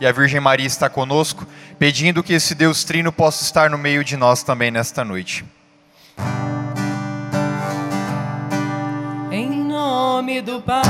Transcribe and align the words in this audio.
e 0.00 0.06
a 0.06 0.12
Virgem 0.12 0.40
Maria 0.40 0.66
está 0.66 0.88
conosco, 0.88 1.46
pedindo 1.78 2.22
que 2.22 2.32
esse 2.32 2.54
Deus 2.54 2.84
Trino 2.84 3.12
possa 3.12 3.42
estar 3.42 3.68
no 3.68 3.78
meio 3.78 4.04
de 4.04 4.16
nós 4.16 4.42
também 4.42 4.70
nesta 4.70 5.04
noite. 5.04 5.44
Em 9.30 9.50
nome 9.50 10.40
do 10.40 10.60
Pai. 10.62 10.82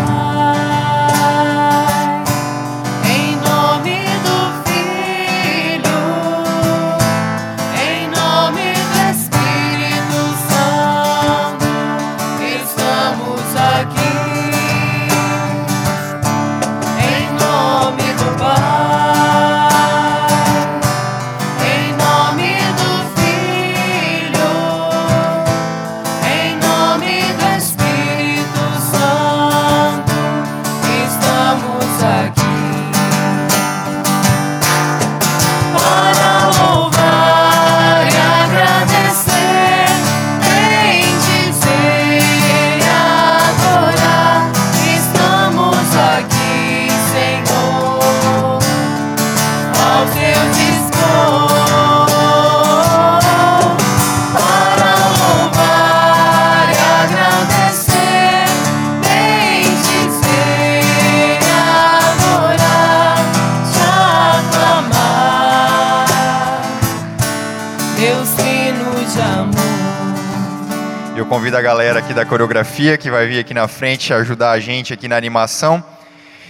Convido 71.49 71.57
a 71.57 71.63
galera 71.63 72.01
aqui 72.01 72.13
da 72.13 72.27
coreografia 72.27 72.99
que 72.99 73.11
vai 73.11 73.27
vir 73.27 73.39
aqui 73.39 73.55
na 73.55 73.67
frente 73.67 74.13
ajudar 74.13 74.51
a 74.51 74.61
gente 74.61 74.93
aqui 74.93 75.09
na 75.09 75.17
animação 75.17 75.83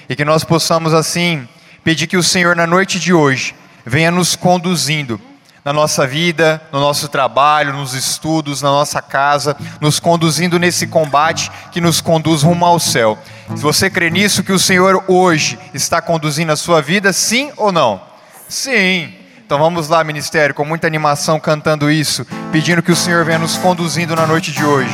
e 0.08 0.16
que 0.16 0.24
nós 0.24 0.42
possamos 0.42 0.92
assim 0.92 1.46
pedir 1.84 2.08
que 2.08 2.16
o 2.16 2.22
Senhor 2.22 2.56
na 2.56 2.66
noite 2.66 2.98
de 2.98 3.14
hoje 3.14 3.54
venha 3.86 4.10
nos 4.10 4.34
conduzindo 4.34 5.20
na 5.64 5.72
nossa 5.72 6.04
vida, 6.04 6.60
no 6.72 6.80
nosso 6.80 7.06
trabalho, 7.06 7.74
nos 7.74 7.94
estudos, 7.94 8.60
na 8.60 8.70
nossa 8.70 9.00
casa, 9.00 9.56
nos 9.80 10.00
conduzindo 10.00 10.58
nesse 10.58 10.88
combate 10.88 11.48
que 11.70 11.80
nos 11.80 12.00
conduz 12.00 12.42
rumo 12.42 12.66
ao 12.66 12.80
céu. 12.80 13.16
Se 13.54 13.62
você 13.62 13.88
crê 13.88 14.10
nisso, 14.10 14.42
que 14.42 14.52
o 14.52 14.58
Senhor 14.58 15.04
hoje 15.06 15.56
está 15.72 16.02
conduzindo 16.02 16.50
a 16.50 16.56
sua 16.56 16.82
vida, 16.82 17.12
sim 17.12 17.52
ou 17.56 17.70
não? 17.70 18.00
Sim. 18.48 19.14
Então 19.48 19.58
vamos 19.58 19.88
lá, 19.88 20.04
ministério, 20.04 20.54
com 20.54 20.62
muita 20.62 20.86
animação 20.86 21.40
cantando 21.40 21.90
isso, 21.90 22.26
pedindo 22.52 22.82
que 22.82 22.92
o 22.92 22.94
Senhor 22.94 23.24
venha 23.24 23.38
nos 23.38 23.56
conduzindo 23.56 24.14
na 24.14 24.26
noite 24.26 24.52
de 24.52 24.62
hoje. 24.62 24.92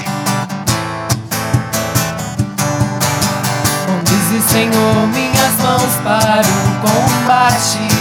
Conduze, 3.84 4.40
Senhor, 4.48 5.08
minhas 5.08 5.58
mãos 5.58 5.96
para 6.04 6.46
o 6.46 6.86
combate. 6.86 7.93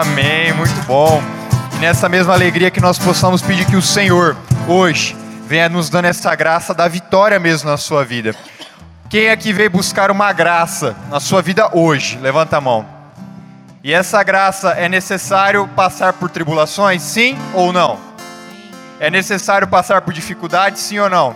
Amém, 0.00 0.52
muito 0.52 0.80
bom. 0.86 1.20
E 1.74 1.78
nessa 1.78 2.08
mesma 2.08 2.32
alegria 2.32 2.70
que 2.70 2.80
nós 2.80 2.96
possamos 2.96 3.42
pedir 3.42 3.66
que 3.66 3.74
o 3.74 3.82
Senhor, 3.82 4.36
hoje, 4.68 5.16
venha 5.44 5.68
nos 5.68 5.90
dando 5.90 6.04
essa 6.04 6.32
graça 6.36 6.72
da 6.72 6.86
vitória 6.86 7.36
mesmo 7.40 7.68
na 7.68 7.76
sua 7.76 8.04
vida. 8.04 8.32
Quem 9.10 9.28
aqui 9.28 9.52
veio 9.52 9.68
buscar 9.68 10.08
uma 10.12 10.32
graça 10.32 10.94
na 11.10 11.18
sua 11.18 11.42
vida 11.42 11.76
hoje? 11.76 12.16
Levanta 12.18 12.58
a 12.58 12.60
mão. 12.60 12.86
E 13.82 13.92
essa 13.92 14.22
graça 14.22 14.70
é 14.70 14.88
necessário 14.88 15.66
passar 15.74 16.12
por 16.12 16.30
tribulações, 16.30 17.02
sim 17.02 17.36
ou 17.52 17.72
não? 17.72 17.98
É 19.00 19.10
necessário 19.10 19.66
passar 19.66 20.02
por 20.02 20.14
dificuldades, 20.14 20.80
sim 20.80 21.00
ou 21.00 21.10
não? 21.10 21.34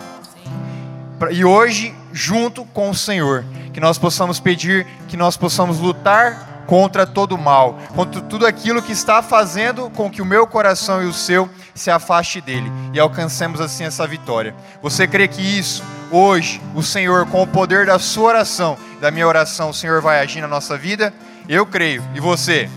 E 1.31 1.43
hoje, 1.43 1.93
junto 2.13 2.63
com 2.63 2.89
o 2.89 2.95
Senhor, 2.95 3.43
que 3.73 3.81
nós 3.81 3.97
possamos 3.97 4.39
pedir, 4.39 4.87
que 5.09 5.17
nós 5.17 5.35
possamos 5.35 5.79
lutar 5.79 6.52
contra 6.65 7.05
todo 7.05 7.37
mal, 7.37 7.77
contra 7.95 8.21
tudo 8.21 8.45
aquilo 8.45 8.81
que 8.81 8.91
está 8.91 9.21
fazendo 9.21 9.89
com 9.89 10.09
que 10.09 10.21
o 10.21 10.25
meu 10.25 10.47
coração 10.47 11.01
e 11.01 11.05
o 11.05 11.13
seu 11.13 11.49
se 11.73 11.89
afaste 11.89 12.39
dele 12.41 12.71
e 12.93 12.99
alcancemos 12.99 13.59
assim 13.59 13.83
essa 13.83 14.07
vitória. 14.07 14.55
Você 14.81 15.07
crê 15.07 15.27
que 15.27 15.41
isso, 15.41 15.83
hoje, 16.11 16.61
o 16.75 16.83
Senhor, 16.83 17.25
com 17.27 17.41
o 17.41 17.47
poder 17.47 17.85
da 17.85 17.99
sua 17.99 18.29
oração, 18.29 18.77
da 19.01 19.11
minha 19.11 19.27
oração, 19.27 19.69
o 19.69 19.73
Senhor 19.73 20.01
vai 20.01 20.19
agir 20.19 20.41
na 20.41 20.47
nossa 20.47 20.77
vida? 20.77 21.13
Eu 21.47 21.65
creio. 21.65 22.03
E 22.13 22.19
você? 22.19 22.69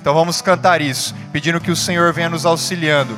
Então 0.00 0.14
vamos 0.14 0.42
cantar 0.42 0.80
isso, 0.80 1.14
pedindo 1.32 1.60
que 1.60 1.70
o 1.70 1.76
Senhor 1.76 2.12
venha 2.12 2.28
nos 2.28 2.44
auxiliando, 2.44 3.16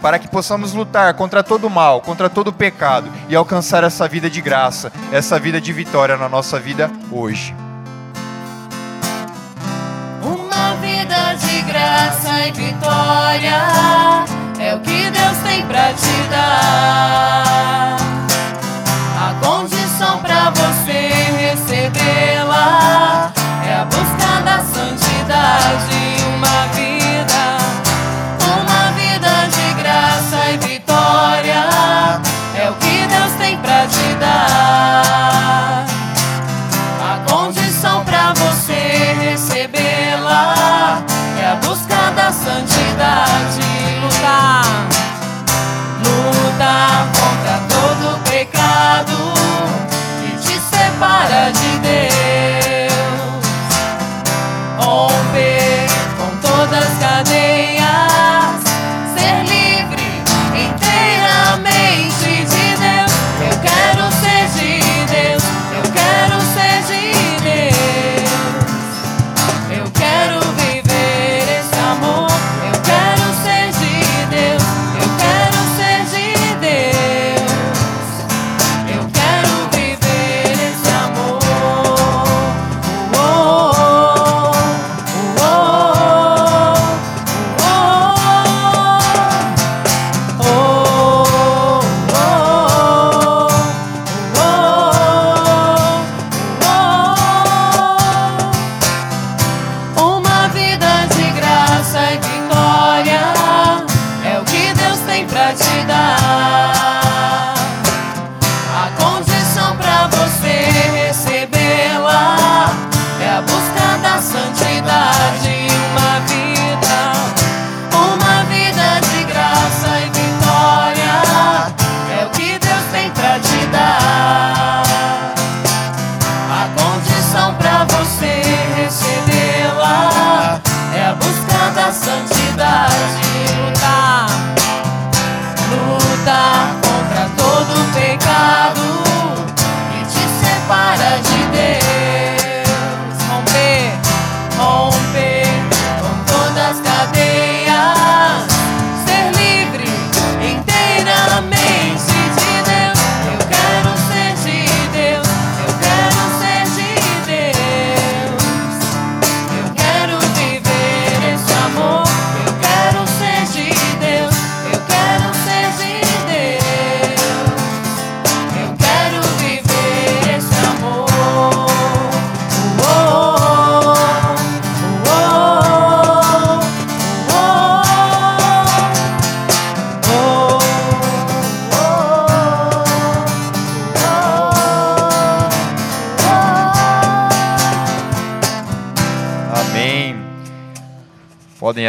para 0.00 0.18
que 0.18 0.26
possamos 0.26 0.72
lutar 0.72 1.12
contra 1.14 1.42
todo 1.42 1.68
mal, 1.68 2.00
contra 2.00 2.30
todo 2.30 2.52
pecado 2.52 3.12
e 3.28 3.36
alcançar 3.36 3.84
essa 3.84 4.08
vida 4.08 4.30
de 4.30 4.40
graça, 4.40 4.90
essa 5.12 5.38
vida 5.38 5.60
de 5.60 5.72
vitória 5.72 6.16
na 6.16 6.30
nossa 6.30 6.58
vida 6.58 6.90
hoje. 7.10 7.54
Graça 11.82 12.46
e 12.46 12.52
vitória 12.52 13.60
é 14.60 14.74
o 14.74 14.78
que 14.80 15.10
Deus 15.10 15.38
tem 15.38 15.66
pra 15.66 15.92
te 15.92 16.28
dar. 16.30 17.96
A 19.18 19.34
condição 19.44 20.18
pra 20.18 20.50
você 20.50 21.10
recebê-la 21.40 23.32
é 23.66 23.74
a 23.74 23.84
busca 23.84 24.40
da 24.44 24.60
santidade, 24.60 25.98
uma 26.36 26.66
vida, 26.74 26.91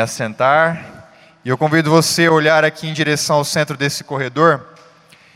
Assentar. 0.04 1.10
E 1.44 1.50
eu 1.50 1.58
convido 1.58 1.90
você 1.90 2.28
a 2.28 2.32
olhar 2.32 2.64
aqui 2.64 2.88
em 2.88 2.94
direção 2.94 3.38
ao 3.38 3.46
centro 3.46 3.76
desse 3.76 4.04
corredor, 4.04 4.66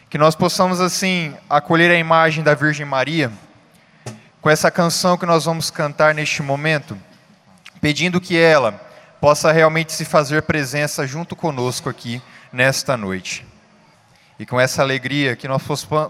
que 0.09 0.17
nós 0.17 0.35
possamos 0.35 0.79
assim 0.79 1.35
acolher 1.49 1.91
a 1.91 1.97
imagem 1.97 2.43
da 2.43 2.53
Virgem 2.53 2.85
Maria 2.85 3.31
com 4.41 4.49
essa 4.49 4.71
canção 4.71 5.17
que 5.17 5.25
nós 5.25 5.45
vamos 5.45 5.69
cantar 5.69 6.13
neste 6.13 6.41
momento, 6.41 6.97
pedindo 7.81 8.21
que 8.21 8.37
ela 8.37 8.71
possa 9.19 9.51
realmente 9.51 9.91
se 9.91 10.05
fazer 10.05 10.43
presença 10.43 11.05
junto 11.05 11.35
conosco 11.35 11.89
aqui 11.89 12.21
nesta 12.53 12.95
noite. 12.95 13.45
E 14.39 14.45
com 14.45 14.59
essa 14.59 14.81
alegria 14.81 15.35
que 15.35 15.47
nós 15.47 15.63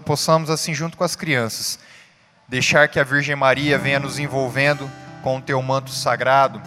possamos 0.04 0.50
assim 0.50 0.74
junto 0.74 0.96
com 0.96 1.02
as 1.02 1.16
crianças 1.16 1.78
deixar 2.48 2.88
que 2.88 2.98
a 2.98 3.04
Virgem 3.04 3.36
Maria 3.36 3.76
venha 3.76 4.00
nos 4.00 4.18
envolvendo 4.18 4.90
com 5.22 5.36
o 5.36 5.42
teu 5.42 5.60
manto 5.60 5.90
sagrado, 5.90 6.62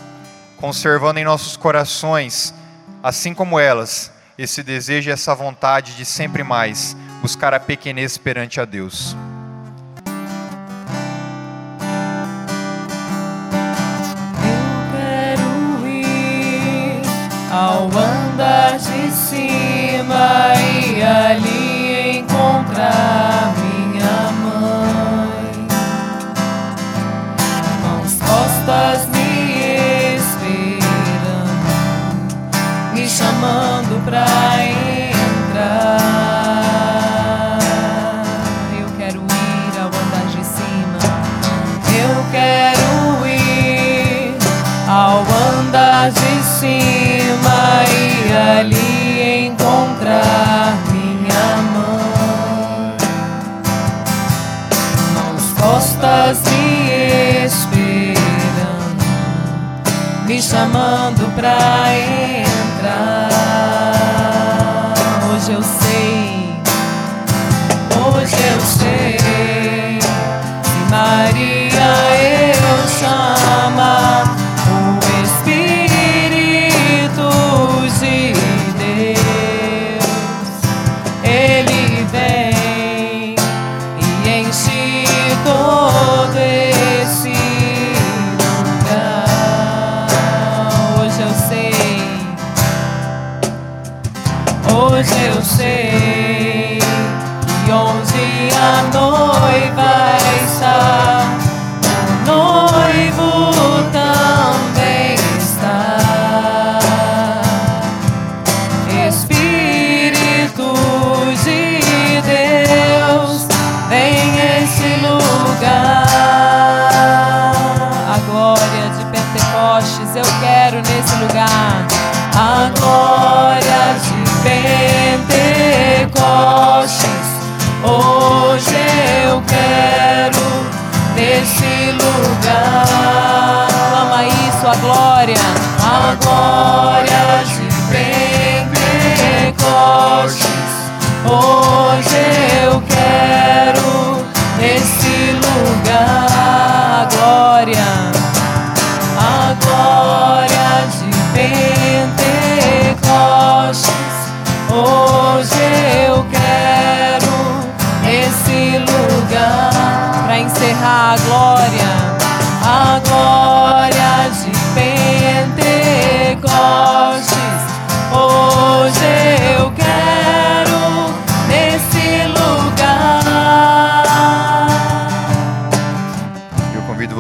conservando 0.62 1.20
em 1.20 1.26
nossos 1.26 1.58
corações, 1.58 2.54
assim 3.02 3.34
como 3.34 3.60
elas, 3.60 4.12
esse 4.38 4.62
desejo 4.62 5.10
e 5.10 5.12
essa 5.12 5.34
vontade 5.34 5.96
de 5.96 6.06
sempre 6.06 6.44
mais 6.44 6.96
buscar 7.20 7.52
a 7.52 7.60
pequenez 7.60 8.16
perante 8.16 8.62
a 8.62 8.66
Deus. 8.66 9.16
Ao 17.52 17.86
andar 17.86 18.78
de 18.78 19.12
cima 19.12 20.54
e 20.56 21.02
ali 21.04 22.20
encontrar 22.20 23.61
chamando 33.22 34.04
pra 34.04 34.26
entrar. 34.64 36.01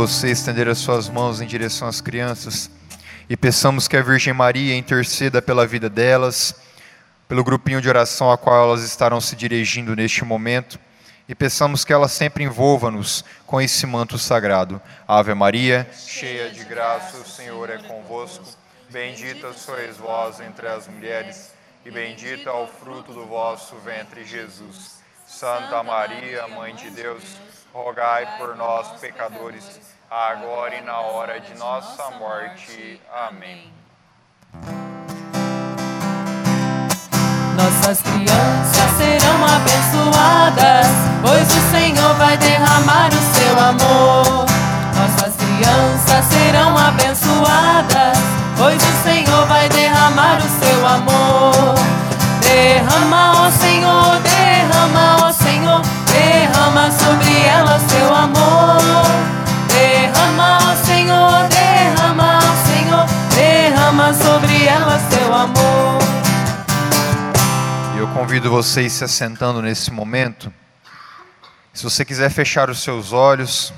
Você 0.08 0.32
estender 0.32 0.68
as 0.68 0.80
suas 0.80 1.08
mãos 1.08 1.42
em 1.42 1.46
direção 1.46 1.88
às 1.88 2.02
crianças 2.02 2.72
e 3.30 3.38
peçamos 3.38 3.88
que 3.88 3.96
a 3.96 4.02
Virgem 4.02 4.34
Maria 4.34 4.76
interceda 4.76 5.44
pela 5.44 5.68
vida 5.68 5.88
delas, 5.92 6.56
pelo 7.28 7.44
grupinho 7.44 7.80
de 7.80 7.88
oração 7.88 8.32
a 8.32 8.38
qual 8.38 8.70
elas 8.70 8.84
estarão 8.84 9.22
se 9.22 9.36
dirigindo 9.36 9.96
neste 9.96 10.26
momento 10.26 10.80
e 11.30 11.36
peçamos 11.36 11.86
que 11.86 11.94
ela 11.94 12.08
sempre 12.08 12.44
envolva-nos 12.44 13.24
com 13.46 13.62
esse 13.62 13.86
manto 13.86 14.18
sagrado. 14.18 14.82
Ave 15.08 15.36
Maria, 15.36 15.88
cheia 15.96 16.50
de 16.50 16.64
graça, 16.64 17.18
o 17.18 17.26
Senhor 17.26 17.70
é 17.70 17.78
convosco. 17.78 18.44
Bendita 18.90 19.54
sois 19.54 19.98
vós 19.98 20.40
entre 20.40 20.68
as 20.68 20.88
mulheres, 20.88 21.52
e 21.86 21.92
bendito 21.92 22.50
é 22.50 22.52
o 22.52 22.66
fruto 22.66 23.14
do 23.14 23.28
vosso 23.28 23.76
ventre, 23.76 24.26
Jesus. 24.26 25.00
Santa 25.28 25.84
Maria, 25.84 26.48
Mãe 26.48 26.74
de 26.74 26.90
Deus, 26.90 27.24
rogai 27.74 28.28
por 28.38 28.56
nós, 28.56 28.88
pecadores, 29.00 29.80
agora 30.10 30.76
e 30.76 30.82
na 30.82 31.00
hora 31.00 31.40
de 31.40 31.54
nossa 31.58 32.12
morte. 32.12 33.02
Amém. 33.28 33.72
Nossas 37.56 38.02
crianças 38.02 38.92
serão 38.98 39.46
abençoadas, 39.46 40.88
pois 41.22 41.48
o 41.48 41.72
Senhor 41.72 42.14
vai 42.16 42.38
derramar 42.38 43.10
o 43.10 43.36
seu 43.36 43.60
amor. 43.60 44.46
Nossas 44.96 45.36
crianças 45.36 46.26
serão 46.26 46.78
abençoadas, 46.78 48.18
pois 48.58 48.82
o 48.82 49.04
Senhor 49.04 49.46
vai 49.48 49.70
derramar 49.70 50.40
o 50.40 50.66
seu 50.66 50.88
amor. 50.88 51.76
Derrama, 52.42 53.41
convido 68.14 68.50
vocês 68.50 68.92
se 68.92 69.04
assentando 69.06 69.62
nesse 69.62 69.90
momento. 69.90 70.54
Se 71.74 71.84
você 71.84 72.04
quiser 72.04 72.30
fechar 72.30 72.70
os 72.70 72.84
seus 72.84 73.14
olhos, 73.14 73.74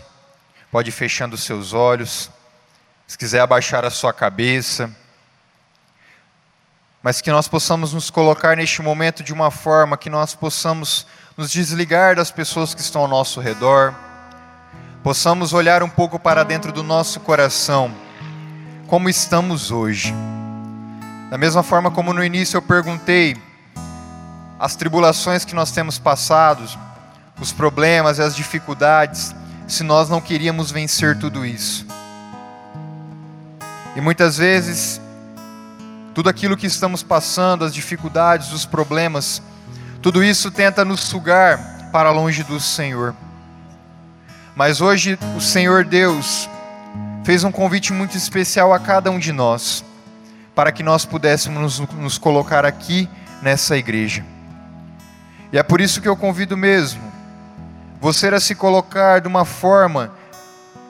pode 0.71 0.89
ir 0.89 0.91
fechando 0.91 1.35
os 1.35 1.43
seus 1.43 1.71
olhos. 1.71 2.31
Se 3.05 3.17
quiser 3.17 3.41
abaixar 3.41 3.85
a 3.85 3.91
sua 3.91 4.11
cabeça. 4.11 4.89
Mas 7.01 7.21
que 7.21 7.31
nós 7.31 7.47
possamos 7.47 7.93
nos 7.93 8.09
colocar 8.09 8.57
neste 8.57 8.81
momento 8.81 9.23
de 9.23 9.31
uma 9.31 9.51
forma 9.51 9.97
que 9.97 10.09
nós 10.09 10.33
possamos 10.33 11.05
nos 11.37 11.51
desligar 11.51 12.15
das 12.15 12.31
pessoas 12.31 12.73
que 12.73 12.81
estão 12.81 13.01
ao 13.01 13.07
nosso 13.07 13.39
redor. 13.39 13.93
Possamos 15.03 15.53
olhar 15.53 15.83
um 15.83 15.89
pouco 15.89 16.17
para 16.17 16.43
dentro 16.43 16.71
do 16.71 16.81
nosso 16.81 17.19
coração. 17.19 17.93
Como 18.87 19.09
estamos 19.09 19.69
hoje. 19.69 20.13
Da 21.29 21.37
mesma 21.37 21.61
forma 21.61 21.91
como 21.91 22.13
no 22.13 22.23
início 22.23 22.57
eu 22.57 22.61
perguntei, 22.61 23.52
as 24.63 24.77
tribulações 24.77 25.43
que 25.43 25.53
nós 25.53 25.71
temos 25.71 25.99
passado, 25.99 26.63
os 27.37 27.51
problemas 27.51 28.17
e 28.17 28.21
as 28.21 28.33
dificuldades, 28.33 29.35
se 29.67 29.83
nós 29.83 30.07
não 30.07 30.21
queríamos 30.21 30.71
vencer 30.71 31.19
tudo 31.19 31.45
isso. 31.45 31.85
E 33.93 33.99
muitas 33.99 34.37
vezes, 34.37 35.01
tudo 36.15 36.29
aquilo 36.29 36.55
que 36.55 36.65
estamos 36.65 37.03
passando, 37.03 37.65
as 37.65 37.73
dificuldades, 37.73 38.53
os 38.53 38.65
problemas, 38.65 39.41
tudo 40.01 40.23
isso 40.23 40.49
tenta 40.49 40.85
nos 40.85 41.01
sugar 41.01 41.89
para 41.91 42.09
longe 42.11 42.41
do 42.41 42.57
Senhor. 42.57 43.13
Mas 44.55 44.79
hoje 44.79 45.19
o 45.35 45.41
Senhor 45.41 45.83
Deus 45.83 46.49
fez 47.25 47.43
um 47.43 47.51
convite 47.51 47.91
muito 47.91 48.15
especial 48.15 48.71
a 48.71 48.79
cada 48.79 49.11
um 49.11 49.19
de 49.19 49.33
nós, 49.33 49.83
para 50.55 50.71
que 50.71 50.83
nós 50.83 51.03
pudéssemos 51.03 51.79
nos, 51.81 51.89
nos 51.95 52.17
colocar 52.17 52.65
aqui 52.65 53.09
nessa 53.41 53.75
igreja. 53.75 54.23
E 55.53 55.57
é 55.59 55.61
por 55.61 55.79
isso 55.79 56.01
que 56.01 56.07
eu 56.07 56.17
convido 56.17 56.57
mesmo 56.57 57.13
você 58.01 58.27
a 58.27 58.39
se 58.39 58.55
colocar 58.55 59.21
de 59.21 59.27
uma 59.27 59.45
forma 59.45 60.11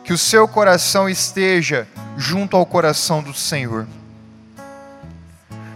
que 0.05 0.13
o 0.13 0.17
seu 0.17 0.48
coração 0.48 1.08
esteja 1.08 1.86
junto 2.17 2.55
ao 2.55 2.65
coração 2.65 3.22
do 3.22 3.34
Senhor. 3.34 3.86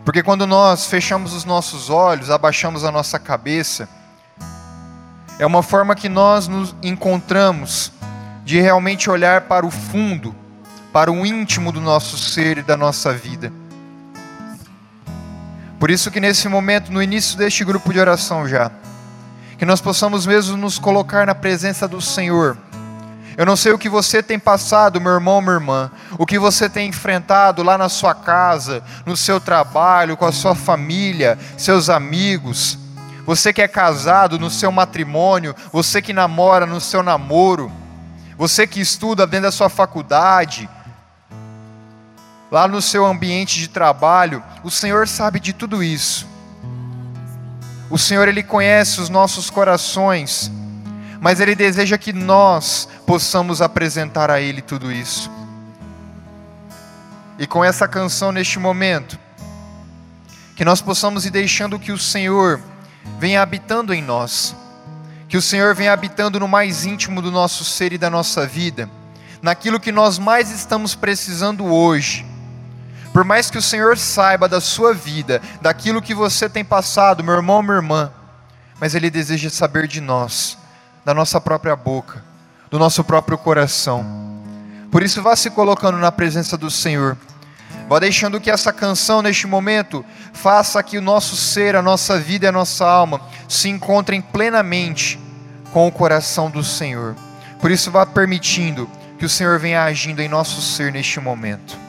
Porque 0.06 0.24
quando 0.24 0.48
nós 0.48 0.86
fechamos 0.86 1.34
os 1.34 1.44
nossos 1.44 1.90
olhos, 1.90 2.32
abaixamos 2.32 2.86
a 2.86 2.92
nossa 2.92 3.20
cabeça, 3.20 3.90
é 5.38 5.46
uma 5.46 5.62
forma 5.62 5.94
que 5.94 6.08
nós 6.08 6.48
nos 6.48 6.74
encontramos 6.82 7.92
de 8.46 8.60
realmente 8.60 9.10
olhar 9.10 9.42
para 9.42 9.66
o 9.66 9.70
fundo, 9.70 10.34
para 10.94 11.12
o 11.12 11.26
íntimo 11.26 11.74
do 11.74 11.82
nosso 11.82 12.18
ser 12.18 12.58
e 12.58 12.64
da 12.64 12.78
nossa 12.78 13.14
vida. 13.14 13.52
Por 15.80 15.92
isso 15.92 16.10
que 16.10 16.20
nesse 16.20 16.48
momento, 16.48 16.92
no 16.92 17.02
início 17.02 17.38
deste 17.38 17.64
grupo 17.64 17.94
de 17.94 18.00
oração 18.00 18.48
já, 18.48 18.72
que 19.58 19.66
nós 19.66 19.80
possamos 19.80 20.26
mesmo 20.26 20.58
nos 20.58 20.80
colocar 20.80 21.26
na 21.26 21.36
presença 21.36 21.88
do 21.88 22.00
Senhor 22.00 22.58
Eu 23.38 23.46
não 23.46 23.56
sei 23.56 23.72
o 23.72 23.78
que 23.78 23.88
você 23.88 24.24
tem 24.24 24.40
passado, 24.40 25.00
meu 25.00 25.12
irmão, 25.12 25.40
minha 25.42 25.54
irmã, 25.54 25.92
o 26.18 26.26
que 26.26 26.40
você 26.40 26.68
tem 26.68 26.90
enfrentado 26.90 27.62
lá 27.62 27.78
na 27.78 27.88
sua 27.88 28.16
casa, 28.16 28.82
no 29.06 29.16
seu 29.16 29.40
trabalho, 29.40 30.18
com 30.18 30.26
a 30.26 30.32
sua 30.32 30.56
família, 30.56 31.38
seus 31.56 31.88
amigos. 31.88 32.80
Você 33.28 33.54
que 33.54 33.62
é 33.62 33.68
casado 33.68 34.40
no 34.40 34.50
seu 34.50 34.72
matrimônio, 34.72 35.56
você 35.72 36.02
que 36.02 36.14
namora 36.14 36.66
no 36.66 36.82
seu 36.82 37.04
namoro, 37.04 37.72
você 38.36 38.66
que 38.66 38.80
estuda 38.80 39.28
dentro 39.28 39.46
da 39.48 39.52
sua 39.52 39.70
faculdade, 39.70 40.68
lá 42.52 42.68
no 42.68 42.82
seu 42.82 43.06
ambiente 43.06 43.60
de 43.60 43.68
trabalho, 43.68 44.44
o 44.64 44.72
Senhor 44.72 45.08
sabe 45.08 45.40
de 45.40 45.54
tudo 45.54 45.84
isso. 45.84 46.28
O 47.90 47.98
Senhor 47.98 48.28
ele 48.28 48.44
conhece 48.44 49.00
os 49.00 49.10
nossos 49.10 49.50
corações 49.50 50.52
mas 51.20 51.40
Ele 51.40 51.56
deseja 51.56 51.98
que 51.98 52.14
nós 52.14 52.88
possamos 53.06 53.62
apresentar 53.62 54.30
a 54.30 54.40
Ele 54.40 54.62
tudo 54.62 54.92
isso. 54.92 55.32
E 57.40 57.46
com 57.46 57.64
essa 57.64 57.88
canção 57.88 58.32
neste 58.32 58.60
momento, 58.60 59.18
que 60.56 60.66
nós 60.66 60.82
possamos 60.82 61.26
ir 61.26 61.30
deixando 61.30 61.80
que 61.80 61.92
o 61.92 61.98
Senhor 61.98 62.62
venha 63.20 63.42
habitando 63.42 63.94
em 63.94 64.02
nós, 64.02 64.56
que 65.28 65.38
o 65.38 65.42
Senhor 65.42 65.76
venha 65.76 65.94
habitando 65.94 66.40
no 66.40 66.48
mais 66.48 66.86
íntimo 66.86 67.22
do 67.22 67.32
nosso 67.32 67.64
ser 67.64 67.94
e 67.94 67.98
da 67.98 68.10
nossa 68.10 68.46
vida, 68.46 68.90
naquilo 69.42 69.80
que 69.80 69.92
nós 69.92 70.18
mais 70.18 70.50
estamos 70.52 70.96
precisando 70.96 71.66
hoje. 71.66 72.26
Por 73.18 73.24
mais 73.24 73.50
que 73.50 73.58
o 73.58 73.64
Senhor 73.64 73.98
saiba 73.98 74.48
da 74.48 74.62
sua 74.62 74.94
vida, 74.94 75.42
daquilo 75.60 76.04
que 76.04 76.14
você 76.14 76.48
tem 76.48 76.64
passado, 76.64 77.24
meu 77.24 77.34
irmão, 77.34 77.64
minha 77.64 77.78
irmã, 77.78 78.12
mas 78.80 78.94
Ele 78.94 79.10
deseja 79.10 79.50
saber 79.50 79.88
de 79.88 80.00
nós 80.00 80.56
da 81.04 81.16
nossa 81.16 81.42
própria 81.42 81.76
boca, 81.76 82.24
do 82.70 82.78
nosso 82.78 83.04
próprio 83.04 83.36
coração. 83.36 84.06
Por 84.92 85.02
isso, 85.02 85.20
vá 85.24 85.36
se 85.36 85.50
colocando 85.50 85.98
na 85.98 86.12
presença 86.12 86.56
do 86.56 86.70
Senhor. 86.70 87.18
Vá 87.90 87.98
deixando 87.98 88.40
que 88.40 88.52
essa 88.52 88.72
canção, 88.72 89.24
neste 89.24 89.48
momento, 89.48 90.06
faça 90.32 90.84
que 90.84 91.00
o 91.00 91.02
nosso 91.02 91.36
ser, 91.36 91.76
a 91.76 91.82
nossa 91.82 92.20
vida 92.20 92.46
e 92.46 92.50
a 92.50 92.52
nossa 92.52 92.88
alma 92.88 93.20
se 93.50 93.68
encontrem 93.68 94.22
plenamente 94.22 95.20
com 95.74 95.88
o 95.88 95.92
coração 95.92 96.52
do 96.52 96.64
Senhor. 96.64 97.16
Por 97.60 97.72
isso, 97.72 97.90
vá 97.90 98.06
permitindo 98.06 98.88
que 99.18 99.26
o 99.26 99.30
Senhor 99.30 99.58
venha 99.58 99.82
agindo 99.82 100.22
em 100.22 100.30
nosso 100.30 100.62
ser 100.62 100.92
neste 100.92 101.20
momento. 101.20 101.87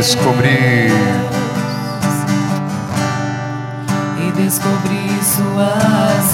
Descobrir 0.00 0.90
e 4.18 4.32
descobrir 4.32 5.22
suas 5.22 6.29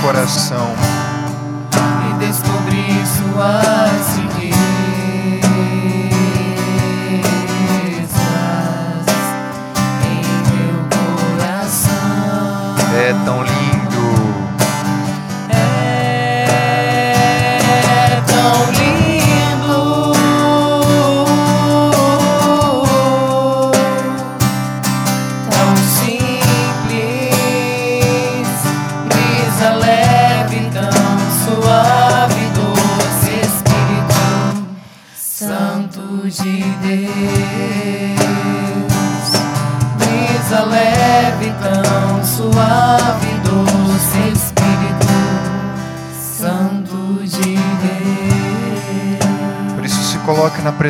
coração. 0.00 0.87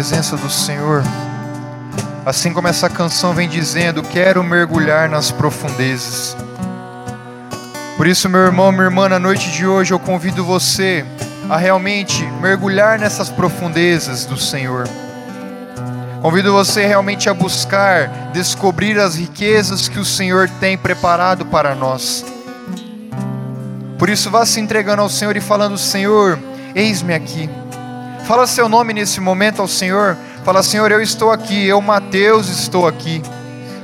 Presença 0.09 0.39
do 0.39 0.49
Senhor. 0.49 1.03
Assim 2.25 2.51
como 2.51 2.67
essa 2.67 2.89
canção 2.89 3.35
vem 3.35 3.47
dizendo, 3.47 4.03
quero 4.03 4.43
mergulhar 4.43 5.07
nas 5.07 5.31
profundezas. 5.31 6.35
Por 7.95 8.07
isso, 8.07 8.27
meu 8.27 8.41
irmão, 8.41 8.73
minha 8.73 8.85
irmã, 8.85 9.07
na 9.07 9.19
noite 9.19 9.51
de 9.51 9.67
hoje 9.67 9.93
eu 9.93 9.99
convido 9.99 10.43
você 10.43 11.05
a 11.51 11.59
realmente 11.59 12.25
mergulhar 12.41 12.99
nessas 12.99 13.29
profundezas 13.29 14.25
do 14.25 14.39
Senhor. 14.39 14.89
Convido 16.23 16.55
você 16.55 16.87
realmente 16.87 17.29
a 17.29 17.35
buscar, 17.35 18.09
descobrir 18.33 18.99
as 18.99 19.15
riquezas 19.15 19.89
que 19.89 19.99
o 19.99 20.07
Senhor 20.07 20.49
tem 20.59 20.79
preparado 20.79 21.45
para 21.45 21.75
nós. 21.75 22.25
Por 23.99 24.09
isso, 24.09 24.31
vá 24.31 24.47
se 24.47 24.59
entregando 24.59 25.03
ao 25.03 25.11
Senhor 25.11 25.37
e 25.37 25.41
falando: 25.43 25.77
Senhor, 25.77 26.39
eis-me 26.75 27.13
aqui 27.13 27.51
Fala 28.29 28.47
seu 28.47 28.69
nome 28.69 28.93
nesse 28.93 29.23
momento 29.23 29.63
ao 29.63 29.67
Senhor. 29.67 30.15
Fala, 30.45 30.63
Senhor, 30.63 30.93
eu 30.93 31.01
estou 31.01 31.33
aqui, 31.33 31.67
eu, 31.67 31.81
Mateus, 31.81 32.51
estou 32.51 32.87
aqui. 32.87 33.23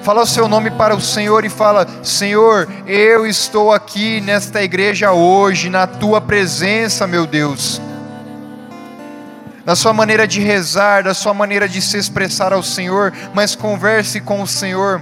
Fala 0.02 0.20
o 0.20 0.26
seu 0.26 0.46
nome 0.46 0.70
para 0.70 0.94
o 0.94 1.00
Senhor 1.00 1.46
e 1.46 1.48
fala: 1.48 1.86
Senhor, 2.02 2.68
eu 2.86 3.26
estou 3.26 3.72
aqui 3.72 4.20
nesta 4.20 4.62
igreja 4.62 5.12
hoje, 5.12 5.70
na 5.70 5.86
tua 5.86 6.20
presença, 6.20 7.06
meu 7.06 7.26
Deus. 7.26 7.80
Da 9.64 9.74
sua 9.74 9.94
maneira 9.94 10.28
de 10.28 10.42
rezar, 10.42 11.04
da 11.04 11.14
sua 11.14 11.32
maneira 11.32 11.66
de 11.66 11.80
se 11.80 11.96
expressar 11.96 12.52
ao 12.52 12.62
Senhor, 12.62 13.14
mas 13.32 13.56
converse 13.56 14.20
com 14.20 14.42
o 14.42 14.46
Senhor. 14.46 15.00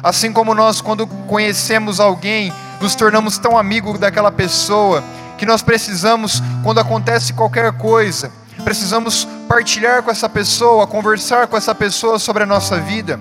Assim 0.00 0.32
como 0.32 0.54
nós, 0.54 0.80
quando 0.80 1.08
conhecemos 1.08 1.98
alguém, 1.98 2.52
nos 2.80 2.94
tornamos 2.94 3.36
tão 3.36 3.58
amigos 3.58 3.98
daquela 3.98 4.30
pessoa, 4.30 5.02
que 5.36 5.44
nós 5.44 5.60
precisamos, 5.60 6.40
quando 6.62 6.78
acontece 6.78 7.32
qualquer 7.32 7.72
coisa, 7.72 8.30
precisamos 8.60 9.26
partilhar 9.48 10.02
com 10.02 10.10
essa 10.10 10.28
pessoa, 10.28 10.86
conversar 10.86 11.46
com 11.46 11.56
essa 11.56 11.74
pessoa 11.74 12.18
sobre 12.18 12.42
a 12.42 12.46
nossa 12.46 12.78
vida. 12.78 13.20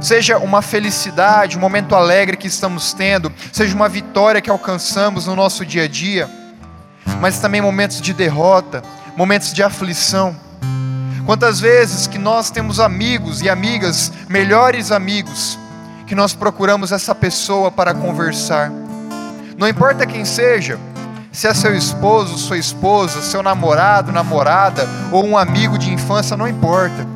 Seja 0.00 0.38
uma 0.38 0.60
felicidade, 0.62 1.56
um 1.56 1.60
momento 1.60 1.94
alegre 1.94 2.36
que 2.36 2.48
estamos 2.48 2.92
tendo, 2.92 3.32
seja 3.52 3.74
uma 3.74 3.88
vitória 3.88 4.40
que 4.40 4.50
alcançamos 4.50 5.26
no 5.26 5.34
nosso 5.34 5.64
dia 5.64 5.84
a 5.84 5.88
dia, 5.88 6.28
mas 7.20 7.38
também 7.38 7.60
momentos 7.60 8.00
de 8.00 8.12
derrota, 8.12 8.82
momentos 9.16 9.52
de 9.52 9.62
aflição. 9.62 10.36
Quantas 11.24 11.58
vezes 11.58 12.06
que 12.06 12.18
nós 12.18 12.50
temos 12.50 12.78
amigos 12.78 13.42
e 13.42 13.48
amigas, 13.48 14.12
melhores 14.28 14.92
amigos, 14.92 15.58
que 16.06 16.14
nós 16.14 16.34
procuramos 16.34 16.92
essa 16.92 17.14
pessoa 17.14 17.70
para 17.70 17.92
conversar. 17.92 18.70
Não 19.58 19.66
importa 19.66 20.06
quem 20.06 20.24
seja, 20.24 20.78
se 21.36 21.46
é 21.46 21.52
seu 21.52 21.76
esposo, 21.76 22.38
sua 22.38 22.56
esposa, 22.56 23.20
seu 23.20 23.42
namorado, 23.42 24.10
namorada 24.10 24.88
ou 25.12 25.22
um 25.22 25.36
amigo 25.36 25.76
de 25.76 25.92
infância, 25.92 26.34
não 26.34 26.48
importa. 26.48 27.06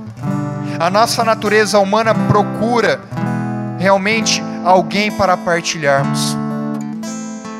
A 0.78 0.90
nossa 0.90 1.24
natureza 1.24 1.78
humana 1.78 2.14
procura 2.14 3.00
realmente 3.78 4.42
alguém 4.62 5.10
para 5.10 5.38
partilharmos. 5.38 6.36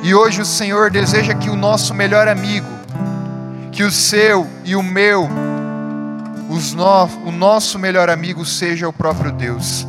E 0.02 0.14
hoje 0.14 0.42
o 0.42 0.44
Senhor 0.44 0.90
deseja 0.90 1.32
que 1.32 1.48
o 1.48 1.56
nosso 1.56 1.94
melhor 1.94 2.28
amigo, 2.28 2.68
que 3.72 3.82
o 3.82 3.90
seu 3.90 4.46
e 4.62 4.76
o 4.76 4.82
meu, 4.82 5.30
no, 6.76 7.04
o 7.26 7.32
nosso 7.32 7.78
melhor 7.78 8.10
amigo 8.10 8.44
seja 8.44 8.86
o 8.86 8.92
próprio 8.92 9.32
Deus. 9.32 9.86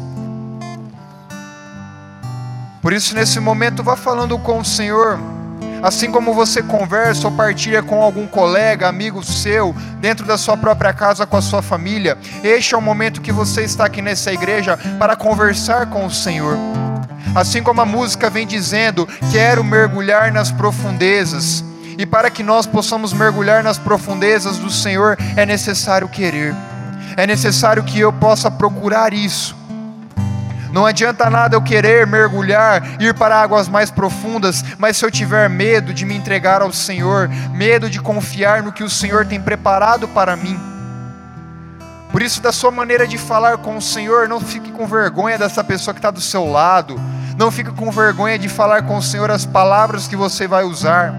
Por 2.81 2.93
isso, 2.93 3.13
nesse 3.13 3.41
momento, 3.41 3.83
vá 3.83 3.97
falando 3.97 4.39
com 4.39 4.57
o 4.57 4.63
Senhor. 4.63 5.19
Assim 5.81 6.11
como 6.11 6.33
você 6.33 6.61
conversa 6.61 7.27
ou 7.27 7.33
partilha 7.33 7.81
com 7.81 8.03
algum 8.03 8.27
colega, 8.27 8.87
amigo 8.87 9.23
seu, 9.23 9.75
dentro 9.99 10.25
da 10.25 10.37
sua 10.37 10.55
própria 10.55 10.93
casa 10.93 11.25
com 11.25 11.35
a 11.35 11.41
sua 11.41 11.63
família, 11.63 12.17
este 12.43 12.75
é 12.75 12.77
o 12.77 12.81
momento 12.81 13.21
que 13.21 13.31
você 13.31 13.63
está 13.63 13.85
aqui 13.85 14.01
nessa 14.01 14.31
igreja 14.31 14.77
para 14.99 15.15
conversar 15.15 15.87
com 15.87 16.05
o 16.05 16.11
Senhor. 16.11 16.55
Assim 17.33 17.63
como 17.63 17.81
a 17.81 17.85
música 17.85 18.29
vem 18.29 18.45
dizendo, 18.45 19.07
quero 19.31 19.63
mergulhar 19.63 20.31
nas 20.31 20.51
profundezas. 20.51 21.63
E 21.97 22.05
para 22.05 22.29
que 22.29 22.43
nós 22.43 22.67
possamos 22.67 23.11
mergulhar 23.11 23.63
nas 23.63 23.79
profundezas 23.79 24.57
do 24.57 24.69
Senhor, 24.69 25.17
é 25.35 25.45
necessário 25.45 26.07
querer. 26.07 26.53
É 27.17 27.25
necessário 27.25 27.83
que 27.83 27.99
eu 27.99 28.13
possa 28.13 28.51
procurar 28.51 29.13
isso. 29.13 29.55
Não 30.71 30.85
adianta 30.85 31.29
nada 31.29 31.55
eu 31.55 31.61
querer 31.61 32.07
mergulhar, 32.07 33.01
ir 33.01 33.13
para 33.13 33.41
águas 33.41 33.67
mais 33.67 33.91
profundas, 33.91 34.63
mas 34.77 34.97
se 34.97 35.05
eu 35.05 35.11
tiver 35.11 35.49
medo 35.49 35.93
de 35.93 36.05
me 36.05 36.15
entregar 36.15 36.61
ao 36.61 36.71
Senhor, 36.71 37.29
medo 37.53 37.89
de 37.89 37.99
confiar 37.99 38.63
no 38.63 38.71
que 38.71 38.83
o 38.83 38.89
Senhor 38.89 39.25
tem 39.25 39.41
preparado 39.41 40.07
para 40.07 40.35
mim. 40.35 40.59
Por 42.11 42.21
isso, 42.21 42.41
da 42.41 42.51
sua 42.51 42.71
maneira 42.71 43.07
de 43.07 43.17
falar 43.17 43.57
com 43.57 43.77
o 43.77 43.81
Senhor, 43.81 44.27
não 44.27 44.41
fique 44.41 44.71
com 44.71 44.85
vergonha 44.85 45.37
dessa 45.37 45.63
pessoa 45.63 45.93
que 45.93 45.99
está 45.99 46.11
do 46.11 46.19
seu 46.19 46.45
lado, 46.45 46.99
não 47.37 47.49
fique 47.49 47.71
com 47.71 47.89
vergonha 47.89 48.37
de 48.37 48.49
falar 48.49 48.83
com 48.83 48.97
o 48.97 49.01
Senhor 49.01 49.31
as 49.31 49.45
palavras 49.45 50.07
que 50.07 50.15
você 50.15 50.47
vai 50.47 50.63
usar. 50.63 51.13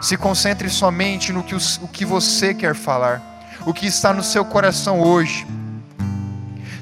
Se 0.00 0.16
concentre 0.16 0.68
somente 0.68 1.32
no 1.32 1.42
que, 1.42 1.54
o 1.54 1.88
que 1.88 2.04
você 2.04 2.54
quer 2.54 2.74
falar, 2.74 3.20
o 3.64 3.72
que 3.72 3.86
está 3.86 4.12
no 4.12 4.22
seu 4.22 4.44
coração 4.44 5.00
hoje. 5.00 5.46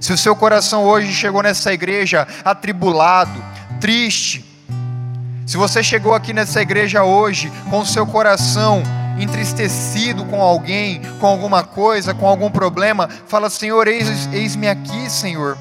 Se 0.06 0.12
o 0.12 0.16
seu 0.16 0.36
coração 0.36 0.84
hoje 0.84 1.12
chegou 1.12 1.42
nessa 1.42 1.72
igreja 1.72 2.28
atribulado, 2.44 3.42
triste, 3.80 4.44
se 5.44 5.56
você 5.56 5.82
chegou 5.82 6.14
aqui 6.14 6.32
nessa 6.32 6.62
igreja 6.62 7.02
hoje 7.02 7.52
com 7.68 7.80
o 7.80 7.84
seu 7.84 8.06
coração 8.06 8.84
entristecido 9.18 10.24
com 10.26 10.40
alguém, 10.40 11.02
com 11.18 11.26
alguma 11.26 11.64
coisa, 11.64 12.14
com 12.14 12.24
algum 12.24 12.48
problema, 12.48 13.10
fala: 13.26 13.50
Senhor, 13.50 13.88
eis-me 13.88 14.36
eis 14.36 14.56
aqui, 14.70 15.10
Senhor. 15.10 15.58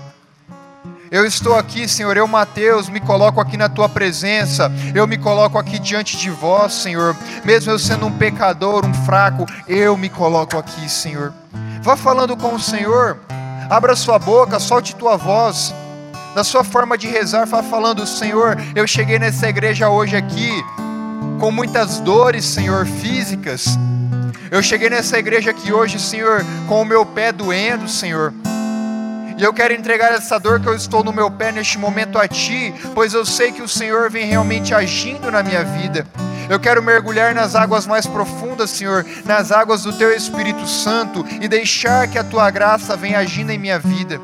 Eu 1.09 1.25
estou 1.25 1.55
aqui, 1.57 1.87
Senhor, 1.87 2.15
eu, 2.15 2.27
Mateus, 2.27 2.87
me 2.87 2.99
coloco 2.99 3.41
aqui 3.41 3.57
na 3.57 3.67
tua 3.67 3.89
presença, 3.89 4.71
eu 4.93 5.07
me 5.07 5.17
coloco 5.17 5.57
aqui 5.57 5.79
diante 5.79 6.17
de 6.17 6.29
vós, 6.29 6.71
Senhor, 6.71 7.17
mesmo 7.43 7.71
eu 7.71 7.79
sendo 7.79 8.05
um 8.05 8.11
pecador, 8.11 8.85
um 8.85 8.93
fraco, 8.93 9.47
eu 9.67 9.97
me 9.97 10.07
coloco 10.07 10.55
aqui, 10.55 10.87
Senhor. 10.87 11.33
Vá 11.81 11.95
falando 11.95 12.37
com 12.37 12.53
o 12.53 12.59
Senhor, 12.59 13.19
Abra 13.69 13.95
sua 13.95 14.19
boca, 14.19 14.59
solte 14.59 14.95
tua 14.95 15.17
voz. 15.17 15.73
Na 16.35 16.43
sua 16.43 16.63
forma 16.63 16.97
de 16.97 17.07
rezar, 17.07 17.45
vá 17.45 17.63
falando: 17.63 18.05
Senhor, 18.05 18.57
eu 18.75 18.85
cheguei 18.85 19.17
nessa 19.17 19.47
igreja 19.47 19.89
hoje 19.89 20.15
aqui 20.15 20.51
com 21.39 21.51
muitas 21.51 21.99
dores, 21.99 22.45
Senhor, 22.45 22.85
físicas. 22.85 23.77
Eu 24.51 24.61
cheguei 24.61 24.89
nessa 24.89 25.17
igreja 25.17 25.51
aqui 25.51 25.73
hoje, 25.73 25.99
Senhor, 25.99 26.45
com 26.67 26.81
o 26.81 26.85
meu 26.85 27.05
pé 27.05 27.31
doendo, 27.31 27.87
Senhor. 27.87 28.33
E 29.37 29.43
eu 29.43 29.53
quero 29.53 29.73
entregar 29.73 30.13
essa 30.13 30.39
dor 30.39 30.61
que 30.61 30.67
eu 30.67 30.75
estou 30.75 31.03
no 31.03 31.11
meu 31.11 31.29
pé 31.29 31.51
neste 31.51 31.77
momento 31.77 32.17
a 32.17 32.27
Ti, 32.27 32.73
pois 32.93 33.13
eu 33.13 33.25
sei 33.25 33.51
que 33.51 33.61
o 33.61 33.67
Senhor 33.67 34.09
vem 34.09 34.25
realmente 34.25 34.73
agindo 34.73 35.29
na 35.29 35.43
minha 35.43 35.63
vida. 35.63 36.05
Eu 36.49 36.59
quero 36.59 36.81
mergulhar 36.81 37.33
nas 37.33 37.55
águas 37.55 37.87
mais 37.87 38.05
profundas, 38.05 38.69
Senhor, 38.69 39.05
nas 39.25 39.51
águas 39.51 39.83
do 39.83 39.93
Teu 39.93 40.15
Espírito 40.15 40.67
Santo 40.67 41.25
e 41.41 41.47
deixar 41.47 42.07
que 42.07 42.17
a 42.17 42.23
Tua 42.23 42.49
graça 42.49 42.95
venha 42.95 43.19
agindo 43.19 43.51
em 43.51 43.57
minha 43.57 43.79
vida. 43.79 44.19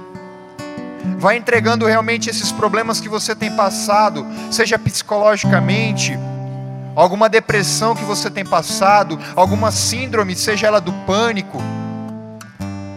Vai 1.18 1.38
entregando 1.38 1.86
realmente 1.86 2.30
esses 2.30 2.52
problemas 2.52 3.00
que 3.00 3.10
você 3.10 3.36
tem 3.36 3.56
passado, 3.56 4.26
seja 4.52 4.78
psicologicamente, 4.78 6.18
alguma 6.96 7.30
depressão 7.30 7.96
que 7.96 8.04
você 8.04 8.30
tem 8.30 8.46
passado, 8.46 9.20
alguma 9.36 9.72
síndrome, 9.72 10.36
seja 10.36 10.68
ela 10.68 10.82
do 10.82 10.94
pânico 11.06 11.62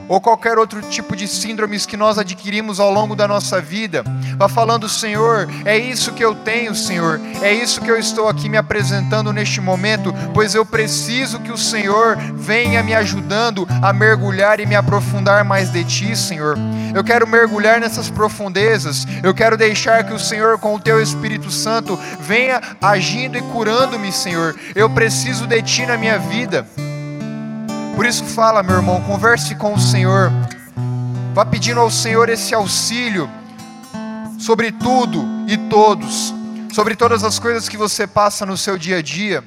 ou 0.09 0.21
qualquer 0.21 0.59
outro 0.59 0.81
tipo 0.83 1.17
de 1.17 1.27
síndromes 1.27 1.87
que 1.87 1.97
nós 1.97 2.19
adquirimos 2.19 2.81
ao 2.81 2.93
longo 2.93 3.15
da 3.17 3.27
nossa 3.27 3.61
vida. 3.61 4.05
Vá 4.37 4.49
falando, 4.49 4.89
Senhor, 4.89 5.49
é 5.65 5.77
isso 5.77 6.13
que 6.13 6.25
eu 6.25 6.35
tenho, 6.35 6.75
Senhor, 6.75 7.21
é 7.43 7.53
isso 7.53 7.81
que 7.81 7.91
eu 7.91 7.99
estou 7.99 8.29
aqui 8.29 8.49
me 8.49 8.57
apresentando 8.57 9.33
neste 9.33 9.61
momento, 9.61 10.15
pois 10.33 10.55
eu 10.55 10.65
preciso 10.65 11.41
que 11.41 11.53
o 11.53 11.59
Senhor 11.59 12.17
venha 12.35 12.83
me 12.83 12.95
ajudando 12.95 13.67
a 13.83 13.93
mergulhar 13.93 14.61
e 14.61 14.67
me 14.67 14.75
aprofundar 14.75 15.45
mais 15.45 15.71
de 15.71 15.85
Ti, 15.85 16.17
Senhor. 16.17 16.57
Eu 16.95 17.03
quero 17.03 17.27
mergulhar 17.27 17.81
nessas 17.81 18.09
profundezas, 18.09 19.07
eu 19.23 19.35
quero 19.35 19.57
deixar 19.57 20.05
que 20.05 20.13
o 20.13 20.19
Senhor, 20.19 20.59
com 20.59 20.75
o 20.75 20.81
Teu 20.81 21.01
Espírito 21.01 21.51
Santo, 21.51 21.99
venha 22.21 22.61
agindo 22.81 23.37
e 23.37 23.43
curando-me, 23.43 24.13
Senhor. 24.13 24.55
Eu 24.75 24.89
preciso 24.91 25.47
de 25.47 25.63
Ti 25.63 25.87
na 25.87 25.97
minha 25.97 26.19
vida. 26.19 26.67
Por 27.97 28.05
isso, 28.05 28.25
fala, 28.25 28.63
meu 28.63 28.77
irmão, 28.77 29.01
converse 29.03 29.55
com 29.55 29.73
o 29.73 29.79
Senhor. 29.79 30.33
Vá 31.33 31.45
pedindo 31.45 31.79
ao 31.79 31.91
Senhor 31.91 32.29
esse 32.29 32.53
auxílio 32.53 33.31
sobre 34.37 34.73
tudo 34.73 35.25
e 35.47 35.57
todos, 35.57 36.35
sobre 36.73 36.97
todas 36.97 37.23
as 37.23 37.39
coisas 37.39 37.69
que 37.69 37.77
você 37.77 38.05
passa 38.07 38.45
no 38.45 38.57
seu 38.57 38.77
dia 38.77 38.99
a 38.99 39.03
dia. 39.03 39.45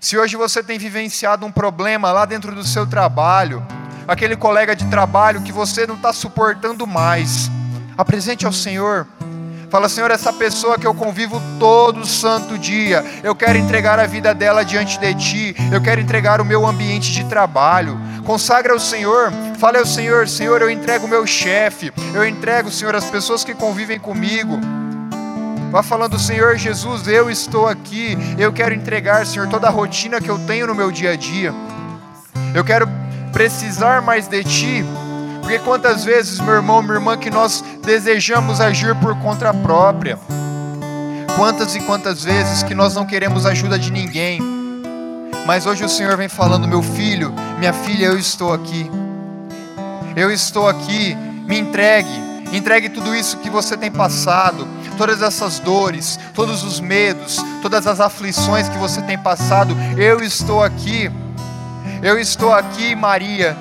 Se 0.00 0.16
hoje 0.16 0.36
você 0.36 0.62
tem 0.62 0.78
vivenciado 0.78 1.44
um 1.44 1.50
problema 1.50 2.12
lá 2.12 2.24
dentro 2.24 2.54
do 2.54 2.62
seu 2.62 2.86
trabalho, 2.86 3.66
aquele 4.06 4.36
colega 4.36 4.76
de 4.76 4.84
trabalho 4.86 5.42
que 5.42 5.52
você 5.52 5.84
não 5.84 5.96
está 5.96 6.12
suportando 6.12 6.86
mais, 6.86 7.50
apresente 7.98 8.46
ao 8.46 8.52
Senhor. 8.52 9.06
Fala, 9.70 9.88
Senhor, 9.88 10.10
essa 10.10 10.32
pessoa 10.32 10.78
que 10.78 10.86
eu 10.86 10.94
convivo 10.94 11.40
todo 11.58 12.06
santo 12.06 12.56
dia, 12.58 13.04
eu 13.22 13.34
quero 13.34 13.58
entregar 13.58 13.98
a 13.98 14.06
vida 14.06 14.34
dela 14.34 14.64
diante 14.64 14.98
de 14.98 15.14
Ti, 15.14 15.56
eu 15.72 15.80
quero 15.80 16.00
entregar 16.00 16.40
o 16.40 16.44
meu 16.44 16.66
ambiente 16.66 17.12
de 17.12 17.24
trabalho. 17.24 17.98
Consagra 18.24 18.72
ao 18.72 18.80
Senhor, 18.80 19.32
fale 19.58 19.78
ao 19.78 19.86
Senhor, 19.86 20.28
Senhor, 20.28 20.62
eu 20.62 20.70
entrego 20.70 21.06
o 21.06 21.08
meu 21.08 21.26
chefe, 21.26 21.92
eu 22.14 22.26
entrego, 22.26 22.70
Senhor, 22.70 22.94
as 22.94 23.04
pessoas 23.04 23.44
que 23.44 23.54
convivem 23.54 23.98
comigo. 23.98 24.58
Vá 25.70 25.82
falando, 25.82 26.18
Senhor 26.18 26.56
Jesus, 26.56 27.08
eu 27.08 27.28
estou 27.28 27.66
aqui, 27.66 28.16
eu 28.38 28.52
quero 28.52 28.74
entregar, 28.74 29.26
Senhor, 29.26 29.48
toda 29.48 29.66
a 29.66 29.70
rotina 29.70 30.20
que 30.20 30.30
eu 30.30 30.38
tenho 30.46 30.68
no 30.68 30.74
meu 30.74 30.92
dia 30.92 31.10
a 31.10 31.16
dia. 31.16 31.52
Eu 32.54 32.64
quero 32.64 32.88
precisar 33.32 34.00
mais 34.00 34.28
de 34.28 34.44
Ti, 34.44 34.84
porque 35.44 35.58
quantas 35.58 36.02
vezes, 36.02 36.40
meu 36.40 36.54
irmão, 36.54 36.82
minha 36.82 36.94
irmã, 36.94 37.18
que 37.18 37.28
nós 37.28 37.62
desejamos 37.82 38.62
agir 38.62 38.94
por 38.94 39.14
conta 39.18 39.52
própria. 39.52 40.18
Quantas 41.36 41.76
e 41.76 41.80
quantas 41.80 42.24
vezes 42.24 42.62
que 42.62 42.74
nós 42.74 42.94
não 42.94 43.04
queremos 43.04 43.44
ajuda 43.44 43.78
de 43.78 43.92
ninguém. 43.92 44.40
Mas 45.46 45.66
hoje 45.66 45.84
o 45.84 45.88
Senhor 45.88 46.16
vem 46.16 46.30
falando: 46.30 46.66
meu 46.66 46.82
filho, 46.82 47.34
minha 47.58 47.74
filha, 47.74 48.06
eu 48.06 48.18
estou 48.18 48.54
aqui. 48.54 48.90
Eu 50.16 50.30
estou 50.30 50.66
aqui, 50.66 51.14
me 51.46 51.58
entregue. 51.58 52.24
Entregue 52.50 52.88
tudo 52.88 53.14
isso 53.14 53.36
que 53.36 53.50
você 53.50 53.76
tem 53.76 53.90
passado, 53.90 54.66
todas 54.96 55.20
essas 55.20 55.58
dores, 55.58 56.18
todos 56.32 56.64
os 56.64 56.80
medos, 56.80 57.36
todas 57.60 57.86
as 57.86 58.00
aflições 58.00 58.66
que 58.66 58.78
você 58.78 59.02
tem 59.02 59.18
passado. 59.18 59.76
Eu 59.98 60.22
estou 60.22 60.62
aqui. 60.62 61.10
Eu 62.02 62.18
estou 62.18 62.50
aqui, 62.50 62.94
Maria. 62.94 63.54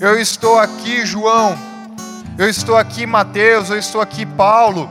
Eu 0.00 0.20
estou 0.20 0.58
aqui, 0.58 1.06
João. 1.06 1.56
Eu 2.36 2.48
estou 2.48 2.76
aqui, 2.76 3.06
Mateus. 3.06 3.70
Eu 3.70 3.78
estou 3.78 4.00
aqui, 4.00 4.26
Paulo. 4.26 4.90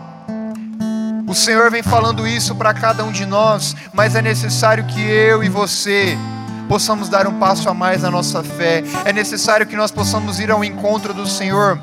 O 1.27 1.33
Senhor 1.33 1.69
vem 1.69 1.83
falando 1.83 2.27
isso 2.27 2.55
para 2.55 2.73
cada 2.73 3.03
um 3.03 3.11
de 3.11 3.25
nós, 3.25 3.75
mas 3.93 4.15
é 4.15 4.21
necessário 4.21 4.85
que 4.85 5.01
eu 5.01 5.43
e 5.43 5.49
você 5.49 6.17
possamos 6.67 7.09
dar 7.09 7.27
um 7.27 7.39
passo 7.39 7.67
a 7.69 7.73
mais 7.73 8.03
na 8.03 8.11
nossa 8.11 8.43
fé. 8.43 8.83
É 9.03 9.11
necessário 9.11 9.65
que 9.65 9.75
nós 9.75 9.91
possamos 9.91 10.39
ir 10.39 10.51
ao 10.51 10.63
encontro 10.63 11.13
do 11.13 11.27
Senhor, 11.27 11.81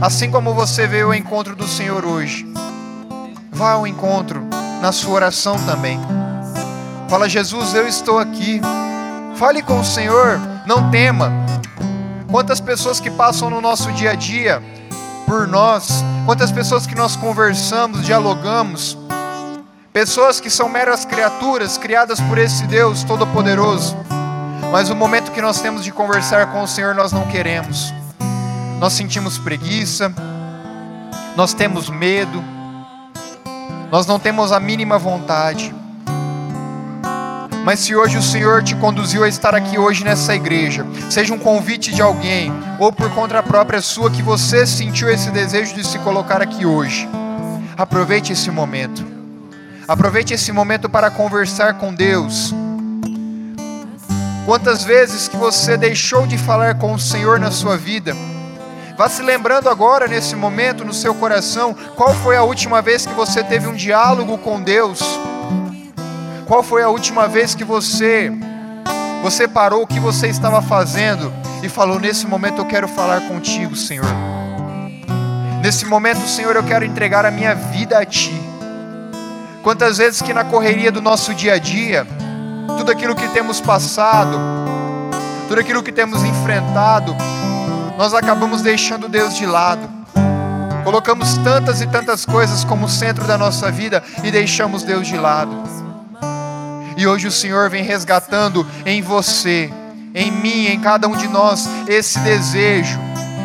assim 0.00 0.30
como 0.30 0.54
você 0.54 0.86
veio 0.86 1.06
ao 1.06 1.14
encontro 1.14 1.56
do 1.56 1.66
Senhor 1.66 2.04
hoje. 2.04 2.46
Vá 3.50 3.72
ao 3.72 3.86
encontro 3.86 4.42
na 4.80 4.92
sua 4.92 5.14
oração 5.14 5.56
também. 5.64 5.98
Fala, 7.08 7.28
Jesus, 7.28 7.74
eu 7.74 7.86
estou 7.86 8.18
aqui. 8.18 8.60
Fale 9.36 9.62
com 9.62 9.80
o 9.80 9.84
Senhor, 9.84 10.40
não 10.66 10.90
tema. 10.90 11.43
Quantas 12.30 12.60
pessoas 12.60 13.00
que 13.00 13.10
passam 13.10 13.50
no 13.50 13.60
nosso 13.60 13.92
dia 13.92 14.12
a 14.12 14.14
dia 14.14 14.62
por 15.26 15.46
nós, 15.46 16.04
quantas 16.26 16.50
pessoas 16.50 16.86
que 16.86 16.94
nós 16.94 17.16
conversamos, 17.16 18.04
dialogamos, 18.04 18.96
pessoas 19.92 20.40
que 20.40 20.50
são 20.50 20.68
meras 20.68 21.04
criaturas 21.04 21.78
criadas 21.78 22.20
por 22.20 22.38
esse 22.38 22.66
Deus 22.66 23.04
Todo-Poderoso, 23.04 23.96
mas 24.70 24.90
o 24.90 24.96
momento 24.96 25.30
que 25.32 25.40
nós 25.40 25.60
temos 25.60 25.84
de 25.84 25.92
conversar 25.92 26.52
com 26.52 26.62
o 26.62 26.68
Senhor 26.68 26.94
nós 26.94 27.12
não 27.12 27.26
queremos, 27.28 27.92
nós 28.80 28.92
sentimos 28.92 29.38
preguiça, 29.38 30.12
nós 31.36 31.54
temos 31.54 31.88
medo, 31.88 32.42
nós 33.90 34.06
não 34.06 34.18
temos 34.18 34.50
a 34.50 34.58
mínima 34.58 34.98
vontade. 34.98 35.74
Mas 37.64 37.80
se 37.80 37.96
hoje 37.96 38.18
o 38.18 38.22
Senhor 38.22 38.62
te 38.62 38.76
conduziu 38.76 39.24
a 39.24 39.28
estar 39.28 39.54
aqui 39.54 39.78
hoje 39.78 40.04
nessa 40.04 40.34
igreja, 40.34 40.86
seja 41.08 41.32
um 41.32 41.38
convite 41.38 41.94
de 41.94 42.02
alguém, 42.02 42.52
ou 42.78 42.92
por 42.92 43.10
conta 43.14 43.42
própria 43.42 43.80
sua, 43.80 44.10
que 44.10 44.22
você 44.22 44.66
sentiu 44.66 45.08
esse 45.08 45.30
desejo 45.30 45.74
de 45.74 45.82
se 45.82 45.98
colocar 46.00 46.42
aqui 46.42 46.66
hoje, 46.66 47.08
aproveite 47.74 48.34
esse 48.34 48.50
momento. 48.50 49.02
Aproveite 49.88 50.34
esse 50.34 50.52
momento 50.52 50.90
para 50.90 51.10
conversar 51.10 51.74
com 51.74 51.94
Deus. 51.94 52.54
Quantas 54.44 54.84
vezes 54.84 55.26
que 55.26 55.36
você 55.36 55.74
deixou 55.74 56.26
de 56.26 56.36
falar 56.36 56.74
com 56.74 56.92
o 56.92 56.98
Senhor 56.98 57.40
na 57.40 57.50
sua 57.50 57.78
vida? 57.78 58.14
Vá 58.96 59.08
se 59.08 59.22
lembrando 59.22 59.70
agora, 59.70 60.06
nesse 60.06 60.36
momento, 60.36 60.84
no 60.84 60.92
seu 60.92 61.14
coração, 61.14 61.74
qual 61.96 62.14
foi 62.14 62.36
a 62.36 62.42
última 62.42 62.82
vez 62.82 63.06
que 63.06 63.14
você 63.14 63.42
teve 63.42 63.66
um 63.66 63.74
diálogo 63.74 64.36
com 64.36 64.60
Deus? 64.60 65.00
Qual 66.46 66.62
foi 66.62 66.82
a 66.82 66.88
última 66.88 67.26
vez 67.26 67.54
que 67.54 67.64
você 67.64 68.32
você 69.22 69.48
parou 69.48 69.82
o 69.82 69.86
que 69.86 69.98
você 69.98 70.28
estava 70.28 70.60
fazendo 70.60 71.32
e 71.62 71.68
falou: 71.68 71.98
"Nesse 71.98 72.26
momento 72.26 72.60
eu 72.60 72.66
quero 72.66 72.86
falar 72.86 73.22
contigo, 73.22 73.74
Senhor"? 73.74 74.34
Nesse 75.64 75.86
momento, 75.86 76.28
Senhor, 76.28 76.54
eu 76.54 76.62
quero 76.62 76.84
entregar 76.84 77.24
a 77.24 77.30
minha 77.30 77.54
vida 77.54 77.98
a 77.98 78.04
ti. 78.04 78.38
Quantas 79.62 79.96
vezes 79.96 80.20
que 80.20 80.34
na 80.34 80.44
correria 80.44 80.92
do 80.92 81.00
nosso 81.00 81.32
dia 81.32 81.54
a 81.54 81.58
dia, 81.58 82.06
tudo 82.76 82.92
aquilo 82.92 83.14
que 83.14 83.26
temos 83.28 83.62
passado, 83.62 84.38
tudo 85.48 85.58
aquilo 85.58 85.82
que 85.82 85.90
temos 85.90 86.22
enfrentado, 86.22 87.16
nós 87.96 88.12
acabamos 88.12 88.60
deixando 88.60 89.08
Deus 89.08 89.34
de 89.34 89.46
lado. 89.46 89.88
Colocamos 90.84 91.38
tantas 91.38 91.80
e 91.80 91.86
tantas 91.86 92.26
coisas 92.26 92.62
como 92.62 92.86
centro 92.86 93.24
da 93.24 93.38
nossa 93.38 93.70
vida 93.70 94.02
e 94.22 94.30
deixamos 94.30 94.82
Deus 94.82 95.06
de 95.06 95.16
lado. 95.16 95.83
E 96.96 97.06
hoje 97.06 97.26
o 97.26 97.32
Senhor 97.32 97.68
vem 97.68 97.82
resgatando 97.82 98.66
em 98.86 99.02
você, 99.02 99.70
em 100.14 100.30
mim, 100.30 100.66
em 100.66 100.80
cada 100.80 101.08
um 101.08 101.16
de 101.16 101.26
nós, 101.28 101.68
esse 101.88 102.18
desejo 102.20 102.98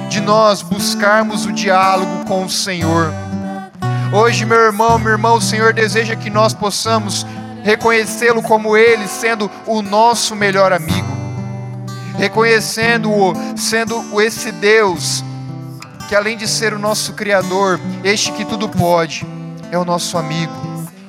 de 0.10 0.22
nós 0.22 0.62
buscarmos 0.62 1.46
o 1.46 1.52
diálogo 1.52 2.26
com 2.26 2.44
o 2.46 2.50
Senhor. 2.50 3.12
Hoje, 4.12 4.46
meu 4.46 4.58
irmão, 4.58 4.98
meu 4.98 5.12
irmão, 5.12 5.36
o 5.38 5.42
Senhor 5.42 5.72
deseja 5.72 6.16
que 6.16 6.30
nós 6.30 6.54
possamos 6.54 7.26
reconhecê-lo 7.64 8.42
como 8.42 8.76
Ele, 8.76 9.08
sendo 9.08 9.50
o 9.68 9.82
nosso 9.82 10.36
melhor 10.36 10.74
amigo, 10.74 11.08
reconhecendo-o, 12.18 13.34
sendo 13.56 14.20
esse 14.22 14.52
Deus 14.52 15.24
que, 16.08 16.16
além 16.16 16.36
de 16.36 16.48
ser 16.48 16.74
o 16.74 16.80
nosso 16.80 17.14
Criador, 17.14 17.80
este 18.04 18.32
que 18.32 18.44
tudo 18.44 18.68
pode, 18.68 19.28
é 19.72 19.78
o 19.78 19.86
nosso 19.86 20.18
amigo, 20.18 20.54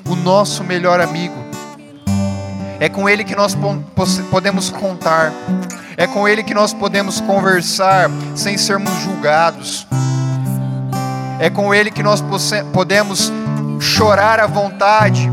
o 0.06 0.14
nosso 0.14 0.62
melhor 0.62 1.00
amigo. 1.00 1.39
É 2.80 2.88
com 2.88 3.06
Ele 3.06 3.22
que 3.22 3.36
nós 3.36 3.54
podemos 4.30 4.70
contar. 4.70 5.30
É 5.98 6.06
com 6.06 6.26
Ele 6.26 6.42
que 6.42 6.54
nós 6.54 6.72
podemos 6.72 7.20
conversar 7.20 8.10
sem 8.34 8.56
sermos 8.56 8.90
julgados. 9.02 9.86
É 11.38 11.50
com 11.50 11.74
Ele 11.74 11.90
que 11.90 12.02
nós 12.02 12.24
podemos 12.72 13.30
chorar 13.78 14.40
à 14.40 14.46
vontade, 14.46 15.30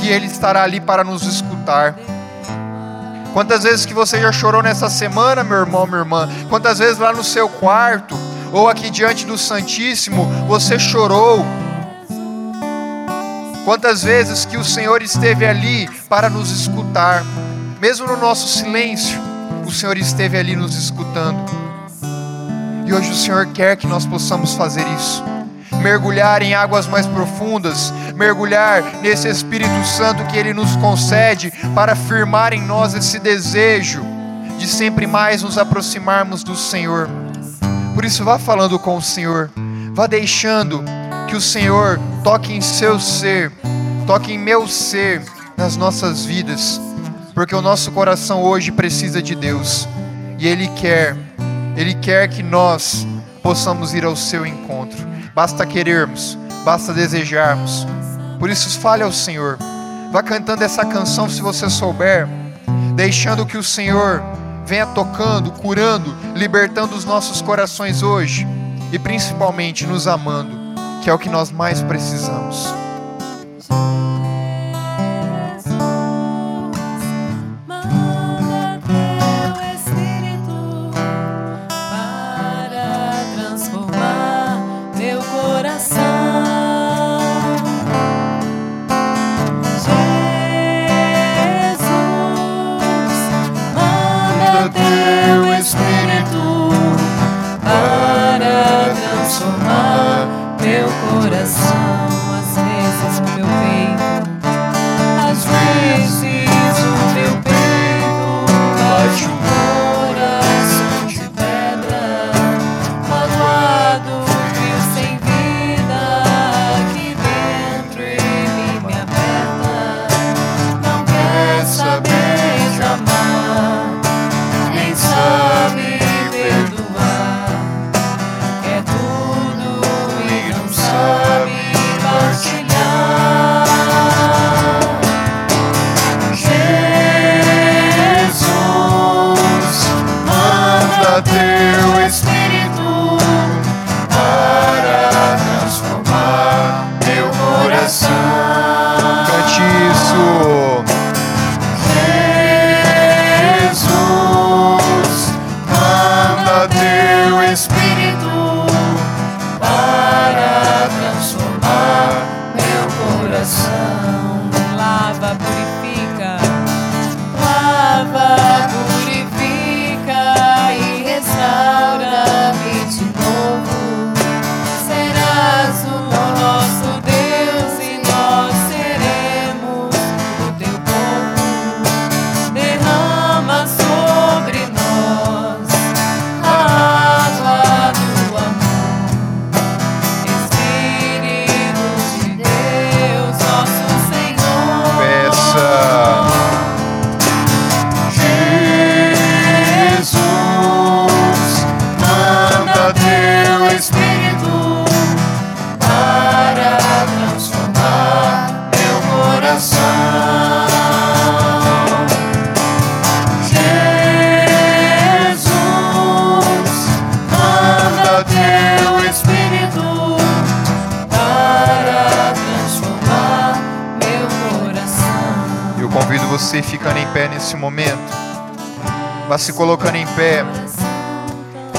que 0.00 0.08
Ele 0.08 0.26
estará 0.26 0.64
ali 0.64 0.80
para 0.80 1.04
nos 1.04 1.22
escutar. 1.22 1.94
Quantas 3.32 3.62
vezes 3.62 3.86
que 3.86 3.94
você 3.94 4.20
já 4.20 4.32
chorou 4.32 4.60
nessa 4.62 4.90
semana, 4.90 5.44
meu 5.44 5.58
irmão, 5.58 5.86
minha 5.86 5.98
irmã? 5.98 6.28
Quantas 6.48 6.80
vezes 6.80 6.98
lá 6.98 7.12
no 7.12 7.22
seu 7.22 7.48
quarto 7.48 8.18
ou 8.52 8.68
aqui 8.68 8.90
diante 8.90 9.24
do 9.24 9.38
Santíssimo 9.38 10.24
você 10.48 10.80
chorou? 10.80 11.46
Quantas 13.66 14.04
vezes 14.04 14.44
que 14.44 14.56
o 14.56 14.62
Senhor 14.62 15.02
esteve 15.02 15.44
ali 15.44 15.90
para 16.08 16.30
nos 16.30 16.52
escutar, 16.52 17.24
mesmo 17.80 18.06
no 18.06 18.16
nosso 18.16 18.46
silêncio, 18.46 19.20
o 19.66 19.72
Senhor 19.72 19.98
esteve 19.98 20.38
ali 20.38 20.54
nos 20.54 20.76
escutando. 20.76 21.36
E 22.86 22.94
hoje 22.94 23.10
o 23.10 23.14
Senhor 23.16 23.44
quer 23.46 23.76
que 23.76 23.88
nós 23.88 24.06
possamos 24.06 24.54
fazer 24.54 24.86
isso. 24.96 25.20
Mergulhar 25.82 26.42
em 26.42 26.54
águas 26.54 26.86
mais 26.86 27.06
profundas, 27.06 27.92
mergulhar 28.14 28.84
nesse 29.02 29.28
Espírito 29.28 29.84
Santo 29.84 30.24
que 30.26 30.38
Ele 30.38 30.54
nos 30.54 30.76
concede 30.76 31.52
para 31.74 31.96
firmar 31.96 32.52
em 32.52 32.62
nós 32.62 32.94
esse 32.94 33.18
desejo 33.18 34.06
de 34.60 34.68
sempre 34.68 35.08
mais 35.08 35.42
nos 35.42 35.58
aproximarmos 35.58 36.44
do 36.44 36.54
Senhor. 36.54 37.08
Por 37.96 38.04
isso, 38.04 38.22
vá 38.22 38.38
falando 38.38 38.78
com 38.78 38.96
o 38.96 39.02
Senhor, 39.02 39.50
vá 39.92 40.06
deixando 40.06 40.84
que 41.26 41.36
o 41.36 41.40
Senhor 41.40 41.98
toque 42.22 42.52
em 42.52 42.60
seu 42.60 43.00
ser, 43.00 43.50
toque 44.06 44.32
em 44.32 44.38
meu 44.38 44.68
ser, 44.68 45.22
nas 45.56 45.76
nossas 45.76 46.24
vidas, 46.24 46.80
porque 47.34 47.54
o 47.54 47.60
nosso 47.60 47.90
coração 47.90 48.42
hoje 48.42 48.70
precisa 48.70 49.20
de 49.20 49.34
Deus 49.34 49.88
e 50.38 50.46
Ele 50.46 50.68
quer, 50.68 51.16
Ele 51.76 51.94
quer 51.94 52.28
que 52.28 52.42
nós 52.42 53.06
possamos 53.42 53.92
ir 53.92 54.04
ao 54.04 54.14
seu 54.14 54.46
encontro. 54.46 55.04
Basta 55.34 55.66
querermos, 55.66 56.38
basta 56.64 56.92
desejarmos. 56.92 57.86
Por 58.38 58.48
isso, 58.48 58.78
fale 58.78 59.02
ao 59.02 59.12
Senhor. 59.12 59.58
Vá 60.12 60.22
cantando 60.22 60.62
essa 60.62 60.84
canção 60.84 61.28
se 61.28 61.42
você 61.42 61.68
souber, 61.68 62.28
deixando 62.94 63.44
que 63.44 63.58
o 63.58 63.62
Senhor 63.62 64.22
venha 64.64 64.86
tocando, 64.86 65.50
curando, 65.50 66.14
libertando 66.34 66.94
os 66.94 67.04
nossos 67.04 67.42
corações 67.42 68.02
hoje 68.02 68.46
e 68.92 68.98
principalmente 68.98 69.86
nos 69.86 70.06
amando 70.06 70.65
que 71.06 71.10
é 71.10 71.14
o 71.14 71.18
que 71.20 71.28
nós 71.28 71.52
mais 71.52 71.80
precisamos. 71.82 72.85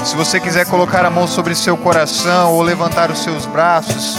Se 0.08 0.16
você 0.16 0.40
quiser 0.40 0.64
colocar 0.64 1.04
a 1.04 1.10
mão 1.10 1.28
sobre 1.28 1.54
seu 1.54 1.76
coração 1.76 2.54
ou 2.54 2.62
levantar 2.62 3.10
os 3.10 3.18
seus 3.18 3.44
braços, 3.44 4.16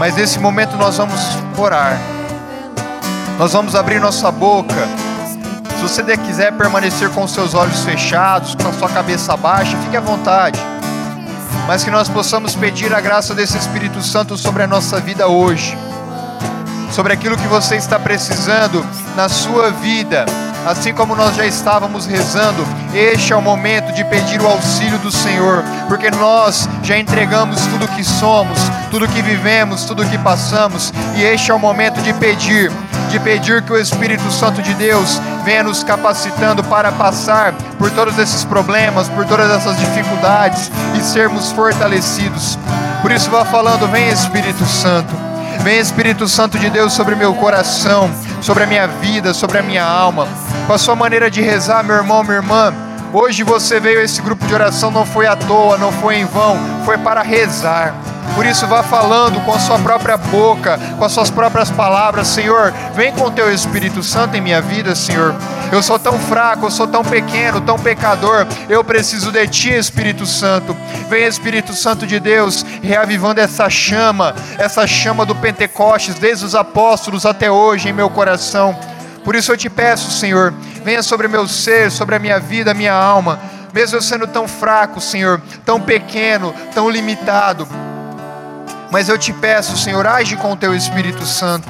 mas 0.00 0.16
nesse 0.16 0.36
momento 0.40 0.76
nós 0.76 0.96
vamos 0.96 1.20
orar. 1.56 1.96
Nós 3.38 3.52
vamos 3.52 3.76
abrir 3.76 4.00
nossa 4.00 4.32
boca. 4.32 4.74
Se 5.76 5.80
você 5.80 6.16
quiser 6.16 6.52
permanecer 6.54 7.08
com 7.10 7.24
seus 7.28 7.54
olhos 7.54 7.84
fechados, 7.84 8.56
com 8.56 8.66
a 8.66 8.72
sua 8.72 8.88
cabeça 8.88 9.36
baixa, 9.36 9.76
fique 9.76 9.96
à 9.96 10.00
vontade. 10.00 10.58
Mas 11.68 11.84
que 11.84 11.90
nós 11.90 12.08
possamos 12.08 12.56
pedir 12.56 12.92
a 12.92 13.00
graça 13.00 13.32
desse 13.32 13.56
Espírito 13.56 14.02
Santo 14.02 14.36
sobre 14.36 14.64
a 14.64 14.66
nossa 14.66 14.98
vida 14.98 15.28
hoje. 15.28 15.78
Sobre 16.90 17.12
aquilo 17.12 17.36
que 17.36 17.46
você 17.46 17.76
está 17.76 17.96
precisando 17.96 18.84
na 19.14 19.28
sua 19.28 19.70
vida 19.70 20.26
assim 20.66 20.92
como 20.92 21.14
nós 21.14 21.36
já 21.36 21.46
estávamos 21.46 22.06
rezando, 22.06 22.66
este 22.92 23.32
é 23.32 23.36
o 23.36 23.40
momento 23.40 23.92
de 23.92 24.04
pedir 24.04 24.40
o 24.40 24.46
auxílio 24.48 24.98
do 24.98 25.12
Senhor, 25.12 25.62
porque 25.86 26.10
nós 26.10 26.68
já 26.82 26.98
entregamos 26.98 27.60
tudo 27.66 27.86
que 27.86 28.02
somos, 28.02 28.58
tudo 28.90 29.06
que 29.06 29.22
vivemos, 29.22 29.84
tudo 29.84 30.04
que 30.04 30.18
passamos, 30.18 30.92
e 31.14 31.22
este 31.22 31.52
é 31.52 31.54
o 31.54 31.58
momento 31.58 32.02
de 32.02 32.12
pedir, 32.14 32.72
de 33.10 33.20
pedir 33.20 33.62
que 33.62 33.72
o 33.72 33.78
Espírito 33.78 34.28
Santo 34.32 34.60
de 34.60 34.74
Deus 34.74 35.20
venha 35.44 35.62
nos 35.62 35.84
capacitando 35.84 36.64
para 36.64 36.90
passar 36.90 37.52
por 37.78 37.88
todos 37.92 38.18
esses 38.18 38.44
problemas, 38.44 39.08
por 39.08 39.24
todas 39.24 39.48
essas 39.48 39.78
dificuldades 39.78 40.72
e 40.98 41.00
sermos 41.00 41.52
fortalecidos. 41.52 42.58
Por 43.02 43.12
isso, 43.12 43.30
vá 43.30 43.44
falando, 43.44 43.86
vem 43.86 44.08
Espírito 44.08 44.66
Santo. 44.66 45.14
Vem 45.62 45.78
Espírito 45.78 46.28
Santo 46.28 46.58
de 46.58 46.68
Deus 46.70 46.92
sobre 46.92 47.14
meu 47.14 47.34
coração, 47.34 48.10
sobre 48.40 48.64
a 48.64 48.66
minha 48.66 48.86
vida, 48.86 49.32
sobre 49.32 49.58
a 49.58 49.62
minha 49.62 49.84
alma. 49.84 50.26
Com 50.66 50.72
a 50.72 50.78
sua 50.78 50.96
maneira 50.96 51.30
de 51.30 51.40
rezar, 51.40 51.84
meu 51.84 51.94
irmão, 51.94 52.24
minha 52.24 52.38
irmã, 52.38 52.74
hoje 53.12 53.44
você 53.44 53.78
veio 53.78 54.00
a 54.00 54.02
esse 54.02 54.20
grupo 54.20 54.44
de 54.46 54.52
oração 54.52 54.90
não 54.90 55.06
foi 55.06 55.24
à 55.24 55.36
toa, 55.36 55.78
não 55.78 55.92
foi 55.92 56.16
em 56.16 56.24
vão, 56.24 56.58
foi 56.84 56.98
para 56.98 57.22
rezar. 57.22 57.94
Por 58.34 58.44
isso, 58.44 58.66
vá 58.66 58.82
falando 58.82 59.40
com 59.44 59.54
a 59.54 59.60
sua 59.60 59.78
própria 59.78 60.16
boca, 60.16 60.76
com 60.98 61.04
as 61.04 61.12
suas 61.12 61.30
próprias 61.30 61.70
palavras, 61.70 62.26
Senhor. 62.26 62.72
Vem 62.96 63.12
com 63.12 63.26
o 63.26 63.30
teu 63.30 63.50
Espírito 63.50 64.02
Santo 64.02 64.36
em 64.36 64.40
minha 64.40 64.60
vida, 64.60 64.92
Senhor. 64.96 65.36
Eu 65.70 65.80
sou 65.84 66.00
tão 66.00 66.18
fraco, 66.18 66.66
eu 66.66 66.70
sou 66.70 66.88
tão 66.88 67.04
pequeno, 67.04 67.60
tão 67.60 67.78
pecador. 67.78 68.44
Eu 68.68 68.82
preciso 68.82 69.30
de 69.30 69.46
Ti, 69.46 69.70
Espírito 69.70 70.26
Santo. 70.26 70.76
Vem, 71.08 71.26
Espírito 71.26 71.74
Santo 71.74 72.04
de 72.08 72.18
Deus, 72.18 72.66
reavivando 72.82 73.40
essa 73.40 73.70
chama, 73.70 74.34
essa 74.58 74.84
chama 74.84 75.24
do 75.24 75.34
Pentecostes, 75.36 76.16
desde 76.16 76.44
os 76.44 76.56
apóstolos 76.56 77.24
até 77.24 77.50
hoje 77.50 77.88
em 77.88 77.92
meu 77.92 78.10
coração. 78.10 78.76
Por 79.26 79.34
isso 79.34 79.50
eu 79.50 79.56
te 79.56 79.68
peço, 79.68 80.08
Senhor, 80.08 80.54
venha 80.84 81.02
sobre 81.02 81.26
meu 81.26 81.48
ser, 81.48 81.90
sobre 81.90 82.14
a 82.14 82.18
minha 82.20 82.38
vida, 82.38 82.70
a 82.70 82.74
minha 82.74 82.92
alma. 82.92 83.40
Mesmo 83.74 83.96
eu 83.96 84.00
sendo 84.00 84.24
tão 84.28 84.46
fraco, 84.46 85.00
Senhor, 85.00 85.42
tão 85.64 85.80
pequeno, 85.80 86.54
tão 86.72 86.88
limitado. 86.88 87.66
Mas 88.88 89.08
eu 89.08 89.18
te 89.18 89.32
peço, 89.32 89.76
Senhor, 89.76 90.06
age 90.06 90.36
com 90.36 90.52
o 90.52 90.56
teu 90.56 90.72
Espírito 90.72 91.26
Santo. 91.26 91.68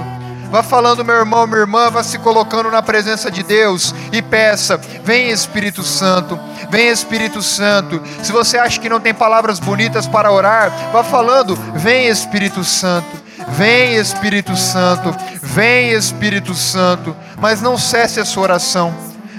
Vá 0.50 0.62
falando, 0.62 1.02
meu 1.02 1.14
irmão, 1.14 1.46
minha 1.46 1.60
irmã, 1.60 1.90
vá 1.90 2.02
se 2.02 2.18
colocando 2.18 2.70
na 2.70 2.82
presença 2.82 3.30
de 3.30 3.42
Deus 3.42 3.94
e 4.12 4.20
peça: 4.20 4.78
vem 5.02 5.30
Espírito 5.30 5.82
Santo, 5.82 6.38
vem 6.68 6.88
Espírito 6.88 7.40
Santo. 7.40 8.02
Se 8.22 8.32
você 8.32 8.58
acha 8.58 8.78
que 8.78 8.90
não 8.90 9.00
tem 9.00 9.14
palavras 9.14 9.58
bonitas 9.58 10.06
para 10.06 10.30
orar, 10.30 10.70
vá 10.92 11.02
falando: 11.02 11.56
vem 11.74 12.06
Espírito 12.06 12.62
Santo. 12.62 13.25
Vem 13.48 13.96
Espírito 13.96 14.56
Santo, 14.56 15.14
vem 15.42 15.92
Espírito 15.92 16.54
Santo, 16.54 17.14
mas 17.38 17.60
não 17.60 17.76
cesse 17.76 18.18
a 18.18 18.24
sua 18.24 18.44
oração. 18.44 18.94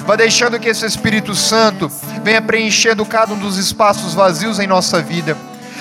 Vá 0.05 0.15
deixando 0.15 0.59
que 0.59 0.69
esse 0.69 0.85
Espírito 0.85 1.35
Santo 1.35 1.91
venha 2.23 2.41
preenchendo 2.41 3.05
cada 3.05 3.33
um 3.33 3.37
dos 3.37 3.57
espaços 3.57 4.13
vazios 4.13 4.59
em 4.59 4.67
nossa 4.67 5.01
vida. 5.01 5.35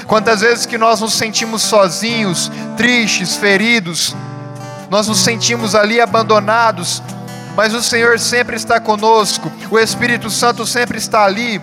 Quantas 0.06 0.40
vezes 0.40 0.66
que 0.66 0.78
nós 0.78 1.00
nos 1.00 1.14
sentimos 1.14 1.62
sozinhos, 1.62 2.50
tristes, 2.76 3.36
feridos, 3.36 4.16
nós 4.90 5.08
nos 5.08 5.20
sentimos 5.20 5.74
ali 5.74 6.00
abandonados, 6.00 7.02
mas 7.56 7.74
o 7.74 7.82
Senhor 7.82 8.18
sempre 8.18 8.56
está 8.56 8.80
conosco, 8.80 9.50
o 9.70 9.78
Espírito 9.78 10.30
Santo 10.30 10.66
sempre 10.66 10.98
está 10.98 11.24
ali 11.24 11.60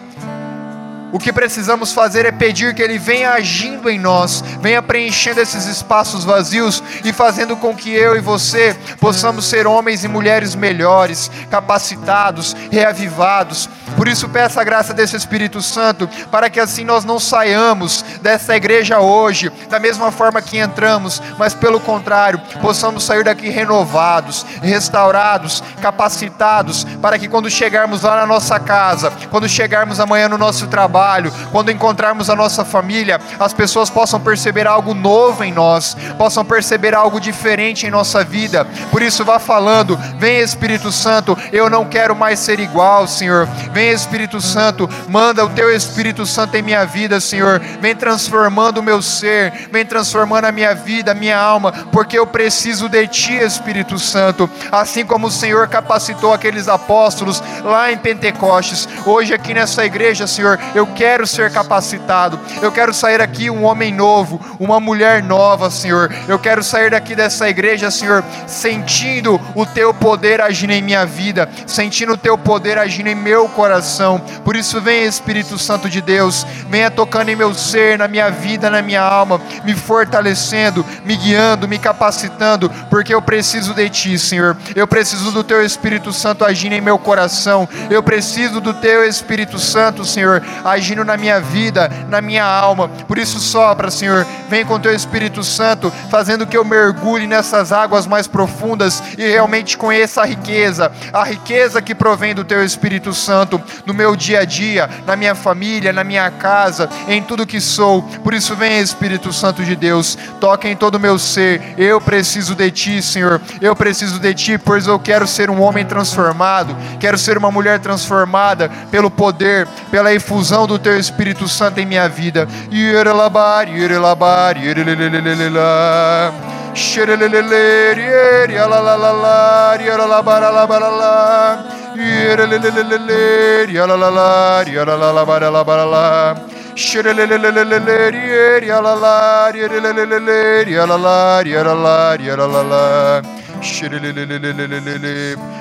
o 1.14 1.20
que 1.20 1.32
precisamos 1.32 1.93
fazer 1.93 2.26
é 2.26 2.32
pedir 2.32 2.74
que 2.74 2.82
Ele 2.82 2.97
venha 2.97 3.34
agindo 3.34 3.88
em 3.88 3.99
nós, 3.99 4.43
venha 4.59 4.82
preenchendo 4.82 5.39
esses 5.39 5.68
espaços 5.68 6.24
vazios 6.24 6.82
e 7.05 7.14
fazendo 7.14 7.55
com 7.55 7.76
que 7.76 7.93
eu 7.93 8.16
e 8.18 8.20
você 8.20 8.76
possamos 8.99 9.45
ser 9.45 9.68
homens 9.68 10.03
e 10.03 10.07
mulheres 10.07 10.55
melhores, 10.55 11.30
capacitados, 11.51 12.55
reavivados. 12.72 13.70
Por 13.95 14.07
isso, 14.07 14.28
peça 14.28 14.59
a 14.59 14.64
graça 14.64 14.91
desse 14.91 15.16
Espírito 15.16 15.61
Santo, 15.61 16.09
para 16.32 16.49
que 16.49 16.59
assim 16.59 16.84
nós 16.84 17.05
não 17.05 17.20
saiamos 17.20 18.03
dessa 18.20 18.55
igreja 18.55 18.99
hoje 18.99 19.51
da 19.70 19.80
mesma 19.80 20.11
forma 20.11 20.41
que 20.41 20.57
entramos, 20.57 21.22
mas 21.38 21.53
pelo 21.53 21.80
contrário, 21.80 22.41
possamos 22.59 23.03
sair 23.03 23.24
daqui 23.24 23.49
renovados, 23.49 24.43
restaurados, 24.64 25.64
capacitados, 25.80 26.86
para 26.99 27.20
que 27.20 27.28
quando 27.28 27.51
chegarmos 27.51 28.01
lá 28.01 28.16
na 28.16 28.26
nossa 28.26 28.59
casa, 28.59 29.14
quando 29.30 29.47
chegarmos 29.47 29.99
amanhã 29.99 30.28
no 30.28 30.39
nosso 30.39 30.66
trabalho, 30.66 31.03
trabalho, 31.04 31.34
quando 31.51 31.72
encontrarmos 31.72 32.30
a 32.30 32.36
nossa 32.36 32.64
família, 32.64 33.20
as 33.38 33.54
pessoas 33.54 33.89
possam 33.89 34.20
perceber 34.20 34.66
algo 34.66 34.93
novo 34.93 35.43
em 35.43 35.51
nós, 35.51 35.97
possam 36.18 36.45
perceber 36.45 36.95
algo 36.95 37.20
diferente 37.20 37.86
em 37.86 37.91
nossa 37.91 38.24
vida. 38.24 38.66
Por 38.89 39.01
isso, 39.01 39.26
vá 39.26 39.38
falando: 39.38 39.99
vem 40.18 40.39
Espírito 40.39 40.91
Santo, 40.91 41.38
eu 41.51 41.70
não 41.70 41.86
quero 41.86 42.16
mais 42.16 42.39
ser 42.39 42.60
igual, 42.60 43.06
Senhor. 43.06 43.47
Vem 43.74 43.91
Espírito 43.91 44.39
Santo, 44.39 44.89
manda 45.10 45.43
o 45.43 45.49
teu 45.49 45.76
Espírito 45.76 46.26
Santo 46.26 46.56
em 46.56 46.62
minha 46.62 46.86
vida, 46.86 47.20
Senhor. 47.20 47.60
Vem 47.82 47.95
transformando 47.95 48.78
o 48.78 48.84
meu 48.84 49.01
ser, 49.01 49.68
vem 49.72 49.86
transformando 49.86 50.45
a 50.45 50.51
minha 50.51 50.74
vida, 50.74 51.12
a 51.12 51.16
minha 51.16 51.38
alma, 51.38 51.72
porque 51.91 52.18
eu 52.18 52.26
preciso 52.26 52.88
de 52.88 53.06
ti, 53.08 53.34
Espírito 53.34 53.99
Santo. 53.99 54.49
Assim 54.72 55.06
como 55.06 55.28
o 55.28 55.32
Senhor 55.32 55.68
capacitou 55.68 56.34
aqueles 56.34 56.68
apóstolos 56.68 57.43
lá 57.64 57.91
em 57.91 57.97
Pentecostes, 57.97 58.88
hoje 59.06 59.34
aqui 59.34 59.54
nessa 59.54 59.84
igreja, 59.86 60.26
Senhor, 60.28 60.60
eu 60.74 60.88
quero 60.96 61.26
ser 61.28 61.52
capacitado. 61.52 62.39
Eu 62.62 62.72
quero 62.72 62.94
sair 62.94 63.22
aqui 63.22 63.50
um 63.50 63.64
homem 63.64 63.94
novo, 63.94 64.39
uma 64.60 64.80
mulher 64.80 65.24
nova, 65.24 65.70
Senhor. 65.70 66.14
Eu 66.28 66.39
quero 66.39 66.64
sair 66.64 66.91
daqui 66.91 67.16
dessa 67.16 67.50
igreja, 67.50 67.91
Senhor, 67.91 68.24
sentindo 68.48 69.39
o 69.56 69.66
teu 69.66 69.94
poder 69.94 70.41
agindo 70.41 70.72
em 70.72 70.82
minha 70.82 71.06
vida, 71.06 71.50
sentindo 71.66 72.14
o 72.14 72.18
teu 72.18 72.38
poder 72.38 72.78
agindo 72.78 73.08
em 73.08 73.16
meu 73.16 73.48
coração. 73.50 74.20
Por 74.44 74.56
isso, 74.56 74.80
vem 74.82 75.04
Espírito 75.04 75.58
Santo 75.58 75.89
de 75.89 76.02
Deus, 76.02 76.46
venha 76.70 76.89
tocando 76.89 77.30
em 77.30 77.36
meu 77.36 77.54
ser, 77.54 77.98
na 77.98 78.08
minha 78.08 78.30
vida, 78.30 78.70
na 78.70 78.82
minha 78.82 79.02
alma, 79.02 79.41
me 79.64 79.74
fortalecendo, 79.76 80.86
me 81.06 81.16
guiando, 81.16 81.68
me 81.68 81.80
capacitando, 81.80 82.70
porque 82.89 83.14
eu 83.14 83.22
preciso 83.22 83.74
de 83.74 83.89
ti, 83.89 84.20
Senhor. 84.20 84.56
Eu 84.76 84.88
preciso 84.88 85.32
do 85.32 85.44
teu 85.44 85.64
Espírito 85.64 86.14
Santo 86.14 86.46
agindo 86.46 86.74
em 86.74 86.82
meu 86.82 86.98
coração. 86.98 87.68
Eu 87.89 88.04
preciso 88.04 88.62
do 88.62 88.74
teu 88.74 89.04
Espírito 89.04 89.60
Santo, 89.60 90.06
Senhor, 90.06 90.44
agindo 90.74 91.03
na 91.03 91.17
minha 91.17 91.39
vida, 91.39 91.89
na 92.09 92.21
minha 92.21 92.45
alma. 92.45 92.89
Por 93.07 93.17
isso, 93.17 93.39
sopra, 93.39 93.89
Senhor, 93.89 94.26
vem 94.49 94.65
com 94.65 94.80
teu 94.80 94.93
Espírito 94.93 95.43
Santo, 95.43 95.91
fazendo 96.09 96.45
que 96.45 96.57
eu 96.57 96.65
mergulhe 96.65 97.28
nessas 97.28 97.71
águas 97.71 98.05
mais 98.05 98.28
profundas 98.28 99.01
e 99.17 99.28
realmente 99.28 99.78
conheça 99.78 100.21
a 100.21 100.26
riqueza, 100.26 100.91
a 101.11 101.24
riqueza 101.24 101.82
que 101.82 101.95
provém 101.95 102.36
do 102.36 102.43
teu 102.43 102.63
Espírito 102.63 103.13
Santo 103.13 103.61
no 103.86 103.93
meu 103.93 104.15
dia 104.15 104.41
a 104.41 104.45
dia, 104.45 104.89
na 105.05 105.15
minha 105.15 105.36
família, 105.36 105.93
na 105.93 106.03
minha 106.03 106.30
casa, 106.30 106.89
em 107.07 107.21
tudo 107.21 107.45
que 107.45 107.61
sou. 107.61 108.01
Por 108.24 108.34
isso, 108.34 108.55
vem, 108.55 108.80
Espírito 108.80 109.32
Santo 109.32 109.63
de 109.63 109.76
Deus, 109.76 110.17
toca 110.39 110.67
em 110.67 110.76
todo 110.76 110.95
o 110.95 110.99
meu 110.99 111.17
ser. 111.17 111.61
Eu 111.78 111.99
preciso 112.01 112.55
de 112.55 112.69
ti, 112.71 113.01
Senhor. 113.01 113.41
Eu 113.61 113.76
preciso 113.76 114.19
de 114.19 114.34
ti, 114.34 114.57
pois 114.57 114.88
eu 114.88 114.99
quero 114.99 115.28
ser 115.28 115.49
um 115.49 115.61
homem 115.61 115.86
transformado, 115.86 116.76
quero 116.99 117.17
ser 117.17 117.38
uma 117.38 117.51
mulher 117.51 117.80
transformada 117.80 118.69
pelo 118.91 119.09
poder, 119.09 119.67
pela 119.89 120.13
efusão 120.13 120.62
do 120.68 120.78
do 120.78 120.80
teu 120.80 120.97
Espírito 120.97 121.47
Santo 121.47 121.80
em 121.80 121.86
minha 121.86 122.09
vida. 122.09 122.47
Yerelabar, 122.72 123.68
yerelabar, 123.68 124.57
yerelelelelelá. 124.57 126.34
Xerelelelele, 126.74 128.53
yalalalalar, 128.53 129.80
yerelabarabaralá. 129.80 131.66
Yerelelelele, 131.95 133.72
yalalalar, 133.72 134.68
yalalalabaralabaralá. 134.68 136.36
Xerelelelelele, 136.76 138.66
yalalar, 138.66 139.55
yerelelelele, 139.55 140.72
yalalar, 140.72 141.45
yalalar, 141.45 142.20
yalalar. 142.20 143.43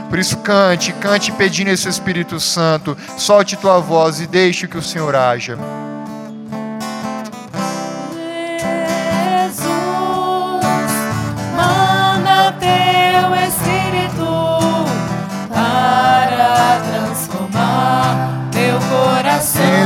Por 0.09 0.19
isso, 0.19 0.37
cante, 0.39 0.93
cante 0.93 1.33
pedindo 1.33 1.69
esse 1.71 1.89
Espírito 1.89 2.39
Santo. 2.39 2.97
Solte 3.17 3.57
tua 3.57 3.79
voz 3.79 4.21
e 4.21 4.27
deixe 4.27 4.67
que 4.69 4.77
o 4.77 4.83
Senhor 4.83 5.15
haja. 5.15 5.59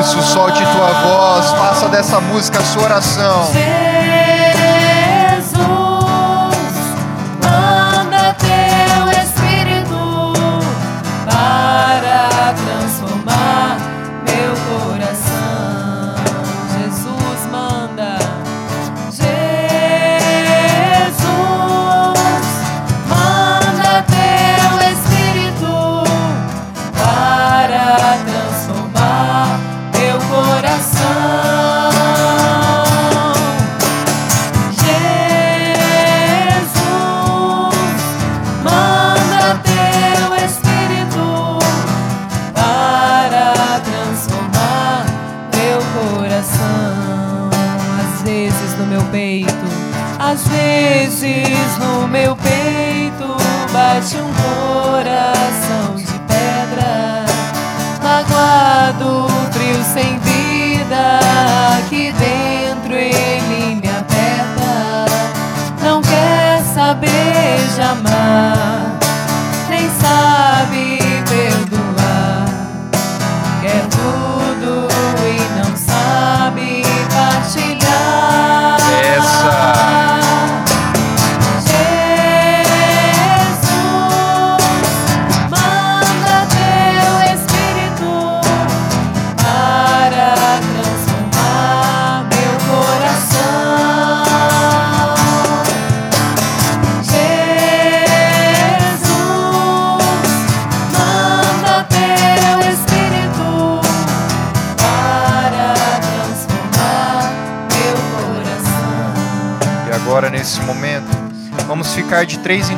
Isso, 0.01 0.23
solte 0.23 0.63
tua 0.63 0.93
voz, 1.03 1.51
faça 1.51 1.89
dessa 1.89 2.21
música 2.21 2.59
a 2.59 2.63
sua 2.63 2.83
oração. 2.85 3.47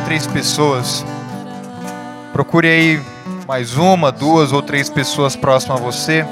Três 0.08 0.26
pessoas. 0.26 1.04
Procure 2.32 2.66
aí 2.66 3.02
mais 3.46 3.76
uma, 3.76 4.10
duas 4.10 4.54
ou 4.54 4.62
três 4.62 4.88
pessoas 4.88 5.36
próximas 5.36 5.78
a 5.78 5.84
você. 5.84 6.26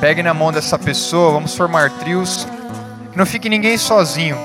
Pegue 0.00 0.24
na 0.24 0.34
mão 0.34 0.50
dessa 0.50 0.76
pessoa, 0.76 1.30
vamos 1.30 1.54
formar 1.54 1.88
trios. 2.00 2.48
Não 3.14 3.24
fique 3.24 3.48
ninguém 3.48 3.78
sozinho. 3.78 4.36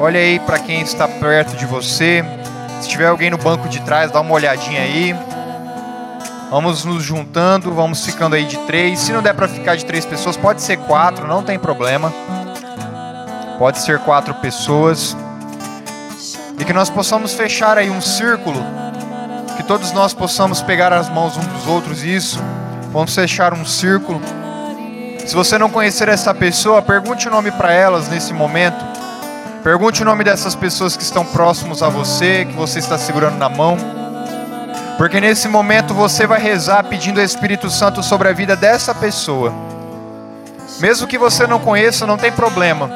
Olha 0.00 0.18
aí 0.18 0.40
para 0.40 0.58
quem 0.58 0.80
está 0.80 1.06
perto 1.06 1.56
de 1.56 1.64
você. 1.64 2.24
Se 2.80 2.88
tiver 2.88 3.06
alguém 3.06 3.30
no 3.30 3.38
banco 3.38 3.68
de 3.68 3.80
trás, 3.82 4.10
dá 4.10 4.20
uma 4.20 4.34
olhadinha 4.34 4.80
aí. 4.80 5.14
Vamos 6.50 6.84
nos 6.84 7.04
juntando, 7.04 7.72
vamos 7.72 8.04
ficando 8.04 8.34
aí 8.34 8.46
de 8.46 8.58
três. 8.66 8.98
Se 8.98 9.12
não 9.12 9.22
der 9.22 9.34
para 9.34 9.46
ficar 9.46 9.76
de 9.76 9.84
três 9.84 10.04
pessoas, 10.04 10.36
pode 10.36 10.60
ser 10.60 10.76
quatro, 10.76 11.24
não 11.28 11.44
tem 11.44 11.56
problema. 11.56 12.12
Pode 13.60 13.78
ser 13.78 14.00
quatro 14.00 14.34
pessoas. 14.34 15.16
Que 16.66 16.72
nós 16.72 16.90
possamos 16.90 17.32
fechar 17.32 17.78
aí 17.78 17.88
um 17.88 18.00
círculo. 18.00 18.62
Que 19.56 19.62
todos 19.62 19.92
nós 19.92 20.12
possamos 20.12 20.60
pegar 20.60 20.92
as 20.92 21.08
mãos 21.08 21.36
uns 21.36 21.46
dos 21.46 21.66
outros. 21.66 22.02
Isso. 22.02 22.38
Vamos 22.92 23.14
fechar 23.14 23.54
um 23.54 23.64
círculo. 23.64 24.20
Se 25.26 25.34
você 25.34 25.58
não 25.58 25.70
conhecer 25.70 26.08
essa 26.08 26.32
pessoa, 26.34 26.80
pergunte 26.82 27.26
o 27.26 27.30
nome 27.30 27.50
para 27.50 27.72
elas 27.72 28.08
nesse 28.08 28.32
momento. 28.32 28.84
Pergunte 29.62 30.02
o 30.02 30.04
nome 30.04 30.22
dessas 30.22 30.54
pessoas 30.54 30.96
que 30.96 31.02
estão 31.02 31.24
próximos 31.24 31.82
a 31.82 31.88
você, 31.88 32.44
que 32.44 32.54
você 32.54 32.78
está 32.78 32.96
segurando 32.96 33.36
na 33.36 33.48
mão. 33.48 33.76
Porque 34.96 35.20
nesse 35.20 35.48
momento 35.48 35.92
você 35.92 36.26
vai 36.26 36.40
rezar 36.40 36.84
pedindo 36.84 37.18
ao 37.18 37.24
Espírito 37.26 37.68
Santo 37.68 38.02
sobre 38.02 38.28
a 38.28 38.32
vida 38.32 38.54
dessa 38.54 38.94
pessoa. 38.94 39.52
Mesmo 40.78 41.06
que 41.06 41.18
você 41.18 41.46
não 41.46 41.58
conheça, 41.58 42.06
não 42.06 42.16
tem 42.16 42.30
problema. 42.30 42.88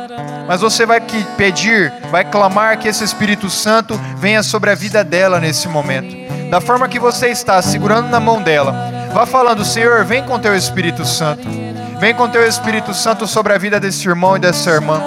Mas 0.51 0.63
você 0.63 0.85
vai 0.85 1.01
pedir, 1.37 1.93
vai 2.11 2.25
clamar 2.25 2.77
que 2.77 2.89
esse 2.89 3.05
Espírito 3.05 3.49
Santo 3.49 3.95
venha 4.17 4.43
sobre 4.43 4.69
a 4.69 4.75
vida 4.75 5.05
dela 5.05 5.39
nesse 5.39 5.69
momento. 5.69 6.13
Da 6.51 6.61
forma 6.61 6.89
que 6.89 6.99
você 6.99 7.29
está, 7.29 7.63
segurando 7.63 8.09
na 8.09 8.19
mão 8.19 8.43
dela. 8.43 8.75
Vá 9.15 9.25
falando, 9.25 9.65
Senhor, 9.65 10.05
vem 10.05 10.25
com 10.25 10.41
teu 10.41 10.57
Espírito 10.57 11.05
Santo. 11.05 11.47
Vem 12.01 12.13
com 12.17 12.29
teu 12.29 12.45
Espírito 12.45 12.93
Santo 12.93 13.29
sobre 13.29 13.53
a 13.53 13.59
vida 13.59 13.79
desse 13.79 14.09
irmão 14.09 14.37
e 14.37 14.41
dessa 14.41 14.71
irmã. 14.71 15.01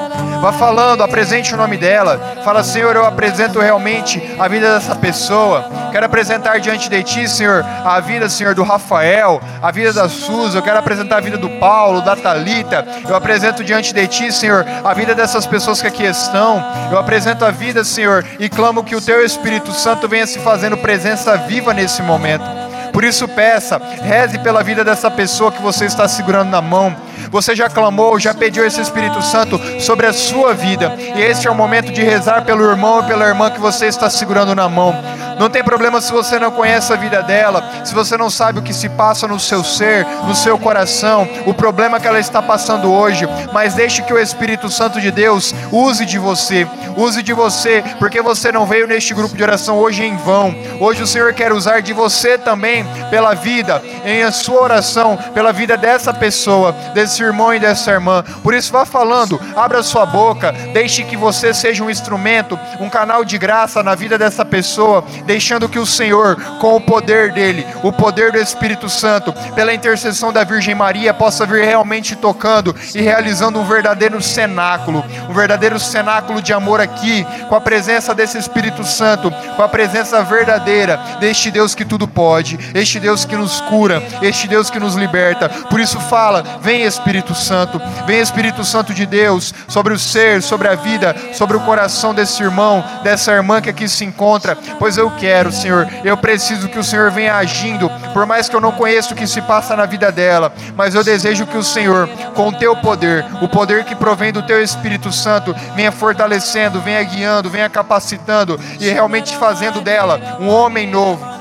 Vá 0.44 0.52
falando, 0.52 1.02
apresente 1.02 1.54
o 1.54 1.58
nome 1.58 1.78
dela. 1.78 2.20
Fala, 2.44 2.66
Senhor, 2.66 2.94
eu 2.98 3.06
apresento 3.06 3.62
realmente 3.62 4.22
a 4.38 4.46
vida 4.50 4.74
dessa 4.74 4.94
pessoa. 4.94 5.70
Quero 5.89 6.06
apresentar 6.06 6.60
diante 6.60 6.89
de 6.89 7.02
ti, 7.02 7.30
Senhor, 7.30 7.64
a 7.64 7.98
vida, 8.02 8.28
Senhor, 8.28 8.54
do 8.54 8.62
Rafael, 8.62 9.41
a 9.62 9.72
vida 9.72 9.94
da 9.94 10.10
Suza. 10.10 10.58
Eu 10.58 10.62
quero 10.62 10.78
apresentar 10.78 11.16
a 11.16 11.22
vida 11.22 11.38
do 11.38 11.50
Paulo, 11.62 12.02
da 12.02 12.18
Talita. 12.18 12.86
Eu 13.08 13.16
apresento 13.16 13.64
diante 13.64 13.94
de 13.94 14.06
ti, 14.06 14.34
Senhor, 14.34 14.66
a 14.84 14.94
vida 14.94 15.16
dessas 15.16 15.46
pessoas 15.46 15.80
que 15.80 15.88
aqui 15.88 16.04
estão. 16.04 16.62
Eu 16.91 17.00
apresento 17.00 17.46
a 17.46 17.50
vida, 17.50 17.82
Senhor, 17.86 18.26
e 18.38 18.50
clamo 18.50 18.84
que 18.84 18.98
o 18.98 19.02
teu 19.02 19.26
Espírito 19.26 19.72
Santo 19.72 20.10
venha 20.10 20.28
se 20.28 20.39
fazendo 20.39 20.76
presença 20.76 21.38
viva 21.38 21.74
nesse 21.74 22.02
momento. 22.02 22.73
Por 22.94 23.04
isso 23.04 23.28
peça, 23.28 23.82
reze 24.04 24.38
pela 24.38 24.64
vida 24.64 24.84
dessa 24.84 25.10
pessoa 25.10 25.52
que 25.52 25.62
você 25.62 25.86
está 25.86 26.08
segurando 26.08 26.52
na 26.52 26.62
mão. 26.62 26.96
Você 27.32 27.56
já 27.56 27.68
clamou, 27.68 28.20
já 28.20 28.36
pediu 28.36 28.64
esse 28.66 28.80
Espírito 28.80 29.20
Santo 29.24 29.60
sobre 29.82 30.06
a 30.06 30.14
sua 30.14 30.54
vida. 30.54 30.96
E 31.16 31.20
este 31.20 31.48
é 31.48 31.52
o 31.52 31.56
momento 31.56 31.91
de 31.91 32.04
rezar 32.04 32.46
pelo 32.46 32.64
irmão 32.64 33.02
e 33.02 33.08
pela 33.08 33.28
irmã 33.28 33.50
que 33.50 33.60
você 33.60 33.88
está 33.88 34.12
segurando 34.12 34.54
na 34.54 34.70
mão. 34.70 34.94
Não 35.40 35.50
tem 35.50 35.64
problema 35.64 36.02
se 36.02 36.12
você 36.12 36.40
não 36.40 36.52
conhece 36.52 36.92
a 36.92 36.96
vida 36.96 37.22
dela, 37.22 37.64
se 37.84 37.94
você 37.94 38.18
não 38.18 38.30
sabe 38.30 38.60
o 38.60 38.62
que 38.62 38.74
se 38.74 38.90
passa 38.90 39.28
no 39.28 39.40
seu 39.40 39.64
ser, 39.64 40.06
no 40.28 40.36
seu 40.36 40.58
coração, 40.58 41.28
o 41.46 41.54
problema 41.54 42.00
que 42.00 42.08
ela 42.08 42.20
está 42.20 42.42
passando 42.42 42.92
hoje, 42.92 43.28
mas 43.52 43.74
deixe 43.74 44.02
que 44.02 44.14
o 44.14 44.20
Espírito 44.20 44.70
Santo 44.70 45.00
de 45.02 45.12
Deus 45.12 45.54
use 45.72 46.06
de 46.06 46.18
você, 46.18 46.68
use 46.96 47.22
de 47.22 47.34
você, 47.34 47.84
porque 48.00 48.22
você 48.22 48.52
não 48.52 48.66
veio 48.66 48.88
neste 48.88 49.14
grupo 49.14 49.36
de 49.36 49.44
oração 49.44 49.78
hoje 49.78 50.04
em 50.04 50.16
vão. 50.18 50.56
Hoje 50.80 51.04
o 51.04 51.08
Senhor 51.08 51.34
quer 51.34 51.52
usar 51.52 51.82
de 51.82 51.94
você 51.94 52.38
também 52.38 52.86
pela 53.10 53.34
vida, 53.34 53.82
em 54.06 54.24
a 54.24 54.32
sua 54.32 54.62
oração, 54.62 55.18
pela 55.34 55.52
vida 55.52 55.76
dessa 55.78 56.14
pessoa, 56.14 56.72
desse 56.94 57.22
irmão 57.24 57.54
e 57.54 57.60
dessa 57.60 57.92
irmã. 57.92 58.24
Por 58.44 58.54
isso 58.54 58.72
vá 58.72 58.86
falando, 58.86 59.40
abra 59.56 59.84
sua 59.84 60.06
boca, 60.06 60.52
deixe 60.74 61.04
que 61.04 61.18
você 61.18 61.54
seja 61.54 61.84
um 61.84 61.90
instrumento, 61.90 62.60
um 62.80 62.90
canal 62.90 63.24
de 63.26 63.38
graça 63.38 63.84
na 63.84 63.96
vida 63.96 64.18
dessa 64.18 64.46
pessoa, 64.46 65.04
deixando 65.34 65.68
que 65.68 65.80
o 65.80 65.86
Senhor, 65.86 66.36
com 66.60 66.76
o 66.76 66.82
poder 66.82 67.32
dele, 67.32 67.66
o 67.82 67.92
poder 67.92 68.32
do 68.32 68.38
Espírito 68.38 68.88
Santo, 68.88 69.34
pela 69.56 69.74
intercessão 69.74 70.32
da 70.32 70.44
Virgem 70.44 70.76
Maria, 70.76 71.12
possa 71.12 71.44
vir 71.44 71.66
realmente 71.66 72.16
tocando 72.16 72.76
e 72.94 73.02
realizando 73.02 73.60
um 73.60 73.66
verdadeiro 73.66 74.22
cenáculo, 74.22 75.04
um 75.28 75.34
verdadeiro 75.34 75.80
cenáculo 75.80 76.40
de 76.40 76.54
amor 76.54 76.80
aqui, 76.80 77.26
com 77.50 77.56
a 77.56 77.62
presença 77.62 78.14
desse 78.14 78.38
Espírito 78.38 78.84
Santo, 78.84 79.32
com 79.56 79.64
a 79.64 79.68
presença 79.68 80.22
verdadeira 80.22 80.98
deste 81.20 81.50
Deus 81.50 81.74
que 81.74 81.84
tudo 81.84 82.08
pode, 82.08 82.60
este 82.76 83.00
Deus 83.00 83.26
que 83.26 83.36
nos 83.36 83.60
cura, 83.62 84.04
este 84.22 84.48
Deus 84.48 84.70
que 84.70 84.80
nos 84.80 84.94
liberta. 84.94 85.50
Por 85.50 85.80
isso 85.80 86.00
fala, 86.00 86.60
vem 86.62 86.84
Espírito 86.84 87.34
Santo, 87.34 87.82
vem 88.06 88.20
Espírito 88.20 88.64
Santo 88.64 88.94
de 88.94 89.08
Deus 89.08 89.52
sobre 89.68 89.96
o 89.96 90.00
ser, 90.00 90.44
sobre 90.44 90.68
a 90.68 90.76
vida, 90.76 91.16
sobre 91.34 91.58
o 91.58 91.62
coração 91.62 92.14
desse 92.14 92.44
irmão, 92.44 92.84
dessa 93.04 93.32
irmã 93.32 93.60
que 93.60 93.70
aqui 93.72 93.90
se 93.90 94.06
encontra, 94.06 94.56
pois 94.78 94.96
eu 94.96 95.10
quero, 95.20 95.51
Senhor, 95.51 95.88
eu 96.03 96.16
preciso 96.18 96.68
que 96.68 96.80
o 96.80 96.84
Senhor 96.84 97.11
venha 97.11 97.36
agindo, 97.36 97.89
por 98.14 98.26
mais 98.26 98.47
que 98.47 98.55
eu 98.55 98.61
não 98.61 98.72
conheça 98.72 99.14
o 99.14 99.18
que 99.18 99.28
se 99.28 99.41
passa 99.41 99.76
na 99.76 99.86
vida 99.86 100.11
dela, 100.11 100.53
mas 100.76 100.95
eu 100.95 101.03
desejo 101.03 101.45
que 101.45 101.57
o 101.57 101.64
Senhor, 101.64 102.07
com 102.36 102.49
o 102.49 102.53
teu 102.53 102.76
poder, 102.76 103.26
o 103.41 103.47
poder 103.47 103.84
que 103.84 103.95
provém 103.95 104.32
do 104.32 104.43
teu 104.43 104.61
Espírito 104.61 105.11
Santo, 105.11 105.55
venha 105.76 105.91
fortalecendo, 105.91 106.82
venha 106.82 107.03
guiando, 107.03 107.49
venha 107.49 107.70
capacitando 107.70 108.59
e 108.80 108.89
realmente 108.89 109.36
fazendo 109.38 109.82
dela 109.82 110.38
um 110.39 110.49
homem 110.49 110.88
novo 110.88 111.33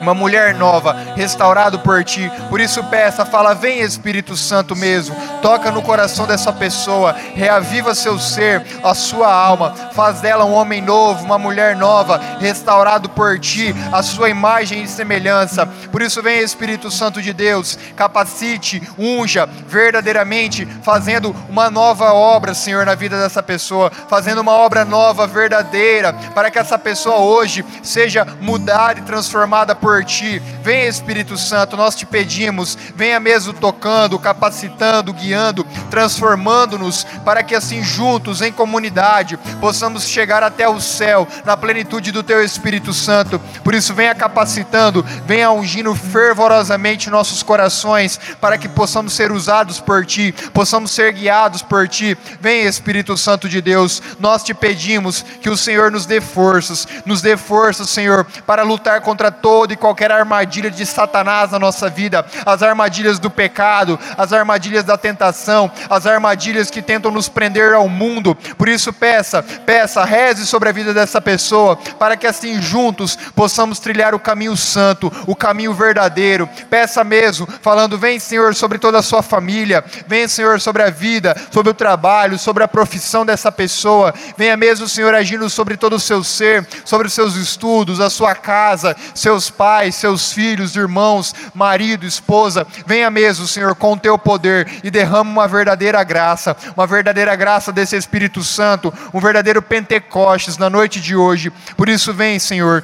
uma 0.00 0.14
mulher 0.14 0.54
nova, 0.54 0.96
restaurado 1.14 1.78
por 1.80 2.04
ti. 2.04 2.30
Por 2.48 2.60
isso 2.60 2.82
peça, 2.84 3.24
fala, 3.24 3.54
vem 3.54 3.80
Espírito 3.80 4.36
Santo 4.36 4.74
mesmo, 4.74 5.16
toca 5.40 5.70
no 5.70 5.82
coração 5.82 6.26
dessa 6.26 6.52
pessoa, 6.52 7.14
reaviva 7.34 7.94
seu 7.94 8.18
ser, 8.18 8.64
a 8.82 8.94
sua 8.94 9.32
alma, 9.32 9.74
faz 9.92 10.20
dela 10.20 10.44
um 10.44 10.52
homem 10.52 10.80
novo, 10.80 11.24
uma 11.24 11.38
mulher 11.38 11.76
nova, 11.76 12.20
restaurado 12.40 13.08
por 13.10 13.38
ti, 13.38 13.74
a 13.92 14.02
sua 14.02 14.28
imagem 14.28 14.82
e 14.82 14.88
semelhança. 14.88 15.66
Por 15.90 16.02
isso 16.02 16.22
vem 16.22 16.40
Espírito 16.40 16.90
Santo 16.90 17.22
de 17.22 17.32
Deus, 17.32 17.78
capacite, 17.96 18.82
unja 18.98 19.48
verdadeiramente, 19.66 20.66
fazendo 20.82 21.34
uma 21.48 21.70
nova 21.70 22.12
obra, 22.12 22.54
Senhor, 22.54 22.84
na 22.84 22.94
vida 22.94 23.20
dessa 23.20 23.42
pessoa, 23.42 23.90
fazendo 24.08 24.40
uma 24.40 24.52
obra 24.52 24.84
nova, 24.84 25.26
verdadeira, 25.26 26.12
para 26.34 26.50
que 26.50 26.58
essa 26.58 26.78
pessoa 26.78 27.16
hoje 27.16 27.64
seja 27.82 28.26
mudada 28.40 29.00
e 29.00 29.02
transformada 29.02 29.74
por 29.74 29.85
ti. 30.04 30.42
Vem 30.62 30.86
Espírito 30.86 31.36
Santo, 31.36 31.76
nós 31.76 31.94
te 31.94 32.04
pedimos, 32.04 32.76
venha 32.96 33.20
mesmo 33.20 33.52
tocando, 33.52 34.18
capacitando, 34.18 35.12
guiando, 35.12 35.64
transformando-nos, 35.90 37.04
para 37.24 37.42
que 37.42 37.54
assim 37.54 37.82
juntos, 37.82 38.42
em 38.42 38.52
comunidade, 38.52 39.38
possamos 39.60 40.08
chegar 40.08 40.42
até 40.42 40.68
o 40.68 40.80
céu, 40.80 41.26
na 41.44 41.56
plenitude 41.56 42.10
do 42.10 42.22
teu 42.22 42.42
Espírito 42.42 42.92
Santo. 42.92 43.40
Por 43.62 43.74
isso, 43.74 43.94
venha 43.94 44.14
capacitando, 44.14 45.04
venha 45.24 45.50
ungindo 45.52 45.94
fervorosamente 45.94 47.10
nossos 47.10 47.42
corações, 47.42 48.18
para 48.40 48.58
que 48.58 48.68
possamos 48.68 49.12
ser 49.12 49.30
usados 49.30 49.80
por 49.80 50.04
ti, 50.04 50.34
possamos 50.52 50.90
ser 50.90 51.12
guiados 51.12 51.62
por 51.62 51.88
ti. 51.88 52.16
Vem 52.40 52.66
Espírito 52.66 53.16
Santo 53.16 53.48
de 53.48 53.60
Deus, 53.60 54.02
nós 54.18 54.42
te 54.42 54.52
pedimos 54.52 55.24
que 55.40 55.50
o 55.50 55.56
Senhor 55.56 55.92
nos 55.92 56.06
dê 56.06 56.20
forças, 56.20 56.86
nos 57.04 57.22
dê 57.22 57.36
forças, 57.36 57.88
Senhor, 57.88 58.26
para 58.46 58.62
lutar 58.62 59.00
contra 59.00 59.30
toda 59.30 59.75
qualquer 59.76 60.10
armadilha 60.10 60.70
de 60.70 60.84
Satanás 60.84 61.50
na 61.50 61.58
nossa 61.58 61.88
vida, 61.88 62.24
as 62.44 62.62
armadilhas 62.62 63.18
do 63.18 63.30
pecado, 63.30 63.98
as 64.16 64.32
armadilhas 64.32 64.84
da 64.84 64.96
tentação, 64.96 65.70
as 65.88 66.06
armadilhas 66.06 66.70
que 66.70 66.82
tentam 66.82 67.10
nos 67.10 67.28
prender 67.28 67.74
ao 67.74 67.88
mundo. 67.88 68.34
Por 68.56 68.68
isso, 68.68 68.92
peça, 68.92 69.42
peça, 69.42 70.04
reze 70.04 70.46
sobre 70.46 70.68
a 70.68 70.72
vida 70.72 70.92
dessa 70.94 71.20
pessoa, 71.20 71.76
para 71.98 72.16
que 72.16 72.26
assim 72.26 72.60
juntos 72.60 73.16
possamos 73.34 73.78
trilhar 73.78 74.14
o 74.14 74.18
caminho 74.18 74.56
santo, 74.56 75.12
o 75.26 75.34
caminho 75.34 75.72
verdadeiro. 75.72 76.48
Peça 76.70 77.04
mesmo, 77.04 77.46
falando: 77.62 77.98
Vem, 77.98 78.18
Senhor, 78.18 78.54
sobre 78.54 78.78
toda 78.78 78.98
a 78.98 79.02
sua 79.02 79.22
família, 79.22 79.84
vem, 80.06 80.28
Senhor, 80.28 80.60
sobre 80.60 80.82
a 80.82 80.90
vida, 80.90 81.36
sobre 81.50 81.70
o 81.70 81.74
trabalho, 81.74 82.38
sobre 82.38 82.64
a 82.64 82.68
profissão 82.68 83.24
dessa 83.24 83.50
pessoa. 83.52 84.14
Venha 84.36 84.56
mesmo, 84.56 84.88
Senhor, 84.88 85.14
agindo 85.14 85.48
sobre 85.50 85.76
todo 85.76 85.96
o 85.96 86.00
seu 86.00 86.22
ser, 86.22 86.66
sobre 86.84 87.06
os 87.06 87.12
seus 87.12 87.36
estudos, 87.36 88.00
a 88.00 88.10
sua 88.10 88.34
casa, 88.34 88.96
seus 89.14 89.50
pais, 89.50 89.65
seus 89.94 90.32
filhos, 90.32 90.76
irmãos, 90.76 91.34
marido, 91.54 92.06
esposa. 92.06 92.66
Venha 92.86 93.10
mesmo, 93.10 93.46
Senhor, 93.46 93.74
com 93.74 93.92
o 93.92 93.98
teu 93.98 94.18
poder 94.18 94.66
e 94.82 94.90
derrama 94.90 95.30
uma 95.30 95.48
verdadeira 95.48 96.02
graça, 96.04 96.56
uma 96.76 96.86
verdadeira 96.86 97.34
graça 97.34 97.72
desse 97.72 97.96
Espírito 97.96 98.42
Santo, 98.42 98.92
um 99.12 99.20
verdadeiro 99.20 99.60
Pentecostes 99.60 100.58
na 100.58 100.70
noite 100.70 101.00
de 101.00 101.16
hoje. 101.16 101.52
Por 101.76 101.88
isso, 101.88 102.12
vem, 102.12 102.38
Senhor. 102.38 102.82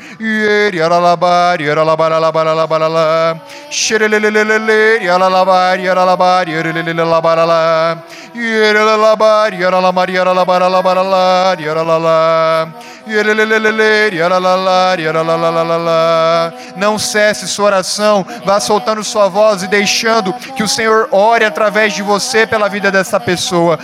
Não 16.76 16.98
cesse 16.98 17.46
sua 17.48 17.66
oração, 17.66 18.24
vá 18.44 18.60
soltando 18.60 19.02
sua 19.04 19.28
voz 19.28 19.62
e 19.62 19.68
deixando 19.68 20.32
que 20.32 20.62
o 20.62 20.68
Senhor 20.68 21.08
ore 21.10 21.44
através 21.44 21.92
de 21.92 22.02
você 22.02 22.46
pela 22.46 22.68
vida 22.68 22.90
dessa 22.90 23.18
pessoa. 23.18 23.78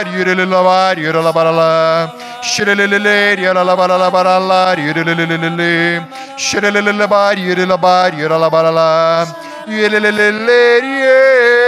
baralalar, 0.00 0.18
yürülülavar, 0.18 0.96
yürülabaralar. 0.96 2.10
Şireleleler, 2.42 3.38
yaralabaralar, 3.38 4.78
yürülülülülü. 4.78 6.02
Şirelelebar, 6.36 7.36
yürülabar, 7.36 8.12
yürülabaralar. 8.12 9.28
Yürülülülülü. 9.68 11.59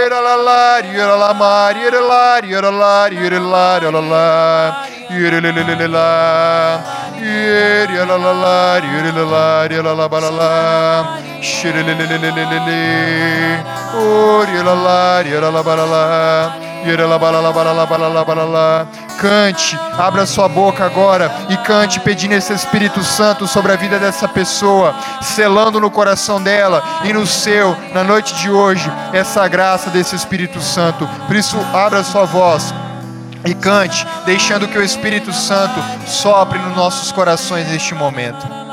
Cante, 19.17 19.79
abra 19.97 20.25
sua 20.25 20.49
boca 20.49 20.83
agora 20.83 21.31
e 21.47 21.55
cante 21.57 21.99
pedindo 21.99 22.33
esse 22.33 22.51
Espírito 22.51 23.01
Santo 23.03 23.47
sobre 23.47 23.71
a 23.71 23.75
vida 23.75 23.97
dessa 23.97 24.27
pessoa, 24.27 24.93
selando 25.21 25.79
no 25.79 25.89
coração 25.89 26.41
dela 26.41 26.83
e 27.05 27.13
no 27.13 27.25
seu, 27.25 27.75
na 27.93 28.03
noite 28.03 28.35
de 28.35 28.51
hoje, 28.51 28.91
essa 29.13 29.47
graça 29.47 29.89
desse 29.93 30.15
Espírito 30.15 30.59
Santo. 30.59 31.07
Por 31.27 31.35
isso, 31.35 31.57
abra 31.73 32.03
sua 32.03 32.25
voz 32.25 32.73
e 33.45 33.53
cante, 33.53 34.05
deixando 34.25 34.67
que 34.67 34.77
o 34.77 34.83
Espírito 34.83 35.31
Santo 35.31 35.79
sopre 36.07 36.59
nos 36.59 36.75
nossos 36.75 37.11
corações 37.11 37.67
neste 37.69 37.93
momento. 37.93 38.72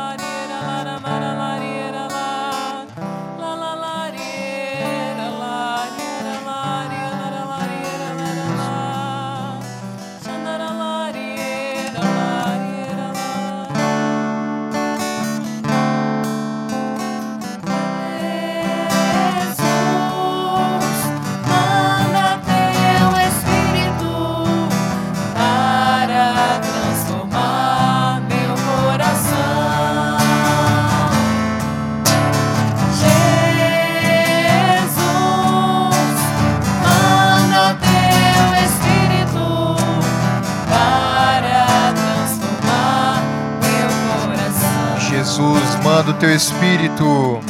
Espírito. 46.31 47.49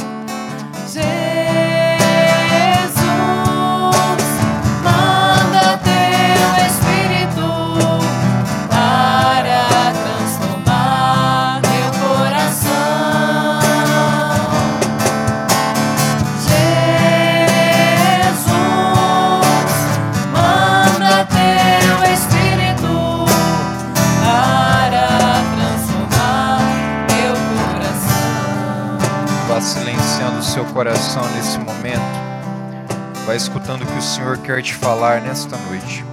Quer 34.53 34.61
te 34.61 34.73
falar 34.73 35.21
nesta 35.21 35.55
noite. 35.55 36.03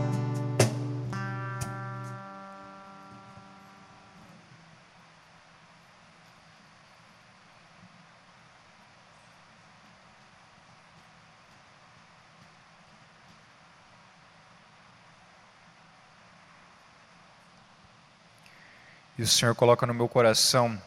E 19.19 19.23
o 19.23 19.27
Senhor 19.27 19.53
coloca 19.57 19.85
no 19.85 19.93
meu 19.93 20.09
coração, 20.09 20.81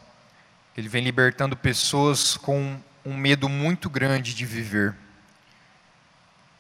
Ele 0.78 0.88
vem 0.88 1.04
libertando 1.04 1.58
pessoas 1.58 2.38
com 2.38 2.80
um 3.06 3.18
medo 3.18 3.50
muito 3.50 3.90
grande 3.90 4.34
de 4.34 4.46
viver. 4.46 4.96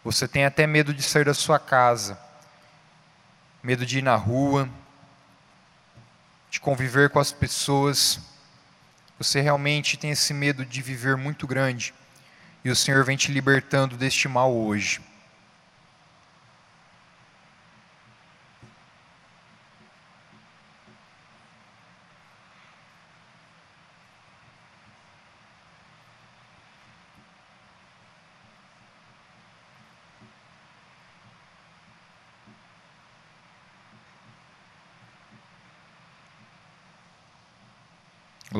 Você 0.03 0.27
tem 0.27 0.45
até 0.45 0.65
medo 0.65 0.93
de 0.93 1.03
sair 1.03 1.25
da 1.25 1.33
sua 1.33 1.59
casa, 1.59 2.19
medo 3.61 3.85
de 3.85 3.99
ir 3.99 4.01
na 4.01 4.15
rua, 4.15 4.67
de 6.49 6.59
conviver 6.59 7.09
com 7.09 7.19
as 7.19 7.31
pessoas. 7.31 8.19
Você 9.19 9.41
realmente 9.41 9.97
tem 9.97 10.09
esse 10.09 10.33
medo 10.33 10.65
de 10.65 10.81
viver 10.81 11.15
muito 11.15 11.45
grande. 11.45 11.93
E 12.65 12.69
o 12.69 12.75
Senhor 12.75 13.03
vem 13.05 13.15
te 13.15 13.31
libertando 13.31 13.95
deste 13.95 14.27
mal 14.27 14.51
hoje. 14.51 15.01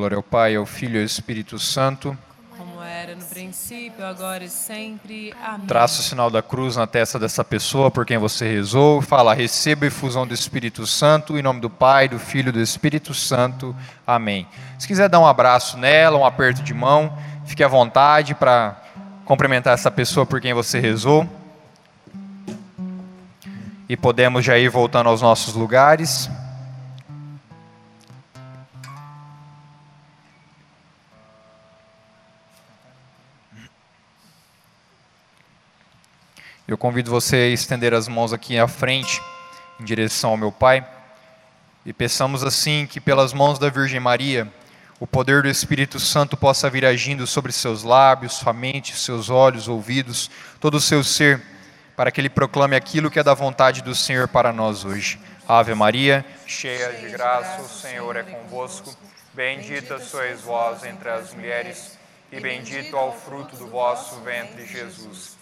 Glória 0.02 0.16
ao 0.16 0.22
Pai, 0.24 0.56
ao 0.56 0.66
Filho 0.66 0.96
e 0.96 0.98
ao 0.98 1.04
Espírito 1.04 1.60
Santo. 1.60 2.18
Como 2.58 2.82
era 2.82 3.14
no 3.14 3.22
princípio, 3.22 4.04
agora 4.04 4.42
e 4.42 4.48
sempre. 4.48 5.32
Amém. 5.40 5.64
Traça 5.68 6.00
o 6.00 6.02
sinal 6.02 6.28
da 6.28 6.42
cruz 6.42 6.74
na 6.74 6.88
testa 6.88 7.20
dessa 7.20 7.44
pessoa 7.44 7.88
por 7.88 8.04
quem 8.04 8.18
você 8.18 8.52
rezou. 8.52 9.00
Fala, 9.00 9.32
receba 9.32 9.84
a 9.84 9.86
efusão 9.86 10.26
do 10.26 10.34
Espírito 10.34 10.88
Santo, 10.88 11.38
em 11.38 11.42
nome 11.42 11.60
do 11.60 11.70
Pai, 11.70 12.08
do 12.08 12.18
Filho 12.18 12.48
e 12.48 12.52
do 12.52 12.60
Espírito 12.60 13.14
Santo. 13.14 13.76
Amém. 14.04 14.44
Se 14.76 14.88
quiser 14.88 15.08
dar 15.08 15.20
um 15.20 15.26
abraço 15.26 15.78
nela, 15.78 16.18
um 16.18 16.26
aperto 16.26 16.64
de 16.64 16.74
mão, 16.74 17.16
fique 17.46 17.62
à 17.62 17.68
vontade 17.68 18.34
para 18.34 18.82
cumprimentar 19.24 19.72
essa 19.72 19.88
pessoa 19.88 20.26
por 20.26 20.40
quem 20.40 20.52
você 20.52 20.80
rezou. 20.80 21.28
E 23.88 23.96
podemos 23.96 24.44
já 24.44 24.58
ir 24.58 24.68
voltando 24.68 25.08
aos 25.08 25.22
nossos 25.22 25.54
lugares. 25.54 26.28
Eu 36.72 36.78
convido 36.78 37.10
você 37.10 37.36
a 37.36 37.48
estender 37.48 37.92
as 37.92 38.08
mãos 38.08 38.32
aqui 38.32 38.58
à 38.58 38.66
frente, 38.66 39.20
em 39.78 39.84
direção 39.84 40.30
ao 40.30 40.38
meu 40.38 40.50
Pai, 40.50 40.82
e 41.84 41.92
peçamos 41.92 42.42
assim 42.42 42.86
que, 42.86 42.98
pelas 42.98 43.34
mãos 43.34 43.58
da 43.58 43.68
Virgem 43.68 44.00
Maria, 44.00 44.50
o 44.98 45.06
poder 45.06 45.42
do 45.42 45.50
Espírito 45.50 46.00
Santo 46.00 46.34
possa 46.34 46.70
vir 46.70 46.86
agindo 46.86 47.26
sobre 47.26 47.52
seus 47.52 47.82
lábios, 47.82 48.32
sua 48.32 48.54
mente, 48.54 48.96
seus 48.96 49.28
olhos, 49.28 49.68
ouvidos, 49.68 50.30
todo 50.58 50.76
o 50.76 50.80
seu 50.80 51.04
ser, 51.04 51.42
para 51.94 52.10
que 52.10 52.18
ele 52.22 52.30
proclame 52.30 52.74
aquilo 52.74 53.10
que 53.10 53.18
é 53.18 53.22
da 53.22 53.34
vontade 53.34 53.82
do 53.82 53.94
Senhor 53.94 54.26
para 54.26 54.50
nós 54.50 54.82
hoje. 54.82 55.20
Ave 55.46 55.74
Maria, 55.74 56.24
cheia 56.46 56.90
de 56.94 57.10
graça, 57.10 57.60
o 57.60 57.68
Senhor 57.68 58.16
é 58.16 58.22
convosco. 58.22 58.96
Bendita 59.34 59.98
sois 59.98 60.40
vós 60.40 60.82
entre 60.84 61.10
as 61.10 61.34
mulheres, 61.34 61.98
e 62.32 62.40
bendito 62.40 62.96
é 62.96 63.02
o 63.02 63.12
fruto 63.12 63.56
do 63.56 63.66
vosso 63.66 64.20
ventre, 64.22 64.64
Jesus. 64.64 65.41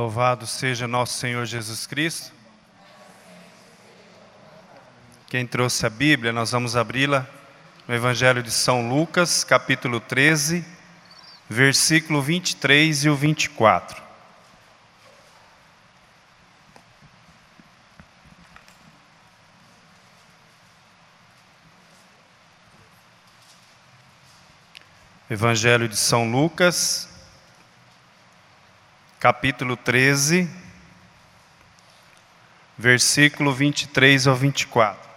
Louvado 0.00 0.46
seja 0.46 0.88
nosso 0.88 1.18
Senhor 1.18 1.44
Jesus 1.44 1.86
Cristo. 1.86 2.32
Quem 5.28 5.46
trouxe 5.46 5.84
a 5.84 5.90
Bíblia, 5.90 6.32
nós 6.32 6.52
vamos 6.52 6.74
abri-la 6.74 7.26
no 7.86 7.94
Evangelho 7.94 8.42
de 8.42 8.50
São 8.50 8.88
Lucas, 8.88 9.44
capítulo 9.44 10.00
13, 10.00 10.64
versículo 11.50 12.22
23 12.22 13.04
e 13.04 13.10
o 13.10 13.14
24. 13.14 14.02
Evangelho 25.28 25.86
de 25.86 25.96
São 25.98 26.30
Lucas, 26.30 27.09
capítulo 29.20 29.76
13, 29.76 30.48
versículo 32.78 33.52
23 33.52 34.26
ao 34.26 34.34
24. 34.34 35.10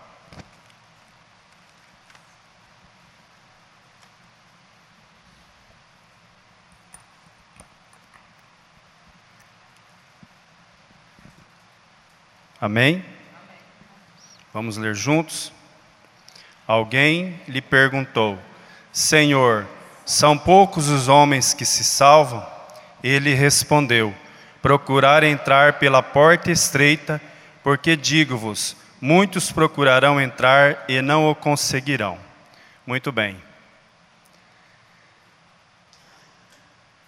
Amém? 12.59 13.05
Vamos 14.53 14.75
ler 14.75 14.93
juntos? 14.93 15.53
Alguém 16.67 17.39
lhe 17.47 17.61
perguntou: 17.61 18.37
Senhor, 18.91 19.65
são 20.05 20.37
poucos 20.37 20.89
os 20.89 21.07
homens 21.07 21.53
que 21.53 21.63
se 21.63 21.85
salvam? 21.85 22.52
Ele 23.03 23.33
respondeu: 23.33 24.15
Procurar 24.61 25.23
entrar 25.23 25.73
pela 25.73 26.01
porta 26.01 26.49
estreita, 26.49 27.21
porque 27.61 27.97
digo-vos: 27.97 28.77
muitos 29.01 29.51
procurarão 29.51 30.21
entrar 30.21 30.85
e 30.87 31.01
não 31.01 31.29
o 31.29 31.35
conseguirão. 31.35 32.17
Muito 32.87 33.11
bem. 33.11 33.35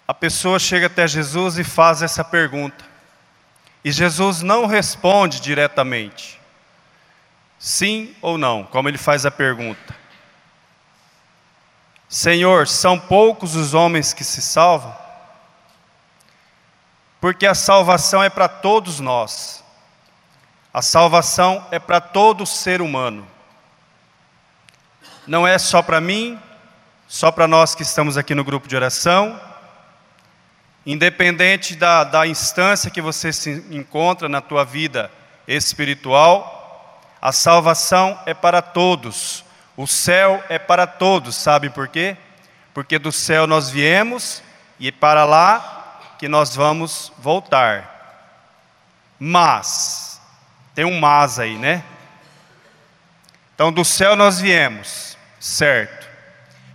A 0.06 0.14
pessoa 0.14 0.58
chega 0.58 0.86
até 0.86 1.08
Jesus 1.08 1.58
e 1.58 1.64
faz 1.64 2.02
essa 2.02 2.22
pergunta. 2.22 2.84
E 3.82 3.90
Jesus 3.90 4.42
não 4.42 4.66
responde 4.66 5.40
diretamente. 5.40 6.40
Sim 7.58 8.14
ou 8.20 8.36
não, 8.36 8.64
como 8.64 8.88
ele 8.88 8.98
faz 8.98 9.24
a 9.24 9.30
pergunta. 9.30 9.96
Senhor, 12.08 12.68
são 12.68 12.98
poucos 13.00 13.56
os 13.56 13.74
homens 13.74 14.12
que 14.12 14.22
se 14.22 14.40
salvam? 14.40 15.05
Porque 17.20 17.46
a 17.46 17.54
salvação 17.54 18.22
é 18.22 18.28
para 18.28 18.48
todos 18.48 19.00
nós. 19.00 19.64
A 20.72 20.82
salvação 20.82 21.66
é 21.70 21.78
para 21.78 22.00
todo 22.00 22.44
ser 22.44 22.82
humano. 22.82 23.26
Não 25.26 25.46
é 25.46 25.58
só 25.58 25.82
para 25.82 26.00
mim, 26.00 26.38
só 27.08 27.32
para 27.32 27.48
nós 27.48 27.74
que 27.74 27.82
estamos 27.82 28.16
aqui 28.16 28.34
no 28.34 28.44
grupo 28.44 28.68
de 28.68 28.76
oração. 28.76 29.40
Independente 30.84 31.74
da, 31.74 32.04
da 32.04 32.26
instância 32.26 32.90
que 32.90 33.00
você 33.00 33.32
se 33.32 33.64
encontra 33.70 34.28
na 34.28 34.40
tua 34.40 34.64
vida 34.64 35.10
espiritual, 35.48 37.02
a 37.20 37.32
salvação 37.32 38.20
é 38.26 38.34
para 38.34 38.60
todos. 38.60 39.44
O 39.76 39.86
céu 39.86 40.44
é 40.48 40.58
para 40.58 40.86
todos, 40.86 41.36
sabe 41.36 41.70
por 41.70 41.88
quê? 41.88 42.16
Porque 42.72 42.98
do 42.98 43.10
céu 43.10 43.46
nós 43.46 43.68
viemos 43.68 44.42
e 44.78 44.92
para 44.92 45.24
lá 45.24 45.75
que 46.18 46.28
nós 46.28 46.54
vamos 46.54 47.12
voltar. 47.18 47.96
Mas, 49.18 50.20
tem 50.74 50.84
um 50.84 50.98
mas 50.98 51.38
aí, 51.38 51.56
né? 51.56 51.84
Então, 53.54 53.72
do 53.72 53.84
céu 53.84 54.14
nós 54.14 54.38
viemos, 54.38 55.16
certo? 55.40 56.06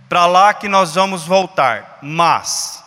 Para 0.08 0.26
lá 0.26 0.52
que 0.52 0.68
nós 0.68 0.94
vamos 0.94 1.24
voltar, 1.24 1.98
mas. 2.02 2.82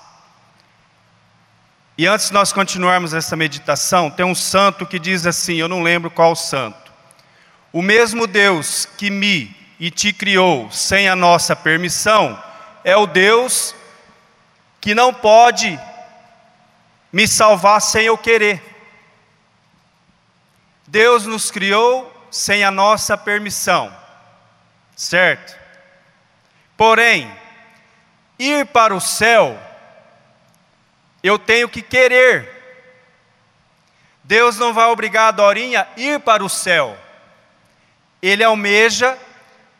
E 1.97 2.05
antes 2.05 2.27
de 2.27 2.33
nós 2.33 2.51
continuarmos 2.51 3.13
essa 3.13 3.37
meditação, 3.37 4.11
tem 4.11 4.25
um 4.25 4.35
santo 4.35 4.85
que 4.85 4.99
diz 4.99 5.25
assim: 5.25 5.55
eu 5.55 5.69
não 5.69 5.81
lembro 5.81 6.11
qual 6.11 6.35
santo. 6.35 6.91
O 7.71 7.81
mesmo 7.81 8.27
Deus 8.27 8.85
que 8.97 9.09
me 9.09 9.55
e 9.79 9.89
te 9.89 10.13
criou 10.13 10.69
sem 10.71 11.07
a 11.09 11.15
nossa 11.15 11.55
permissão, 11.55 12.41
é 12.83 12.95
o 12.95 13.05
Deus 13.05 13.73
que 14.79 14.93
não 14.93 15.13
pode 15.13 15.79
me 17.15 17.29
salvar 17.29 17.81
sem 17.81 18.07
eu 18.07 18.17
querer. 18.17 18.61
Deus 20.85 21.25
nos 21.25 21.49
criou 21.49 22.13
sem 22.29 22.61
a 22.65 22.69
nossa 22.69 23.17
permissão, 23.17 23.89
certo? 24.97 25.57
Porém, 26.75 27.33
ir 28.37 28.65
para 28.65 28.93
o 28.93 28.99
céu, 28.99 29.57
eu 31.23 31.39
tenho 31.39 31.69
que 31.69 31.81
querer. 31.81 32.51
Deus 34.21 34.57
não 34.57 34.73
vai 34.73 34.87
obrigar 34.87 35.29
a 35.29 35.31
Dorinha 35.31 35.87
a 35.95 35.97
ir 35.97 36.19
para 36.19 36.43
o 36.43 36.49
céu. 36.49 36.97
Ele 38.21 38.43
almeja, 38.43 39.17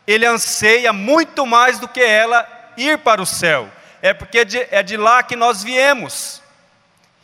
ele 0.06 0.24
anseia 0.24 0.90
muito 0.90 1.44
mais 1.44 1.78
do 1.78 1.86
que 1.86 2.00
ela 2.00 2.48
ir 2.78 2.96
para 2.96 3.20
o 3.20 3.26
céu. 3.26 3.70
É 4.00 4.14
porque 4.14 4.38
é 4.70 4.82
de, 4.82 4.96
lá 4.96 5.22
que 5.22 5.36
nós 5.36 5.62
viemos. 5.62 6.45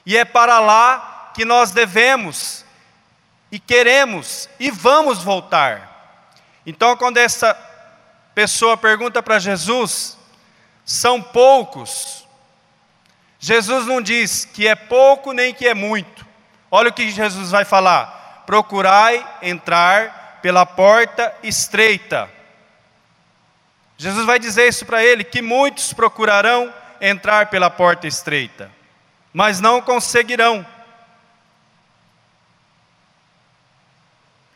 E 0.05 0.17
é 0.17 0.25
para 0.25 0.59
lá 0.59 1.31
que 1.35 1.45
nós 1.45 1.71
devemos 1.71 2.65
e 3.51 3.59
queremos 3.59 4.49
e 4.59 4.71
vamos 4.71 5.23
voltar. 5.23 6.21
Então, 6.67 6.97
quando 6.97 7.19
essa 7.19 7.55
pessoa 8.35 8.77
pergunta 8.77 9.23
para 9.23 9.39
Jesus, 9.39 10.17
são 10.85 11.21
poucos. 11.21 12.27
Jesus 13.39 13.87
não 13.87 14.01
diz 14.01 14.45
que 14.45 14.67
é 14.67 14.75
pouco 14.75 15.33
nem 15.33 15.53
que 15.53 15.67
é 15.67 15.75
muito. 15.75 16.25
Olha 16.71 16.89
o 16.91 16.93
que 16.93 17.11
Jesus 17.11 17.51
vai 17.51 17.65
falar: 17.65 18.45
procurai 18.47 19.27
entrar 19.43 20.39
pela 20.41 20.65
porta 20.65 21.35
estreita. 21.43 22.31
Jesus 23.99 24.25
vai 24.25 24.39
dizer 24.39 24.69
isso 24.69 24.87
para 24.87 25.05
ele: 25.05 25.25
que 25.25 25.43
muitos 25.43 25.93
procurarão 25.93 26.73
entrar 27.01 27.47
pela 27.47 27.69
porta 27.69 28.07
estreita, 28.07 28.71
mas 29.33 29.61
não 29.61 29.81
conseguirão. 29.81 30.67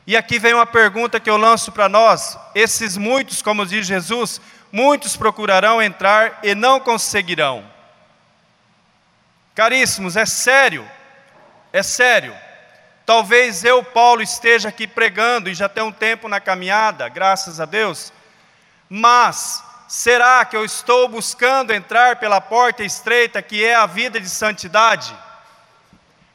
E 0.06 0.16
aqui 0.16 0.38
vem 0.38 0.54
uma 0.54 0.66
pergunta 0.66 1.18
que 1.18 1.28
eu 1.28 1.36
lanço 1.36 1.72
para 1.72 1.88
nós: 1.88 2.38
esses 2.54 2.96
muitos, 2.96 3.42
como 3.42 3.66
diz 3.66 3.86
Jesus, 3.86 4.40
muitos 4.70 5.16
procurarão 5.16 5.82
entrar 5.82 6.38
e 6.42 6.54
não 6.54 6.78
conseguirão. 6.78 7.64
Caríssimos, 9.54 10.16
é 10.16 10.26
sério, 10.26 10.88
é 11.72 11.82
sério. 11.82 12.36
Talvez 13.06 13.64
eu, 13.64 13.82
Paulo, 13.82 14.20
esteja 14.20 14.68
aqui 14.68 14.86
pregando 14.86 15.48
e 15.48 15.54
já 15.54 15.68
tem 15.68 15.82
um 15.82 15.92
tempo 15.92 16.28
na 16.28 16.40
caminhada, 16.40 17.08
graças 17.08 17.60
a 17.60 17.64
Deus, 17.64 18.12
mas 18.90 19.64
será 19.89 20.45
que 20.45 20.57
eu 20.57 20.64
estou 20.64 21.09
buscando 21.09 21.72
entrar 21.72 22.16
pela 22.16 22.41
porta 22.41 22.82
estreita 22.82 23.43
que 23.43 23.64
é 23.64 23.74
a 23.74 23.87
vida 23.87 24.20
de 24.20 24.28
santidade? 24.28 25.16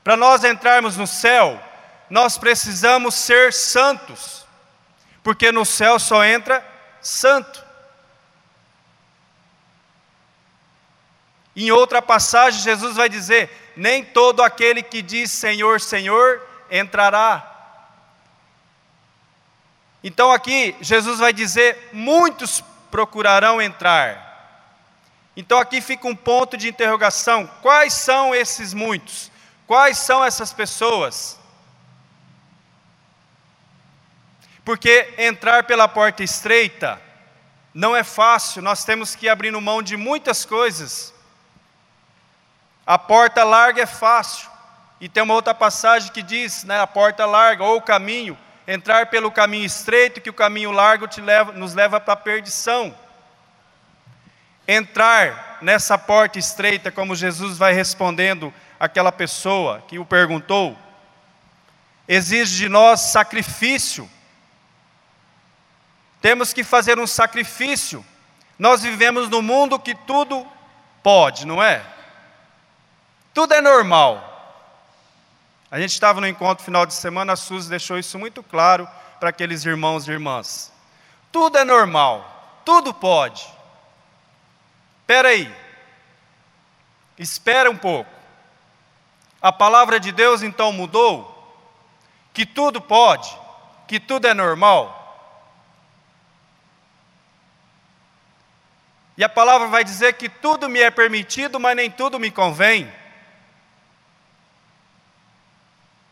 Para 0.04 0.18
nós 0.18 0.44
entrarmos 0.44 0.98
no 0.98 1.06
céu, 1.06 1.62
nós 2.10 2.38
precisamos 2.38 3.16
ser 3.16 3.54
santos, 3.54 4.46
porque 5.24 5.52
no 5.52 5.66
céu 5.66 6.00
só 6.00 6.24
entra 6.24 6.66
santo. 7.02 7.64
Em 11.56 11.72
outra 11.72 12.02
passagem, 12.02 12.62
Jesus 12.62 12.96
vai 12.96 13.10
dizer: 13.10 13.74
Nem 13.76 14.04
todo 14.04 14.42
aquele 14.42 14.82
que 14.82 15.02
diz 15.02 15.32
Senhor, 15.32 15.80
Senhor 15.80 16.42
entrará. 16.70 17.48
Então 20.04 20.32
aqui, 20.32 20.76
Jesus 20.82 21.20
vai 21.20 21.34
dizer: 21.34 21.90
Muitos 21.92 22.64
procurarão 22.92 23.62
entrar. 23.62 24.30
Então 25.36 25.58
aqui 25.58 25.82
fica 25.82 26.08
um 26.08 26.16
ponto 26.16 26.58
de 26.58 26.68
interrogação: 26.68 27.48
quais 27.62 27.94
são 27.94 28.36
esses 28.36 28.74
muitos? 28.74 29.32
Quais 29.66 29.98
são 29.98 30.24
essas 30.24 30.52
pessoas? 30.52 31.40
Porque 34.64 35.14
entrar 35.18 35.64
pela 35.64 35.88
porta 35.88 36.24
estreita 36.24 37.02
não 37.74 37.96
é 37.96 38.04
fácil, 38.04 38.62
nós 38.62 38.84
temos 38.84 39.16
que 39.16 39.30
abrir 39.30 39.52
mão 39.52 39.82
de 39.82 39.96
muitas 39.96 40.46
coisas. 40.46 41.14
A 42.86 42.98
porta 42.98 43.44
larga 43.44 43.84
é 43.84 43.86
fácil, 43.86 44.50
e 45.00 45.08
tem 45.08 45.24
uma 45.24 45.34
outra 45.34 45.56
passagem 45.56 46.12
que 46.12 46.22
diz, 46.22 46.64
né, 46.64 46.80
a 46.80 46.86
porta 46.86 47.26
larga 47.26 47.64
ou 47.64 47.78
o 47.78 47.82
caminho, 47.82 48.38
entrar 48.72 49.08
pelo 49.08 49.32
caminho 49.32 49.66
estreito, 49.66 50.22
que 50.22 50.30
o 50.30 50.34
caminho 50.34 50.72
largo 50.72 51.08
leva, 51.20 51.52
nos 51.52 51.74
leva 51.74 52.00
para 52.00 52.14
a 52.14 52.18
perdição. 52.18 52.96
Entrar 54.68 55.58
nessa 55.62 55.98
porta 55.98 56.38
estreita, 56.38 56.92
como 56.92 57.16
Jesus 57.16 57.58
vai 57.58 57.74
respondendo 57.74 58.54
aquela 58.80 59.12
pessoa 59.12 59.84
que 59.88 60.00
o 60.00 60.06
perguntou, 60.06 60.78
exige 62.08 62.58
de 62.58 62.70
nós 62.70 63.00
sacrifício 63.12 64.10
temos 66.22 66.54
que 66.54 66.64
fazer 66.64 67.00
um 67.00 67.08
sacrifício. 67.08 68.06
Nós 68.58 68.84
vivemos 68.84 69.28
num 69.28 69.42
mundo 69.42 69.80
que 69.80 69.96
tudo 69.96 70.48
pode, 71.02 71.48
não 71.48 71.62
é? 71.62 71.84
Tudo 73.34 73.56
é 73.56 73.62
normal. 73.62 74.28
A 75.72 75.80
gente 75.80 75.94
estava 75.94 76.20
no 76.20 76.28
encontro 76.28 76.66
final 76.66 76.86
de 76.86 76.94
semana, 76.94 77.32
a 77.32 77.38
Suzy 77.38 77.70
deixou 77.70 77.98
isso 77.98 78.20
muito 78.20 78.44
claro 78.44 78.86
para 79.22 79.30
aqueles 79.30 79.64
irmãos 79.64 80.06
e 80.06 80.12
irmãs. 80.12 80.70
Tudo 81.32 81.58
é 81.58 81.64
normal, 81.64 82.62
tudo 82.66 82.94
pode. 82.94 83.48
Espera 85.00 85.30
aí, 85.30 85.50
espera 87.18 87.72
um 87.72 87.78
pouco. 87.78 88.12
A 89.42 89.54
palavra 89.54 89.98
de 89.98 90.12
Deus 90.12 90.44
então 90.44 90.74
mudou? 90.74 91.30
Que 92.34 92.46
tudo 92.46 92.82
pode, 92.82 93.34
que 93.88 93.98
tudo 93.98 94.28
é 94.28 94.34
normal? 94.34 94.98
E 99.18 99.24
a 99.24 99.30
palavra 99.30 99.68
vai 99.68 99.86
dizer 99.86 100.14
que 100.14 100.28
tudo 100.28 100.68
me 100.68 100.82
é 100.82 100.92
permitido, 100.92 101.62
mas 101.62 101.78
nem 101.78 101.90
tudo 101.90 102.20
me 102.20 102.30
convém. 102.30 102.92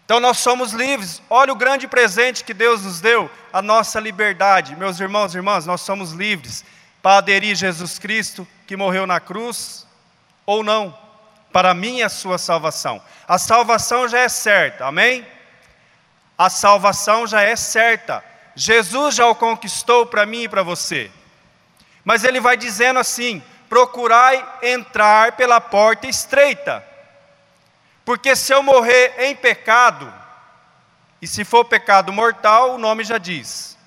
Então 0.10 0.20
nós 0.20 0.39
somos 0.39 0.72
livres. 0.72 1.22
Olha 1.30 1.53
o 1.53 1.55
grande 1.55 1.88
presente 1.88 2.43
que 2.43 2.51
Deus 2.51 2.82
nos 2.82 2.99
deu, 2.99 3.30
a 3.53 3.62
nossa 3.62 3.99
liberdade. 3.99 4.76
Meus 4.76 4.99
irmãos 4.99 5.36
e 5.36 5.38
irmãs, 5.38 5.68
nós 5.68 5.82
somos 5.82 6.14
livres 6.14 6.66
para 6.99 7.18
aderir 7.18 7.55
Jesus 7.55 7.99
Cristo, 7.99 8.47
que 8.66 8.76
morreu 8.76 9.05
na 9.05 9.20
cruz, 9.20 9.86
ou 10.47 10.64
não, 10.64 10.97
para 11.53 11.76
mim 11.76 11.97
e 11.97 12.01
a 12.01 12.10
sua 12.10 12.39
salvação. 12.39 12.99
A 13.28 13.38
salvação 13.38 14.07
já 14.07 14.18
é 14.18 14.28
certa, 14.28 14.88
amém? 14.88 15.24
A 16.36 16.49
salvação 16.49 17.28
já 17.28 17.43
é 17.43 17.55
certa. 17.55 18.24
Jesus 18.55 19.14
já 19.14 19.28
o 19.28 19.36
conquistou 19.36 20.07
para 20.07 20.26
mim 20.26 20.45
e 20.45 20.49
para 20.49 20.64
você. 20.64 21.12
Mas 22.03 22.24
ele 22.24 22.39
vai 22.39 22.57
dizendo 22.57 22.97
assim: 22.97 23.43
procurai 23.70 24.43
entrar 24.64 25.34
pela 25.34 25.62
porta 25.62 26.07
estreita. 26.07 26.89
Porque 28.10 28.36
se 28.36 28.51
eu 28.51 28.64
morrer 28.64 29.14
em 29.20 29.36
pecado, 29.36 30.12
e 31.22 31.28
se 31.28 31.45
for 31.45 31.64
pecado 31.64 32.12
mortal, 32.12 32.74
o 32.74 32.78
nome 32.80 33.03
já 33.03 33.20
diz. 33.20 33.78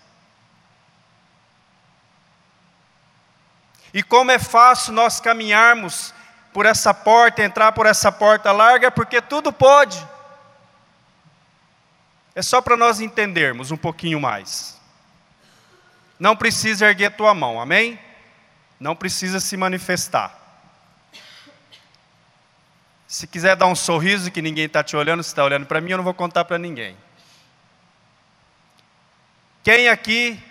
E 3.93 4.01
como 4.01 4.31
é 4.31 4.39
fácil 4.39 4.93
nós 4.93 5.19
caminharmos 5.19 6.15
por 6.53 6.67
essa 6.67 6.95
porta, 6.95 7.43
entrar 7.43 7.73
por 7.73 7.85
essa 7.85 8.13
porta 8.13 8.53
larga, 8.53 8.93
porque 8.93 9.21
tudo 9.21 9.53
pode. 9.53 9.99
É 12.33 12.43
só 12.43 12.63
para 12.63 12.77
nós 12.77 13.01
entendermos 13.01 13.73
um 13.73 13.77
pouquinho 13.77 14.21
mais. 14.21 14.81
Não 16.17 16.37
precisa 16.37 16.87
erguer 16.87 17.17
tua 17.17 17.35
mão, 17.35 17.61
amém? 17.61 17.99
Não 18.79 18.95
precisa 18.95 19.41
se 19.41 19.57
manifestar. 19.57 20.42
Se 23.13 23.27
quiser 23.27 23.55
dar 23.55 23.67
um 23.67 23.75
sorriso 23.75 24.31
que 24.31 24.41
ninguém 24.41 24.65
está 24.65 24.83
te 24.83 24.97
olhando, 24.97 25.23
se 25.23 25.29
está 25.29 25.45
olhando 25.45 25.67
para 25.67 25.83
mim, 25.83 25.91
eu 25.91 25.99
não 25.99 26.05
vou 26.05 26.15
contar 26.15 26.47
para 26.47 26.57
ninguém. 26.57 26.97
Quem 29.63 29.87
aqui 29.91 30.43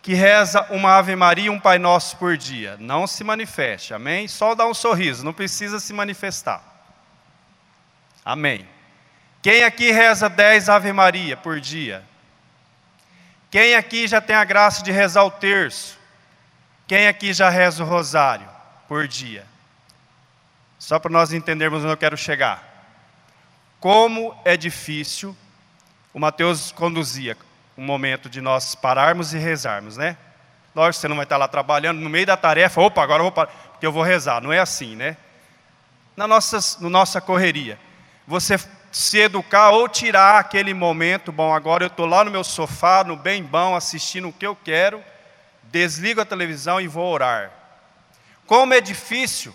que 0.00 0.14
reza 0.14 0.66
uma 0.70 0.96
Ave 0.96 1.14
Maria 1.14 1.44
e 1.44 1.50
um 1.50 1.60
Pai 1.60 1.78
Nosso 1.78 2.16
por 2.16 2.34
dia? 2.38 2.78
Não 2.80 3.06
se 3.06 3.22
manifeste, 3.22 3.92
amém? 3.92 4.26
Só 4.26 4.54
dá 4.54 4.66
um 4.66 4.72
sorriso, 4.72 5.22
não 5.22 5.34
precisa 5.34 5.78
se 5.78 5.92
manifestar. 5.92 6.62
Amém. 8.24 8.66
Quem 9.42 9.64
aqui 9.64 9.90
reza 9.90 10.30
dez 10.30 10.70
Ave 10.70 10.94
Maria 10.94 11.36
por 11.36 11.60
dia? 11.60 12.02
Quem 13.50 13.74
aqui 13.74 14.08
já 14.08 14.22
tem 14.22 14.34
a 14.34 14.44
graça 14.44 14.82
de 14.82 14.90
rezar 14.90 15.24
o 15.24 15.30
terço? 15.30 15.98
Quem 16.86 17.06
aqui 17.06 17.34
já 17.34 17.50
reza 17.50 17.84
o 17.84 17.86
rosário 17.86 18.48
por 18.88 19.06
dia? 19.06 19.44
Só 20.78 20.98
para 20.98 21.10
nós 21.10 21.32
entendermos 21.32 21.82
onde 21.82 21.92
eu 21.92 21.96
quero 21.96 22.16
chegar. 22.16 22.62
Como 23.80 24.34
é 24.44 24.56
difícil, 24.56 25.36
o 26.12 26.18
Mateus 26.18 26.72
conduzia 26.72 27.36
um 27.76 27.84
momento 27.84 28.28
de 28.28 28.40
nós 28.40 28.74
pararmos 28.74 29.34
e 29.34 29.38
rezarmos, 29.38 29.96
né? 29.96 30.16
Lógico, 30.74 31.00
você 31.00 31.08
não 31.08 31.16
vai 31.16 31.24
estar 31.24 31.36
lá 31.36 31.48
trabalhando, 31.48 32.00
no 32.00 32.08
meio 32.10 32.26
da 32.26 32.36
tarefa, 32.36 32.80
opa, 32.80 33.02
agora 33.02 33.20
eu 33.20 33.24
vou 33.24 33.32
parar, 33.32 33.50
porque 33.72 33.86
eu 33.86 33.92
vou 33.92 34.02
rezar. 34.02 34.40
Não 34.40 34.52
é 34.52 34.58
assim, 34.58 34.94
né? 34.94 35.16
Na 36.16 36.26
nossa, 36.26 36.58
na 36.80 36.88
nossa 36.88 37.20
correria. 37.20 37.78
Você 38.26 38.58
se 38.90 39.18
educar 39.18 39.70
ou 39.70 39.88
tirar 39.88 40.38
aquele 40.38 40.72
momento, 40.72 41.30
bom, 41.30 41.54
agora 41.54 41.84
eu 41.84 41.88
estou 41.88 42.06
lá 42.06 42.24
no 42.24 42.30
meu 42.30 42.42
sofá, 42.42 43.04
no 43.04 43.16
bem 43.16 43.42
bom, 43.42 43.76
assistindo 43.76 44.28
o 44.28 44.32
que 44.32 44.46
eu 44.46 44.56
quero, 44.56 45.02
desligo 45.64 46.20
a 46.20 46.24
televisão 46.24 46.80
e 46.80 46.88
vou 46.88 47.12
orar. 47.12 47.50
Como 48.46 48.72
é 48.72 48.80
difícil, 48.80 49.54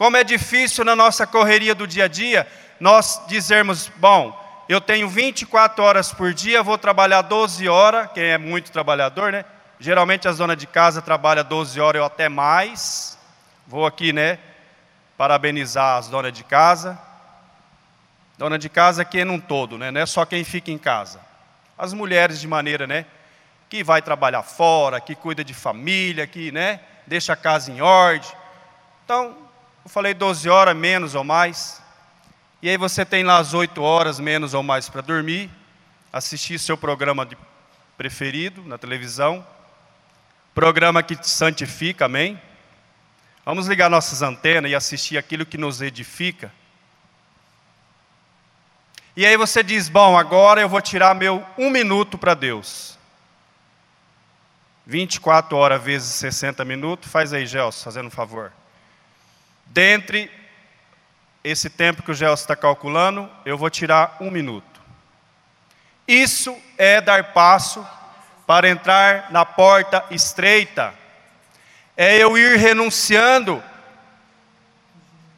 como 0.00 0.16
é 0.16 0.24
difícil 0.24 0.82
na 0.82 0.96
nossa 0.96 1.26
correria 1.26 1.74
do 1.74 1.86
dia 1.86 2.06
a 2.06 2.08
dia, 2.08 2.48
nós 2.80 3.20
dizermos, 3.28 3.92
bom, 3.96 4.34
eu 4.66 4.80
tenho 4.80 5.06
24 5.06 5.84
horas 5.84 6.10
por 6.10 6.32
dia, 6.32 6.62
vou 6.62 6.78
trabalhar 6.78 7.20
12 7.20 7.68
horas, 7.68 8.10
quem 8.14 8.24
é 8.24 8.38
muito 8.38 8.72
trabalhador, 8.72 9.30
né? 9.30 9.44
Geralmente 9.78 10.26
a 10.26 10.32
dona 10.32 10.56
de 10.56 10.66
casa 10.66 11.02
trabalha 11.02 11.44
12 11.44 11.78
horas 11.78 12.00
ou 12.00 12.06
até 12.06 12.30
mais. 12.30 13.18
Vou 13.66 13.84
aqui, 13.84 14.10
né, 14.10 14.38
parabenizar 15.18 15.98
as 15.98 16.08
donas 16.08 16.32
de 16.32 16.44
casa. 16.44 16.98
Dona 18.38 18.58
de 18.58 18.70
casa 18.70 19.04
que 19.04 19.20
é 19.20 19.24
num 19.26 19.38
todo, 19.38 19.76
né? 19.76 19.90
Não 19.90 20.00
é 20.00 20.06
só 20.06 20.24
quem 20.24 20.44
fica 20.44 20.70
em 20.70 20.78
casa. 20.78 21.20
As 21.76 21.92
mulheres 21.92 22.40
de 22.40 22.48
maneira, 22.48 22.86
né, 22.86 23.04
que 23.68 23.84
vai 23.84 24.00
trabalhar 24.00 24.44
fora, 24.44 24.98
que 24.98 25.14
cuida 25.14 25.44
de 25.44 25.52
família, 25.52 26.26
que, 26.26 26.50
né, 26.50 26.80
deixa 27.06 27.34
a 27.34 27.36
casa 27.36 27.70
em 27.70 27.82
ordem. 27.82 28.32
Então, 29.04 29.49
eu 29.90 29.92
falei 29.92 30.14
12 30.14 30.48
horas 30.48 30.76
menos 30.76 31.16
ou 31.16 31.24
mais. 31.24 31.82
E 32.62 32.70
aí 32.70 32.76
você 32.76 33.04
tem 33.04 33.24
lá 33.24 33.38
as 33.38 33.54
8 33.54 33.82
horas 33.82 34.20
menos 34.20 34.54
ou 34.54 34.62
mais 34.62 34.88
para 34.88 35.00
dormir, 35.00 35.50
assistir 36.12 36.60
seu 36.60 36.78
programa 36.78 37.28
preferido 37.98 38.62
na 38.62 38.78
televisão, 38.78 39.44
programa 40.54 41.02
que 41.02 41.16
te 41.16 41.28
santifica, 41.28 42.04
amém? 42.04 42.40
Vamos 43.44 43.66
ligar 43.66 43.90
nossas 43.90 44.22
antenas 44.22 44.70
e 44.70 44.76
assistir 44.76 45.18
aquilo 45.18 45.44
que 45.44 45.58
nos 45.58 45.82
edifica. 45.82 46.52
E 49.16 49.26
aí 49.26 49.36
você 49.36 49.60
diz: 49.60 49.88
Bom, 49.88 50.16
agora 50.16 50.60
eu 50.60 50.68
vou 50.68 50.80
tirar 50.80 51.16
meu 51.16 51.44
um 51.58 51.68
minuto 51.68 52.16
para 52.16 52.34
Deus. 52.34 52.96
24 54.86 55.56
horas 55.56 55.82
vezes 55.82 56.14
60 56.14 56.64
minutos, 56.64 57.10
faz 57.10 57.32
aí, 57.32 57.44
Gelson, 57.44 57.82
fazendo 57.82 58.06
um 58.06 58.10
favor. 58.10 58.52
Dentre 59.70 60.28
esse 61.44 61.70
tempo 61.70 62.02
que 62.02 62.10
o 62.10 62.14
Gelson 62.14 62.42
está 62.42 62.56
calculando, 62.56 63.30
eu 63.44 63.56
vou 63.56 63.70
tirar 63.70 64.16
um 64.20 64.30
minuto. 64.30 64.80
Isso 66.08 66.56
é 66.76 67.00
dar 67.00 67.32
passo 67.32 67.86
para 68.48 68.68
entrar 68.68 69.30
na 69.30 69.46
porta 69.46 70.04
estreita. 70.10 70.92
É 71.96 72.16
eu 72.16 72.36
ir 72.36 72.58
renunciando 72.58 73.62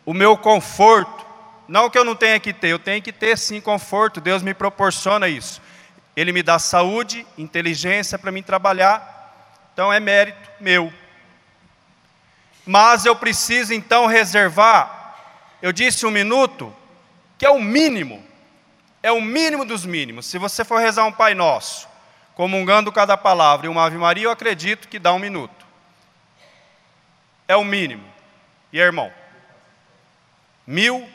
o 0.07 0.14
meu 0.14 0.35
conforto. 0.35 1.26
Não 1.68 1.91
que 1.91 1.99
eu 1.99 2.05
não 2.05 2.16
tenha 2.16 2.41
que 2.41 2.55
ter, 2.55 2.68
eu 2.68 2.78
tenho 2.78 3.03
que 3.03 3.12
ter 3.12 3.37
sim 3.37 3.61
conforto, 3.61 4.18
Deus 4.18 4.43
me 4.43 4.55
proporciona 4.55 5.28
isso. 5.28 5.61
Ele 6.16 6.33
me 6.33 6.43
dá 6.43 6.59
saúde, 6.59 7.26
inteligência 7.37 8.18
para 8.18 8.33
mim 8.33 8.43
trabalhar, 8.43 9.68
então 9.72 9.93
é 9.93 10.01
mérito 10.01 10.51
meu. 10.59 10.93
Mas 12.66 13.04
eu 13.04 13.16
preciso 13.16 13.74
então 13.74 14.06
reservar 14.06 15.02
eu 15.62 15.72
disse 15.72 16.04
um 16.04 16.10
minuto, 16.10 16.74
que 17.38 17.46
é 17.46 17.50
o 17.50 17.60
mínimo, 17.60 18.22
é 19.00 19.12
o 19.12 19.20
mínimo 19.20 19.64
dos 19.64 19.86
mínimos. 19.86 20.26
Se 20.26 20.36
você 20.36 20.64
for 20.64 20.80
rezar 20.80 21.04
um 21.04 21.12
Pai 21.12 21.34
Nosso, 21.34 21.88
comungando 22.34 22.90
cada 22.90 23.16
palavra 23.16 23.66
e 23.66 23.68
uma 23.68 23.86
Ave 23.86 23.96
Maria, 23.96 24.24
eu 24.24 24.30
acredito 24.32 24.88
que 24.88 24.98
dá 24.98 25.12
um 25.12 25.20
minuto. 25.20 25.64
É 27.46 27.54
o 27.54 27.62
mínimo. 27.62 28.04
E 28.72 28.80
irmão? 28.80 29.12
Mil, 30.66 31.08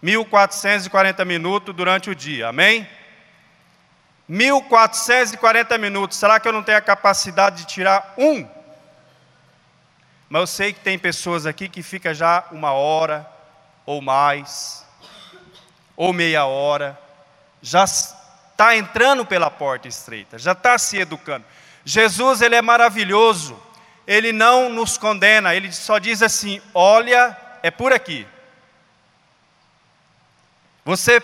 mil 0.00 0.24
quatrocentos 0.24 0.86
e 0.86 0.90
quarenta 0.90 1.26
minutos 1.26 1.74
durante 1.74 2.08
o 2.08 2.14
dia, 2.14 2.48
amém? 2.48 2.88
1440 4.28 5.76
minutos, 5.76 6.16
será 6.16 6.40
que 6.40 6.48
eu 6.48 6.52
não 6.52 6.62
tenho 6.62 6.78
a 6.78 6.82
capacidade 6.82 7.58
de 7.58 7.66
tirar 7.66 8.14
um 8.16 8.55
mas 10.28 10.40
eu 10.40 10.46
sei 10.46 10.72
que 10.72 10.80
tem 10.80 10.98
pessoas 10.98 11.46
aqui 11.46 11.68
que 11.68 11.82
fica 11.82 12.12
já 12.12 12.44
uma 12.50 12.72
hora 12.72 13.28
ou 13.84 14.02
mais, 14.02 14.84
ou 15.96 16.12
meia 16.12 16.44
hora, 16.44 16.98
já 17.62 17.84
está 17.84 18.76
entrando 18.76 19.24
pela 19.24 19.50
porta 19.50 19.86
estreita, 19.86 20.38
já 20.38 20.52
está 20.52 20.76
se 20.78 20.98
educando. 20.98 21.44
Jesus, 21.84 22.42
ele 22.42 22.56
é 22.56 22.62
maravilhoso, 22.62 23.60
ele 24.06 24.32
não 24.32 24.68
nos 24.68 24.98
condena, 24.98 25.54
ele 25.54 25.72
só 25.72 25.98
diz 25.98 26.22
assim: 26.22 26.60
olha, 26.74 27.36
é 27.62 27.70
por 27.70 27.92
aqui. 27.92 28.26
Você 30.84 31.22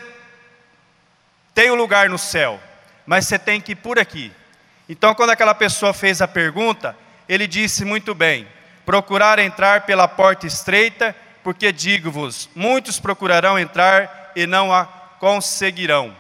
tem 1.55 1.71
um 1.71 1.77
lugar 1.77 2.09
no 2.09 2.19
céu, 2.19 2.61
mas 3.05 3.27
você 3.27 3.39
tem 3.39 3.61
que 3.61 3.73
ir 3.73 3.77
por 3.77 3.99
aqui. 3.99 4.33
Então, 4.89 5.15
quando 5.15 5.31
aquela 5.31 5.55
pessoa 5.55 5.93
fez 5.93 6.21
a 6.23 6.29
pergunta, 6.29 6.97
ele 7.29 7.47
disse 7.47 7.85
muito 7.85 8.15
bem: 8.15 8.47
procurar 8.85 9.39
entrar 9.39 9.83
pela 9.83 10.09
porta 10.09 10.47
estreita, 10.47 11.15
porque 11.43 11.73
digo-vos: 11.73 12.49
muitos 12.55 12.99
procurarão 12.99 13.59
entrar 13.59 14.33
e 14.35 14.47
não 14.47 14.73
a 14.73 14.85
conseguirão. 14.85 16.15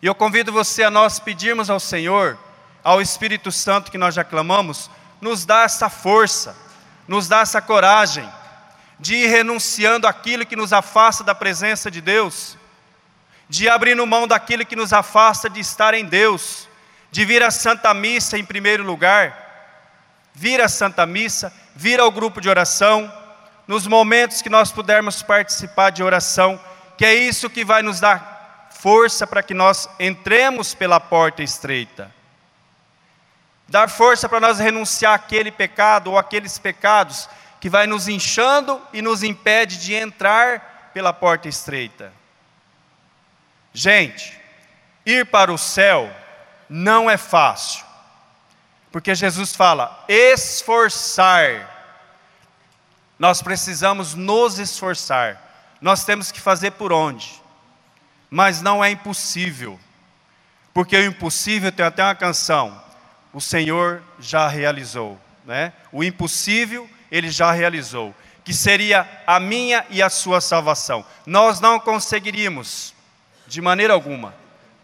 E 0.00 0.06
eu 0.06 0.14
convido 0.14 0.52
você 0.52 0.84
a 0.84 0.90
nós 0.90 1.18
pedirmos 1.18 1.70
ao 1.70 1.80
Senhor, 1.80 2.38
ao 2.84 3.02
Espírito 3.02 3.50
Santo 3.50 3.90
que 3.90 3.98
nós 3.98 4.14
já 4.14 4.22
clamamos, 4.22 4.90
nos 5.20 5.44
dá 5.44 5.62
essa 5.62 5.88
força, 5.88 6.56
nos 7.06 7.26
dá 7.26 7.40
essa 7.40 7.60
coragem 7.60 8.28
de 9.00 9.14
ir 9.14 9.28
renunciando 9.28 10.06
aquilo 10.06 10.46
que 10.46 10.56
nos 10.56 10.72
afasta 10.72 11.24
da 11.24 11.34
presença 11.34 11.90
de 11.90 12.00
Deus, 12.00 12.56
de 13.48 13.68
abrir 13.68 13.94
mão 13.96 14.26
daquilo 14.26 14.66
que 14.66 14.76
nos 14.76 14.92
afasta 14.92 15.48
de 15.48 15.60
estar 15.60 15.94
em 15.94 16.04
Deus, 16.04 16.68
de 17.10 17.24
vir 17.24 17.42
à 17.42 17.50
Santa 17.50 17.92
Missa 17.94 18.38
em 18.38 18.44
primeiro 18.44 18.84
lugar 18.84 19.47
vir 20.38 20.60
à 20.60 20.68
Santa 20.68 21.04
Missa, 21.04 21.52
vir 21.74 21.98
ao 21.98 22.12
grupo 22.12 22.40
de 22.40 22.48
oração, 22.48 23.12
nos 23.66 23.88
momentos 23.88 24.40
que 24.40 24.48
nós 24.48 24.70
pudermos 24.70 25.20
participar 25.20 25.90
de 25.90 26.00
oração, 26.00 26.60
que 26.96 27.04
é 27.04 27.12
isso 27.12 27.50
que 27.50 27.64
vai 27.64 27.82
nos 27.82 27.98
dar 27.98 28.68
força 28.70 29.26
para 29.26 29.42
que 29.42 29.52
nós 29.52 29.88
entremos 29.98 30.74
pela 30.74 31.00
porta 31.00 31.42
estreita. 31.42 32.14
Dar 33.68 33.90
força 33.90 34.28
para 34.28 34.38
nós 34.38 34.60
renunciar 34.60 35.14
àquele 35.14 35.50
pecado 35.50 36.12
ou 36.12 36.16
aqueles 36.16 36.56
pecados 36.56 37.28
que 37.60 37.68
vai 37.68 37.88
nos 37.88 38.06
inchando 38.06 38.80
e 38.92 39.02
nos 39.02 39.24
impede 39.24 39.78
de 39.78 39.92
entrar 39.92 40.90
pela 40.94 41.12
porta 41.12 41.48
estreita. 41.48 42.12
Gente, 43.74 44.40
ir 45.04 45.26
para 45.26 45.52
o 45.52 45.58
céu 45.58 46.08
não 46.68 47.10
é 47.10 47.16
fácil. 47.16 47.87
Porque 48.90 49.14
Jesus 49.14 49.54
fala: 49.54 50.04
esforçar. 50.08 51.76
Nós 53.18 53.42
precisamos 53.42 54.14
nos 54.14 54.58
esforçar. 54.58 55.42
Nós 55.80 56.04
temos 56.04 56.30
que 56.30 56.40
fazer 56.40 56.72
por 56.72 56.92
onde? 56.92 57.42
Mas 58.30 58.62
não 58.62 58.84
é 58.84 58.90
impossível. 58.90 59.78
Porque 60.72 60.96
o 60.96 61.06
impossível 61.06 61.72
tem 61.72 61.84
até 61.84 62.02
uma 62.02 62.14
canção. 62.14 62.80
O 63.32 63.40
Senhor 63.40 64.02
já 64.18 64.48
realizou, 64.48 65.18
né? 65.44 65.72
O 65.92 66.02
impossível 66.04 66.88
ele 67.10 67.30
já 67.30 67.50
realizou, 67.52 68.14
que 68.44 68.52
seria 68.52 69.08
a 69.26 69.40
minha 69.40 69.84
e 69.90 70.02
a 70.02 70.08
sua 70.08 70.40
salvação. 70.40 71.04
Nós 71.26 71.60
não 71.60 71.80
conseguiríamos 71.80 72.94
de 73.46 73.60
maneira 73.60 73.92
alguma. 73.92 74.34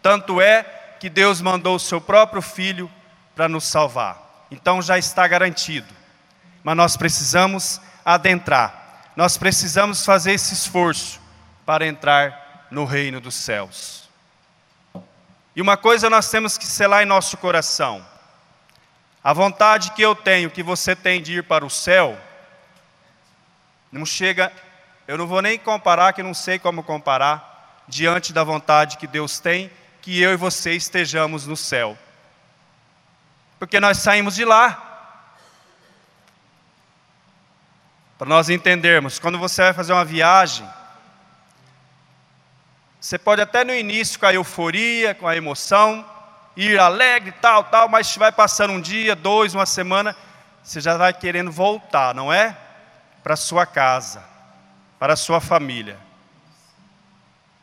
Tanto 0.01 0.41
é 0.41 0.63
que 0.99 1.09
Deus 1.09 1.41
mandou 1.41 1.75
o 1.75 1.79
seu 1.79 2.01
próprio 2.01 2.41
filho 2.41 2.91
para 3.35 3.49
nos 3.49 3.65
salvar. 3.65 4.47
Então 4.49 4.81
já 4.81 4.97
está 4.97 5.27
garantido. 5.27 5.93
Mas 6.63 6.77
nós 6.77 6.97
precisamos 6.97 7.81
adentrar. 8.03 9.11
Nós 9.15 9.37
precisamos 9.37 10.05
fazer 10.05 10.31
esse 10.31 10.53
esforço 10.53 11.19
para 11.65 11.85
entrar 11.85 12.67
no 12.71 12.85
reino 12.85 13.19
dos 13.19 13.35
céus. 13.35 14.09
E 15.55 15.61
uma 15.61 15.77
coisa 15.77 16.09
nós 16.09 16.29
temos 16.29 16.57
que 16.57 16.65
selar 16.65 17.03
em 17.03 17.05
nosso 17.05 17.37
coração: 17.37 18.05
a 19.23 19.33
vontade 19.33 19.91
que 19.91 20.01
eu 20.01 20.15
tenho, 20.15 20.49
que 20.49 20.63
você 20.63 20.95
tem 20.95 21.21
de 21.21 21.37
ir 21.37 21.43
para 21.43 21.65
o 21.65 21.69
céu, 21.69 22.17
não 23.91 24.05
chega, 24.05 24.51
eu 25.07 25.17
não 25.17 25.27
vou 25.27 25.41
nem 25.41 25.57
comparar, 25.57 26.13
que 26.13 26.23
não 26.23 26.33
sei 26.33 26.59
como 26.59 26.83
comparar, 26.83 27.83
diante 27.87 28.33
da 28.33 28.43
vontade 28.43 28.97
que 28.97 29.07
Deus 29.07 29.39
tem, 29.39 29.71
que 30.01 30.21
eu 30.21 30.33
e 30.33 30.37
você 30.37 30.73
estejamos 30.73 31.47
no 31.47 31.55
céu 31.55 31.97
porque 33.65 33.79
nós 33.79 33.97
saímos 33.97 34.35
de 34.35 34.45
lá. 34.45 34.79
Para 38.15 38.29
nós 38.29 38.47
entendermos, 38.47 39.17
quando 39.17 39.39
você 39.39 39.63
vai 39.63 39.73
fazer 39.73 39.91
uma 39.91 40.05
viagem, 40.05 40.69
você 43.01 43.17
pode 43.17 43.41
até 43.41 43.63
no 43.63 43.73
início 43.73 44.19
com 44.19 44.27
a 44.27 44.33
euforia, 44.35 45.15
com 45.15 45.27
a 45.27 45.35
emoção, 45.35 46.05
ir 46.55 46.79
alegre, 46.79 47.31
tal, 47.41 47.63
tal, 47.63 47.89
mas 47.89 48.15
vai 48.15 48.31
passando 48.31 48.71
um 48.71 48.79
dia, 48.79 49.15
dois, 49.15 49.55
uma 49.55 49.65
semana, 49.65 50.15
você 50.61 50.79
já 50.79 50.95
vai 50.95 51.11
querendo 51.11 51.51
voltar, 51.51 52.13
não 52.13 52.31
é? 52.31 52.55
Para 53.23 53.35
sua 53.35 53.65
casa, 53.65 54.23
para 54.99 55.15
sua 55.15 55.41
família. 55.41 55.97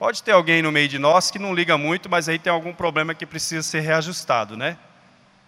Pode 0.00 0.20
ter 0.20 0.32
alguém 0.32 0.62
no 0.62 0.72
meio 0.72 0.88
de 0.88 0.98
nós 0.98 1.30
que 1.30 1.38
não 1.38 1.54
liga 1.54 1.78
muito, 1.78 2.10
mas 2.10 2.28
aí 2.28 2.40
tem 2.40 2.52
algum 2.52 2.74
problema 2.74 3.14
que 3.14 3.24
precisa 3.24 3.62
ser 3.62 3.80
reajustado, 3.82 4.56
né? 4.56 4.76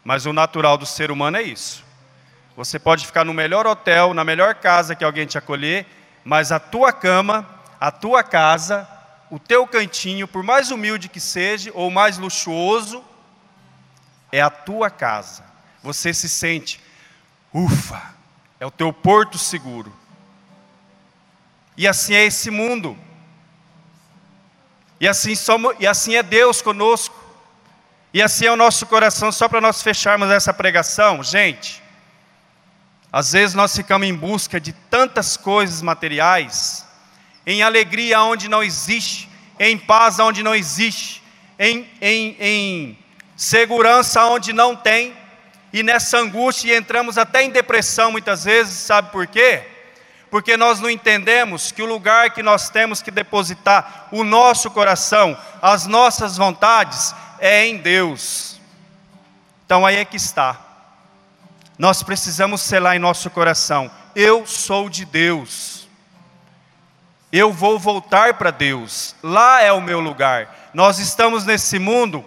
Mas 0.04 0.26
o 0.26 0.32
natural 0.32 0.76
do 0.76 0.84
ser 0.84 1.10
humano 1.10 1.38
é 1.38 1.42
isso. 1.42 1.82
Você 2.56 2.78
pode 2.78 3.06
ficar 3.06 3.24
no 3.24 3.34
melhor 3.34 3.66
hotel, 3.66 4.14
na 4.14 4.22
melhor 4.22 4.54
casa 4.56 4.94
que 4.94 5.02
alguém 5.02 5.26
te 5.26 5.38
acolher, 5.38 5.86
mas 6.22 6.52
a 6.52 6.60
tua 6.60 6.92
cama, 6.92 7.48
a 7.80 7.90
tua 7.90 8.22
casa, 8.22 8.88
o 9.30 9.38
teu 9.38 9.66
cantinho, 9.66 10.28
por 10.28 10.42
mais 10.42 10.70
humilde 10.70 11.08
que 11.08 11.18
seja 11.18 11.70
ou 11.74 11.90
mais 11.90 12.18
luxuoso, 12.18 13.02
é 14.30 14.40
a 14.40 14.50
tua 14.50 14.90
casa. 14.90 15.42
Você 15.82 16.14
se 16.14 16.28
sente, 16.28 16.80
ufa, 17.52 18.14
é 18.60 18.66
o 18.66 18.70
teu 18.70 18.92
porto 18.92 19.38
seguro. 19.38 19.92
E 21.76 21.88
assim 21.88 22.14
é 22.14 22.24
esse 22.24 22.50
mundo. 22.50 22.96
E 25.00 25.08
assim 25.08 25.34
somos, 25.34 25.74
e 25.80 25.86
assim 25.86 26.14
é 26.14 26.22
Deus 26.22 26.62
conosco. 26.62 27.23
E 28.14 28.22
assim 28.22 28.46
é 28.46 28.52
o 28.52 28.56
nosso 28.56 28.86
coração, 28.86 29.32
só 29.32 29.48
para 29.48 29.60
nós 29.60 29.82
fecharmos 29.82 30.30
essa 30.30 30.54
pregação, 30.54 31.20
gente. 31.20 31.82
Às 33.12 33.32
vezes 33.32 33.56
nós 33.56 33.74
ficamos 33.74 34.06
em 34.06 34.14
busca 34.14 34.60
de 34.60 34.72
tantas 34.72 35.36
coisas 35.36 35.82
materiais, 35.82 36.86
em 37.44 37.64
alegria 37.64 38.22
onde 38.22 38.48
não 38.48 38.62
existe, 38.62 39.28
em 39.58 39.76
paz 39.76 40.20
onde 40.20 40.44
não 40.44 40.54
existe, 40.54 41.24
em, 41.58 41.90
em, 42.00 42.36
em 42.38 42.98
segurança 43.36 44.24
onde 44.26 44.52
não 44.52 44.76
tem, 44.76 45.12
e 45.72 45.82
nessa 45.82 46.18
angústia 46.18 46.76
entramos 46.76 47.18
até 47.18 47.42
em 47.42 47.50
depressão 47.50 48.12
muitas 48.12 48.44
vezes, 48.44 48.74
sabe 48.74 49.10
por 49.10 49.26
quê? 49.26 49.64
Porque 50.30 50.56
nós 50.56 50.78
não 50.78 50.88
entendemos 50.88 51.72
que 51.72 51.82
o 51.82 51.86
lugar 51.86 52.30
que 52.30 52.44
nós 52.44 52.70
temos 52.70 53.02
que 53.02 53.10
depositar 53.10 54.06
o 54.12 54.22
nosso 54.22 54.70
coração, 54.70 55.36
as 55.60 55.86
nossas 55.86 56.36
vontades, 56.36 57.12
é 57.44 57.66
em 57.66 57.76
Deus. 57.76 58.58
Então 59.66 59.84
aí 59.84 59.96
é 59.96 60.04
que 60.04 60.16
está. 60.16 60.58
Nós 61.78 62.02
precisamos 62.02 62.62
selar 62.62 62.96
em 62.96 62.98
nosso 62.98 63.28
coração: 63.28 63.90
eu 64.16 64.46
sou 64.46 64.88
de 64.88 65.04
Deus. 65.04 65.86
Eu 67.30 67.52
vou 67.52 67.78
voltar 67.78 68.34
para 68.34 68.50
Deus. 68.50 69.14
Lá 69.22 69.60
é 69.60 69.70
o 69.72 69.80
meu 69.82 70.00
lugar. 70.00 70.70
Nós 70.72 70.98
estamos 70.98 71.44
nesse 71.44 71.78
mundo 71.78 72.24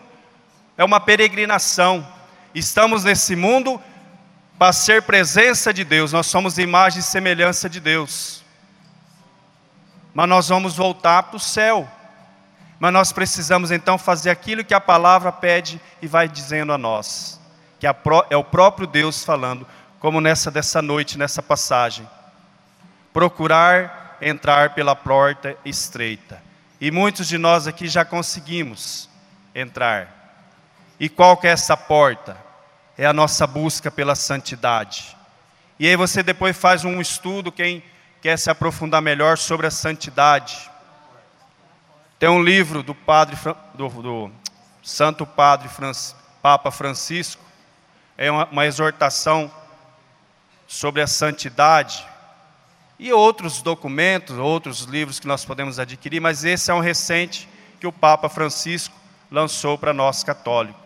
é 0.77 0.85
uma 0.85 0.99
peregrinação. 0.99 2.07
Estamos 2.53 3.03
nesse 3.03 3.35
mundo 3.35 3.81
para 4.59 4.71
ser 4.71 5.01
presença 5.01 5.73
de 5.73 5.83
Deus. 5.83 6.13
Nós 6.13 6.27
somos 6.27 6.59
imagem 6.59 6.99
e 6.99 7.03
semelhança 7.03 7.67
de 7.67 7.79
Deus. 7.79 8.43
Mas 10.13 10.29
nós 10.29 10.49
vamos 10.49 10.75
voltar 10.75 11.23
para 11.23 11.37
o 11.37 11.39
céu. 11.39 11.89
Mas 12.79 12.93
nós 12.93 13.11
precisamos 13.11 13.71
então 13.71 13.97
fazer 13.97 14.29
aquilo 14.29 14.63
que 14.63 14.73
a 14.73 14.81
palavra 14.81 15.31
pede 15.31 15.81
e 16.01 16.07
vai 16.07 16.27
dizendo 16.27 16.71
a 16.71 16.77
nós, 16.77 17.39
que 17.79 17.87
é 17.87 18.37
o 18.37 18.43
próprio 18.43 18.87
Deus 18.87 19.23
falando, 19.23 19.67
como 19.99 20.21
nessa 20.21 20.51
dessa 20.51 20.81
noite, 20.81 21.17
nessa 21.17 21.41
passagem. 21.41 22.07
Procurar 23.11 24.17
entrar 24.21 24.73
pela 24.73 24.95
porta 24.95 25.57
estreita. 25.65 26.41
E 26.79 26.91
muitos 26.91 27.27
de 27.27 27.37
nós 27.37 27.67
aqui 27.67 27.87
já 27.87 28.05
conseguimos 28.05 29.09
entrar. 29.53 30.13
E 30.99 31.09
qual 31.09 31.37
que 31.37 31.47
é 31.47 31.51
essa 31.51 31.75
porta? 31.75 32.37
É 32.97 33.05
a 33.05 33.13
nossa 33.13 33.45
busca 33.47 33.89
pela 33.89 34.15
santidade. 34.15 35.15
E 35.79 35.87
aí 35.87 35.95
você 35.95 36.21
depois 36.21 36.57
faz 36.57 36.83
um 36.83 36.99
estudo, 37.01 37.51
quem 37.51 37.83
quer 38.21 38.37
se 38.37 38.49
aprofundar 38.49 39.01
melhor 39.01 39.37
sobre 39.37 39.67
a 39.67 39.71
santidade. 39.71 40.69
Tem 42.19 42.27
um 42.27 42.41
livro 42.41 42.81
do 42.81 42.95
padre 42.95 43.37
do, 43.75 43.89
do 43.89 44.31
Santo 44.81 45.23
Padre 45.23 45.69
Papa 46.41 46.71
Francisco, 46.71 47.43
é 48.17 48.31
uma, 48.31 48.45
uma 48.45 48.65
exortação 48.65 49.51
sobre 50.67 51.01
a 51.01 51.07
santidade 51.07 52.03
e 52.97 53.13
outros 53.13 53.61
documentos, 53.61 54.35
outros 54.37 54.81
livros 54.81 55.19
que 55.19 55.27
nós 55.27 55.45
podemos 55.45 55.77
adquirir, 55.77 56.19
mas 56.19 56.43
esse 56.43 56.71
é 56.71 56.73
um 56.73 56.79
recente 56.79 57.47
que 57.79 57.85
o 57.85 57.91
Papa 57.91 58.27
Francisco 58.27 58.95
lançou 59.29 59.77
para 59.77 59.93
nós 59.93 60.23
católicos. 60.23 60.81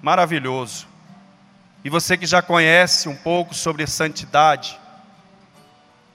Maravilhoso. 0.00 0.86
E 1.82 1.90
você 1.90 2.16
que 2.16 2.26
já 2.26 2.40
conhece 2.40 3.08
um 3.08 3.16
pouco 3.16 3.54
sobre 3.54 3.86
santidade, 3.88 4.78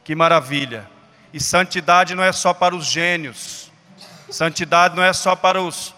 que 0.06 0.16
maravilha. 0.16 0.90
E 1.34 1.42
santidade 1.42 2.16
não 2.16 2.24
é 2.24 2.32
só 2.32 2.54
para 2.54 2.74
os 2.74 2.86
gênios, 2.86 3.69
Santidade 4.32 4.96
não 4.96 5.04
é 5.04 5.12
só 5.14 5.36
para 5.36 5.62
os. 5.62 5.94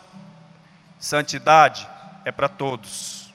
Santidade 1.00 1.88
é 2.24 2.32
para 2.32 2.48
todos. 2.48 3.32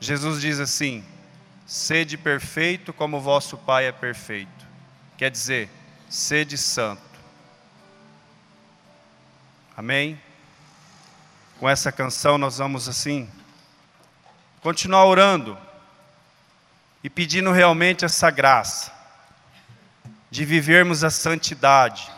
Jesus 0.00 0.40
diz 0.40 0.60
assim: 0.60 1.04
sede 1.66 2.16
perfeito 2.16 2.92
como 2.92 3.20
vosso 3.20 3.56
Pai 3.56 3.86
é 3.86 3.92
perfeito. 3.92 4.66
Quer 5.16 5.30
dizer, 5.30 5.70
sede 6.08 6.58
santo. 6.58 7.02
Amém? 9.76 10.20
Com 11.58 11.68
essa 11.68 11.90
canção 11.90 12.36
nós 12.36 12.58
vamos 12.58 12.88
assim 12.88 13.28
continuar 14.60 15.04
orando 15.04 15.58
e 17.02 17.10
pedindo 17.10 17.52
realmente 17.52 18.04
essa 18.04 18.30
graça 18.30 18.92
de 20.30 20.44
vivermos 20.44 21.04
a 21.04 21.10
santidade 21.10 22.10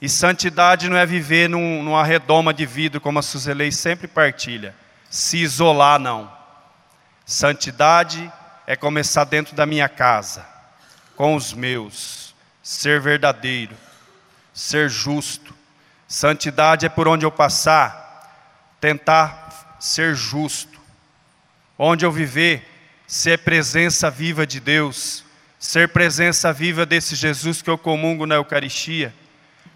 e 0.00 0.08
santidade 0.08 0.88
não 0.88 0.96
é 0.96 1.04
viver 1.04 1.48
num, 1.48 1.82
numa 1.82 2.04
redoma 2.04 2.54
de 2.54 2.64
vidro, 2.64 3.00
como 3.00 3.18
a 3.18 3.22
Suzelei 3.22 3.72
sempre 3.72 4.06
partilha. 4.06 4.74
Se 5.10 5.38
isolar, 5.38 5.98
não. 5.98 6.30
Santidade 7.26 8.32
é 8.66 8.76
começar 8.76 9.24
dentro 9.24 9.56
da 9.56 9.66
minha 9.66 9.88
casa, 9.88 10.46
com 11.16 11.34
os 11.34 11.52
meus, 11.52 12.34
ser 12.62 13.00
verdadeiro, 13.00 13.74
ser 14.54 14.88
justo. 14.88 15.52
Santidade 16.06 16.86
é 16.86 16.88
por 16.88 17.08
onde 17.08 17.26
eu 17.26 17.32
passar, 17.32 18.76
tentar 18.80 19.76
ser 19.80 20.14
justo. 20.14 20.78
Onde 21.76 22.04
eu 22.04 22.12
viver, 22.12 22.66
ser 23.06 23.38
presença 23.38 24.10
viva 24.10 24.46
de 24.46 24.60
Deus, 24.60 25.24
ser 25.58 25.88
presença 25.88 26.52
viva 26.52 26.86
desse 26.86 27.16
Jesus 27.16 27.62
que 27.62 27.70
eu 27.70 27.78
comungo 27.78 28.26
na 28.26 28.36
Eucaristia 28.36 29.12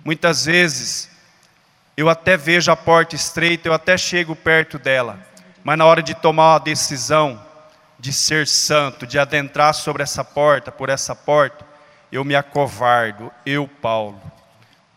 Muitas 0.04 0.46
vezes 0.46 1.08
eu 1.96 2.08
até 2.08 2.36
vejo 2.36 2.72
a 2.72 2.76
porta 2.76 3.14
estreita, 3.14 3.68
eu 3.68 3.72
até 3.72 3.96
chego 3.96 4.34
perto 4.34 4.78
dela, 4.78 5.24
mas 5.62 5.78
na 5.78 5.84
hora 5.84 6.02
de 6.02 6.14
tomar 6.14 6.54
uma 6.54 6.58
decisão 6.58 7.40
de 7.98 8.12
ser 8.12 8.48
santo, 8.48 9.06
de 9.06 9.18
adentrar 9.18 9.72
sobre 9.74 10.02
essa 10.02 10.24
porta, 10.24 10.72
por 10.72 10.88
essa 10.88 11.14
porta, 11.14 11.64
eu 12.10 12.24
me 12.24 12.34
acovardo, 12.34 13.30
eu, 13.46 13.68
Paulo, 13.68 14.20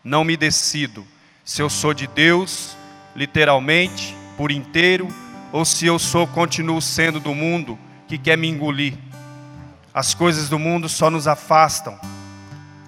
não 0.02 0.24
me 0.24 0.36
decido 0.36 1.06
se 1.44 1.62
eu 1.62 1.70
sou 1.70 1.94
de 1.94 2.08
Deus, 2.08 2.76
literalmente, 3.14 4.16
por 4.36 4.50
inteiro, 4.50 5.06
ou 5.52 5.64
se 5.64 5.86
eu 5.86 6.00
sou, 6.00 6.26
continuo 6.26 6.82
sendo 6.82 7.20
do 7.20 7.32
mundo 7.32 7.78
que 8.08 8.18
quer 8.18 8.36
me 8.36 8.48
engolir. 8.48 8.94
As 9.94 10.12
coisas 10.12 10.48
do 10.48 10.58
mundo 10.58 10.88
só 10.88 11.08
nos 11.08 11.28
afastam 11.28 11.98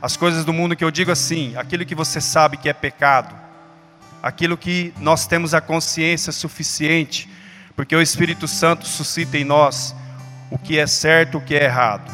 as 0.01 0.17
coisas 0.17 0.45
do 0.45 0.53
mundo 0.53 0.77
que 0.77 0.85
eu 0.85 0.91
digo 0.91 1.11
assim, 1.11 1.57
aquilo 1.57 1.85
que 1.85 1.95
você 1.95 2.21
sabe 2.21 2.57
que 2.57 2.69
é 2.69 2.73
pecado, 2.73 3.35
aquilo 4.23 4.57
que 4.57 4.93
nós 5.01 5.27
temos 5.27 5.55
a 5.55 5.61
consciência 5.61 6.33
suficiente, 6.33 7.29
porque 7.75 7.95
o 7.95 8.03
Espírito 8.03 8.47
Santo 8.47 8.87
suscita 8.87 9.37
em 9.37 9.45
nós 9.45 9.95
o 10.51 10.59
que 10.59 10.79
é 10.79 10.87
certo, 10.87 11.39
o 11.39 11.41
que 11.41 11.55
é 11.55 11.65
errado, 11.65 12.11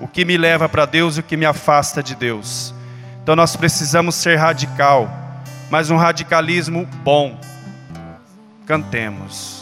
o 0.00 0.08
que 0.08 0.24
me 0.24 0.36
leva 0.36 0.68
para 0.68 0.86
Deus 0.86 1.16
e 1.16 1.20
o 1.20 1.22
que 1.22 1.36
me 1.36 1.46
afasta 1.46 2.02
de 2.02 2.14
Deus. 2.14 2.74
Então 3.22 3.34
nós 3.34 3.56
precisamos 3.56 4.14
ser 4.14 4.36
radical, 4.36 5.08
mas 5.70 5.90
um 5.90 5.96
radicalismo 5.96 6.86
bom. 7.02 7.38
Cantemos. 8.66 9.53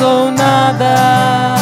Mais 0.00 1.57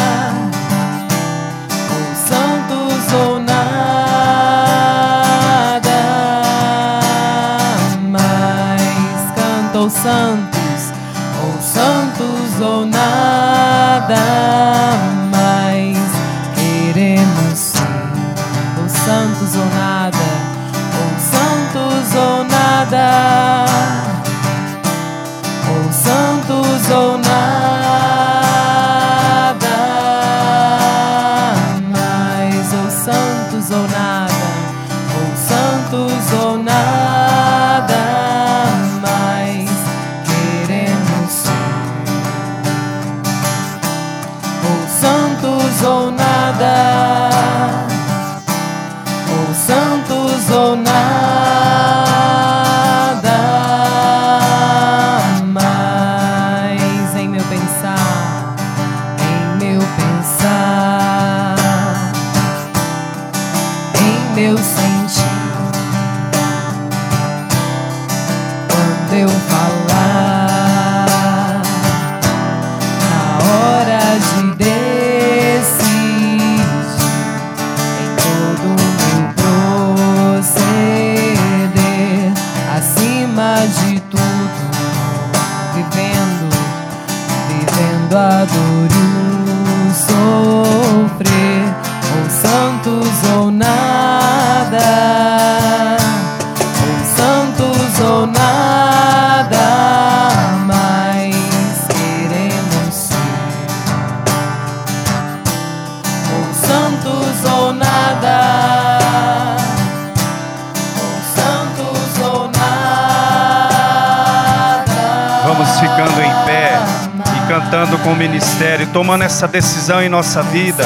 tomando 118.96 119.24
essa 119.24 119.46
decisão 119.46 120.00
em 120.00 120.08
nossa 120.08 120.42
vida. 120.42 120.82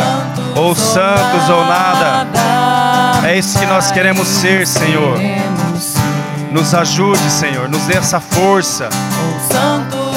Ou 0.56 0.74
santos 0.74 1.48
ou 1.48 1.64
nada. 1.64 2.26
É 3.24 3.38
isso 3.38 3.56
que 3.56 3.66
nós 3.66 3.92
queremos 3.92 4.26
ser, 4.26 4.66
Senhor. 4.66 5.16
Nos 6.50 6.74
ajude, 6.74 7.30
Senhor. 7.30 7.68
Nos 7.68 7.82
dê 7.82 7.96
essa 7.96 8.18
força. 8.18 8.88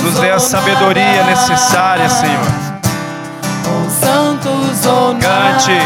Nos 0.01 0.15
dê 0.15 0.31
a 0.31 0.39
sabedoria 0.39 1.23
necessária, 1.25 2.09
Senhor. 2.09 2.47
Cante. 5.21 5.77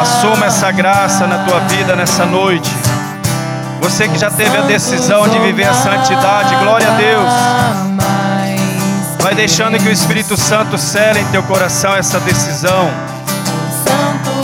Assuma 0.00 0.46
essa 0.46 0.72
graça 0.72 1.26
na 1.26 1.44
tua 1.44 1.60
vida 1.60 1.94
nessa 1.94 2.24
noite. 2.24 2.74
Você 3.82 4.08
que 4.08 4.16
já 4.16 4.30
teve 4.30 4.56
a 4.56 4.62
decisão 4.62 5.28
de 5.28 5.38
viver 5.38 5.68
a 5.68 5.74
santidade, 5.74 6.56
glória 6.56 6.88
a 6.88 6.96
Deus. 6.96 7.95
Vai 9.26 9.34
deixando 9.34 9.76
que 9.76 9.88
o 9.88 9.92
Espírito 9.92 10.36
Santo 10.36 10.78
cele 10.78 11.18
em 11.18 11.26
teu 11.32 11.42
coração 11.42 11.92
essa 11.96 12.20
decisão. 12.20 12.88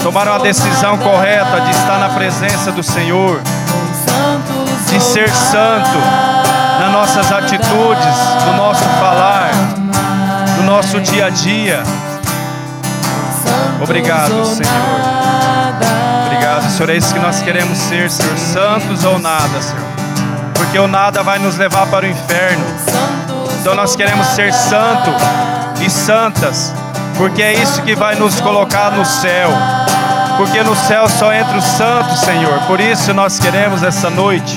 Tomar 0.01 0.27
uma 0.27 0.39
decisão 0.39 0.97
correta 0.97 1.61
de 1.61 1.71
estar 1.71 1.97
na 1.99 2.09
presença 2.09 2.69
do 2.69 2.83
Senhor, 2.83 3.39
de 4.89 4.99
ser 4.99 5.29
santo 5.29 5.97
nas 6.81 6.91
nossas 6.91 7.31
atitudes, 7.31 8.17
no 8.45 8.57
nosso 8.57 8.83
falar, 8.99 9.51
no 10.57 10.63
nosso 10.63 10.99
dia 10.99 11.27
a 11.27 11.29
dia. 11.29 11.81
Obrigado, 13.81 14.45
Senhor. 14.45 14.67
Obrigado, 16.25 16.69
Senhor. 16.69 16.89
É 16.89 16.97
isso 16.97 17.13
que 17.13 17.21
nós 17.21 17.41
queremos 17.41 17.77
ser, 17.77 18.11
Senhor. 18.11 18.37
Santos 18.37 19.05
ou 19.05 19.17
nada, 19.17 19.61
Senhor. 19.61 19.87
Porque 20.55 20.77
o 20.77 20.89
nada 20.89 21.23
vai 21.23 21.39
nos 21.39 21.55
levar 21.55 21.87
para 21.87 22.05
o 22.05 22.09
inferno. 22.09 22.82
Então 23.63 23.75
nós 23.75 23.95
queremos 23.95 24.27
ser 24.27 24.51
santo 24.51 25.09
e 25.79 25.89
santas, 25.89 26.73
porque 27.17 27.41
é 27.41 27.53
isso 27.53 27.81
que 27.83 27.95
vai 27.95 28.13
nos 28.13 28.41
colocar 28.41 28.91
no 28.91 29.05
céu. 29.05 29.49
Porque 30.35 30.61
no 30.61 30.75
céu 30.75 31.07
só 31.07 31.31
entra 31.31 31.57
o 31.57 31.61
santo, 31.61 32.13
Senhor. 32.17 32.59
Por 32.67 32.81
isso 32.81 33.13
nós 33.13 33.39
queremos 33.39 33.81
essa 33.81 34.09
noite 34.09 34.53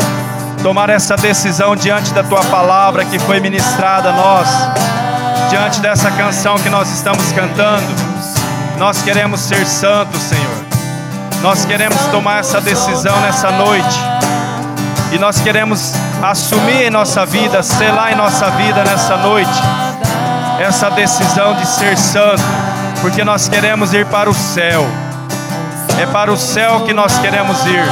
tomar 0.60 0.90
essa 0.90 1.16
decisão 1.16 1.76
diante 1.76 2.12
da 2.12 2.24
tua 2.24 2.42
palavra 2.46 3.04
que 3.04 3.16
foi 3.20 3.38
ministrada 3.38 4.08
a 4.08 4.12
nós, 4.12 4.48
diante 5.50 5.78
dessa 5.78 6.10
canção 6.10 6.56
que 6.56 6.68
nós 6.68 6.90
estamos 6.90 7.30
cantando. 7.30 7.86
Nós 8.76 9.02
queremos 9.02 9.38
ser 9.38 9.64
santos, 9.66 10.20
Senhor. 10.20 10.64
Nós 11.42 11.64
queremos 11.64 12.00
tomar 12.06 12.40
essa 12.40 12.60
decisão 12.60 13.16
nessa 13.20 13.52
noite. 13.52 14.15
E 15.16 15.18
nós 15.18 15.40
queremos 15.40 15.94
assumir 16.22 16.82
em 16.82 16.90
nossa 16.90 17.24
vida, 17.24 17.62
selar 17.62 18.12
em 18.12 18.14
nossa 18.14 18.50
vida 18.50 18.84
nessa 18.84 19.16
noite, 19.16 19.62
essa 20.60 20.90
decisão 20.90 21.54
de 21.54 21.64
ser 21.64 21.96
santo, 21.96 22.42
porque 23.00 23.24
nós 23.24 23.48
queremos 23.48 23.94
ir 23.94 24.04
para 24.04 24.28
o 24.28 24.34
céu. 24.34 24.86
É 25.98 26.04
para 26.04 26.30
o 26.30 26.36
céu 26.36 26.82
que 26.82 26.92
nós 26.92 27.18
queremos 27.18 27.64
ir. 27.64 27.82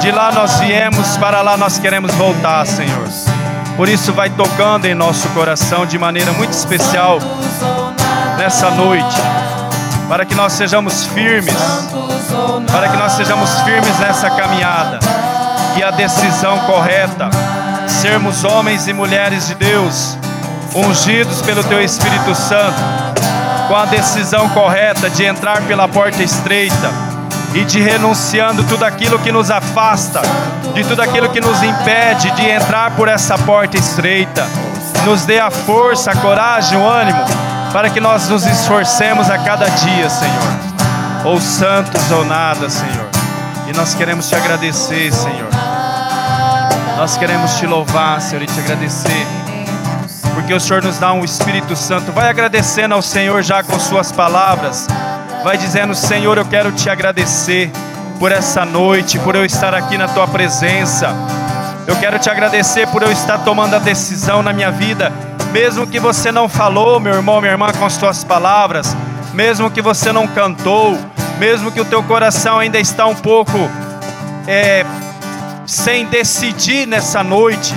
De 0.00 0.10
lá 0.10 0.32
nós 0.32 0.58
viemos, 0.58 1.18
para 1.18 1.42
lá 1.42 1.54
nós 1.58 1.78
queremos 1.78 2.14
voltar, 2.14 2.66
Senhor. 2.66 3.10
Por 3.76 3.86
isso, 3.86 4.14
vai 4.14 4.30
tocando 4.30 4.86
em 4.86 4.94
nosso 4.94 5.28
coração 5.28 5.84
de 5.84 5.98
maneira 5.98 6.32
muito 6.32 6.52
especial 6.52 7.18
nessa 8.38 8.70
noite, 8.70 9.20
para 10.08 10.24
que 10.24 10.34
nós 10.34 10.54
sejamos 10.54 11.04
firmes, 11.08 11.54
para 12.72 12.88
que 12.88 12.96
nós 12.96 13.12
sejamos 13.12 13.50
firmes 13.60 13.98
nessa 13.98 14.30
caminhada 14.30 15.03
e 15.76 15.82
a 15.82 15.90
decisão 15.90 16.58
correta, 16.60 17.28
sermos 17.88 18.44
homens 18.44 18.86
e 18.86 18.92
mulheres 18.92 19.48
de 19.48 19.54
Deus, 19.54 20.16
ungidos 20.74 21.42
pelo 21.42 21.64
Teu 21.64 21.82
Espírito 21.82 22.34
Santo, 22.34 22.80
com 23.68 23.76
a 23.76 23.84
decisão 23.86 24.48
correta 24.50 25.08
de 25.10 25.24
entrar 25.24 25.62
pela 25.62 25.88
porta 25.88 26.22
estreita 26.22 26.90
e 27.54 27.64
de 27.64 27.80
renunciando 27.80 28.64
tudo 28.64 28.84
aquilo 28.84 29.18
que 29.18 29.32
nos 29.32 29.50
afasta, 29.50 30.20
de 30.74 30.84
tudo 30.84 31.02
aquilo 31.02 31.28
que 31.30 31.40
nos 31.40 31.62
impede 31.62 32.30
de 32.32 32.50
entrar 32.50 32.90
por 32.92 33.08
essa 33.08 33.38
porta 33.38 33.76
estreita. 33.76 34.46
Nos 35.04 35.24
dê 35.24 35.38
a 35.38 35.50
força, 35.50 36.10
a 36.10 36.16
coragem, 36.16 36.78
o 36.78 36.88
ânimo, 36.88 37.24
para 37.72 37.90
que 37.90 38.00
nós 38.00 38.28
nos 38.28 38.46
esforcemos 38.46 39.30
a 39.30 39.38
cada 39.38 39.66
dia, 39.66 40.08
Senhor. 40.08 40.74
Ou 41.24 41.40
santos 41.40 42.10
ou 42.10 42.24
nada, 42.24 42.68
Senhor. 42.68 43.03
E 43.66 43.72
nós 43.72 43.94
queremos 43.94 44.28
te 44.28 44.34
agradecer, 44.34 45.12
Senhor. 45.12 45.48
Nós 46.96 47.16
queremos 47.16 47.54
te 47.58 47.66
louvar, 47.66 48.20
Senhor, 48.20 48.42
e 48.42 48.46
te 48.46 48.60
agradecer. 48.60 49.26
Porque 50.34 50.52
o 50.52 50.60
Senhor 50.60 50.82
nos 50.82 50.98
dá 50.98 51.12
um 51.12 51.24
Espírito 51.24 51.74
Santo. 51.74 52.12
Vai 52.12 52.28
agradecendo 52.28 52.94
ao 52.94 53.02
Senhor 53.02 53.42
já 53.42 53.62
com 53.62 53.78
suas 53.78 54.12
palavras. 54.12 54.86
Vai 55.42 55.56
dizendo: 55.56 55.94
Senhor, 55.94 56.36
eu 56.36 56.44
quero 56.44 56.72
te 56.72 56.90
agradecer 56.90 57.70
por 58.18 58.32
essa 58.32 58.64
noite, 58.64 59.18
por 59.18 59.34
eu 59.34 59.44
estar 59.44 59.74
aqui 59.74 59.96
na 59.96 60.08
tua 60.08 60.26
presença. 60.26 61.14
Eu 61.86 61.96
quero 61.96 62.18
te 62.18 62.30
agradecer 62.30 62.86
por 62.88 63.02
eu 63.02 63.12
estar 63.12 63.38
tomando 63.38 63.76
a 63.76 63.78
decisão 63.78 64.42
na 64.42 64.52
minha 64.52 64.70
vida, 64.70 65.12
mesmo 65.52 65.86
que 65.86 66.00
você 66.00 66.32
não 66.32 66.48
falou, 66.48 66.98
meu 66.98 67.14
irmão, 67.14 67.40
minha 67.40 67.52
irmã, 67.52 67.70
com 67.72 68.06
as 68.06 68.24
palavras, 68.24 68.96
mesmo 69.34 69.70
que 69.70 69.82
você 69.82 70.10
não 70.10 70.26
cantou, 70.26 70.98
mesmo 71.38 71.72
que 71.72 71.80
o 71.80 71.84
teu 71.84 72.02
coração 72.02 72.58
ainda 72.58 72.78
está 72.78 73.06
um 73.06 73.14
pouco 73.14 73.58
é, 74.46 74.84
sem 75.66 76.06
decidir 76.06 76.86
nessa 76.86 77.22
noite. 77.22 77.74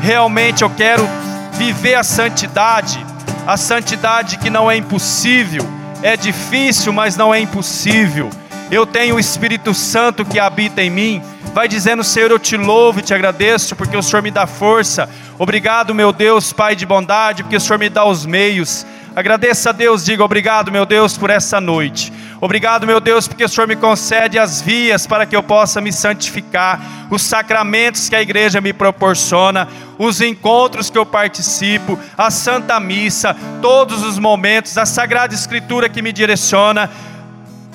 Realmente 0.00 0.62
eu 0.62 0.70
quero 0.70 1.08
viver 1.52 1.94
a 1.94 2.02
santidade, 2.02 3.04
a 3.46 3.56
santidade 3.56 4.38
que 4.38 4.50
não 4.50 4.70
é 4.70 4.76
impossível, 4.76 5.66
é 6.02 6.16
difícil, 6.16 6.92
mas 6.92 7.16
não 7.16 7.34
é 7.34 7.40
impossível. 7.40 8.30
Eu 8.70 8.84
tenho 8.84 9.16
o 9.16 9.20
Espírito 9.20 9.72
Santo 9.72 10.24
que 10.24 10.38
habita 10.38 10.82
em 10.82 10.90
mim. 10.90 11.22
Vai 11.54 11.68
dizendo, 11.68 12.04
Senhor, 12.04 12.30
eu 12.30 12.38
te 12.38 12.56
louvo 12.56 12.98
e 12.98 13.02
te 13.02 13.14
agradeço, 13.14 13.76
porque 13.76 13.96
o 13.96 14.02
Senhor 14.02 14.22
me 14.22 14.30
dá 14.30 14.46
força. 14.46 15.08
Obrigado, 15.38 15.94
meu 15.94 16.12
Deus, 16.12 16.52
Pai 16.52 16.74
de 16.74 16.84
bondade, 16.84 17.42
porque 17.42 17.56
o 17.56 17.60
Senhor 17.60 17.78
me 17.78 17.88
dá 17.88 18.04
os 18.04 18.26
meios. 18.26 18.84
Agradeça 19.14 19.70
a 19.70 19.72
Deus, 19.72 20.04
diga 20.04 20.22
obrigado, 20.22 20.70
meu 20.70 20.84
Deus, 20.84 21.16
por 21.16 21.30
essa 21.30 21.60
noite. 21.60 22.12
Obrigado, 22.40 22.86
meu 22.86 23.00
Deus, 23.00 23.26
porque 23.26 23.44
o 23.44 23.48
Senhor 23.48 23.66
me 23.66 23.76
concede 23.76 24.38
as 24.38 24.60
vias 24.60 25.06
para 25.06 25.24
que 25.24 25.34
eu 25.34 25.42
possa 25.42 25.80
me 25.80 25.90
santificar, 25.92 26.80
os 27.10 27.22
sacramentos 27.22 28.08
que 28.08 28.16
a 28.16 28.20
igreja 28.20 28.60
me 28.60 28.72
proporciona, 28.72 29.66
os 29.98 30.20
encontros 30.20 30.90
que 30.90 30.98
eu 30.98 31.06
participo, 31.06 31.98
a 32.16 32.30
Santa 32.30 32.78
Missa, 32.78 33.34
todos 33.62 34.02
os 34.02 34.18
momentos, 34.18 34.76
a 34.76 34.84
Sagrada 34.84 35.34
Escritura 35.34 35.88
que 35.88 36.02
me 36.02 36.12
direciona, 36.12 36.90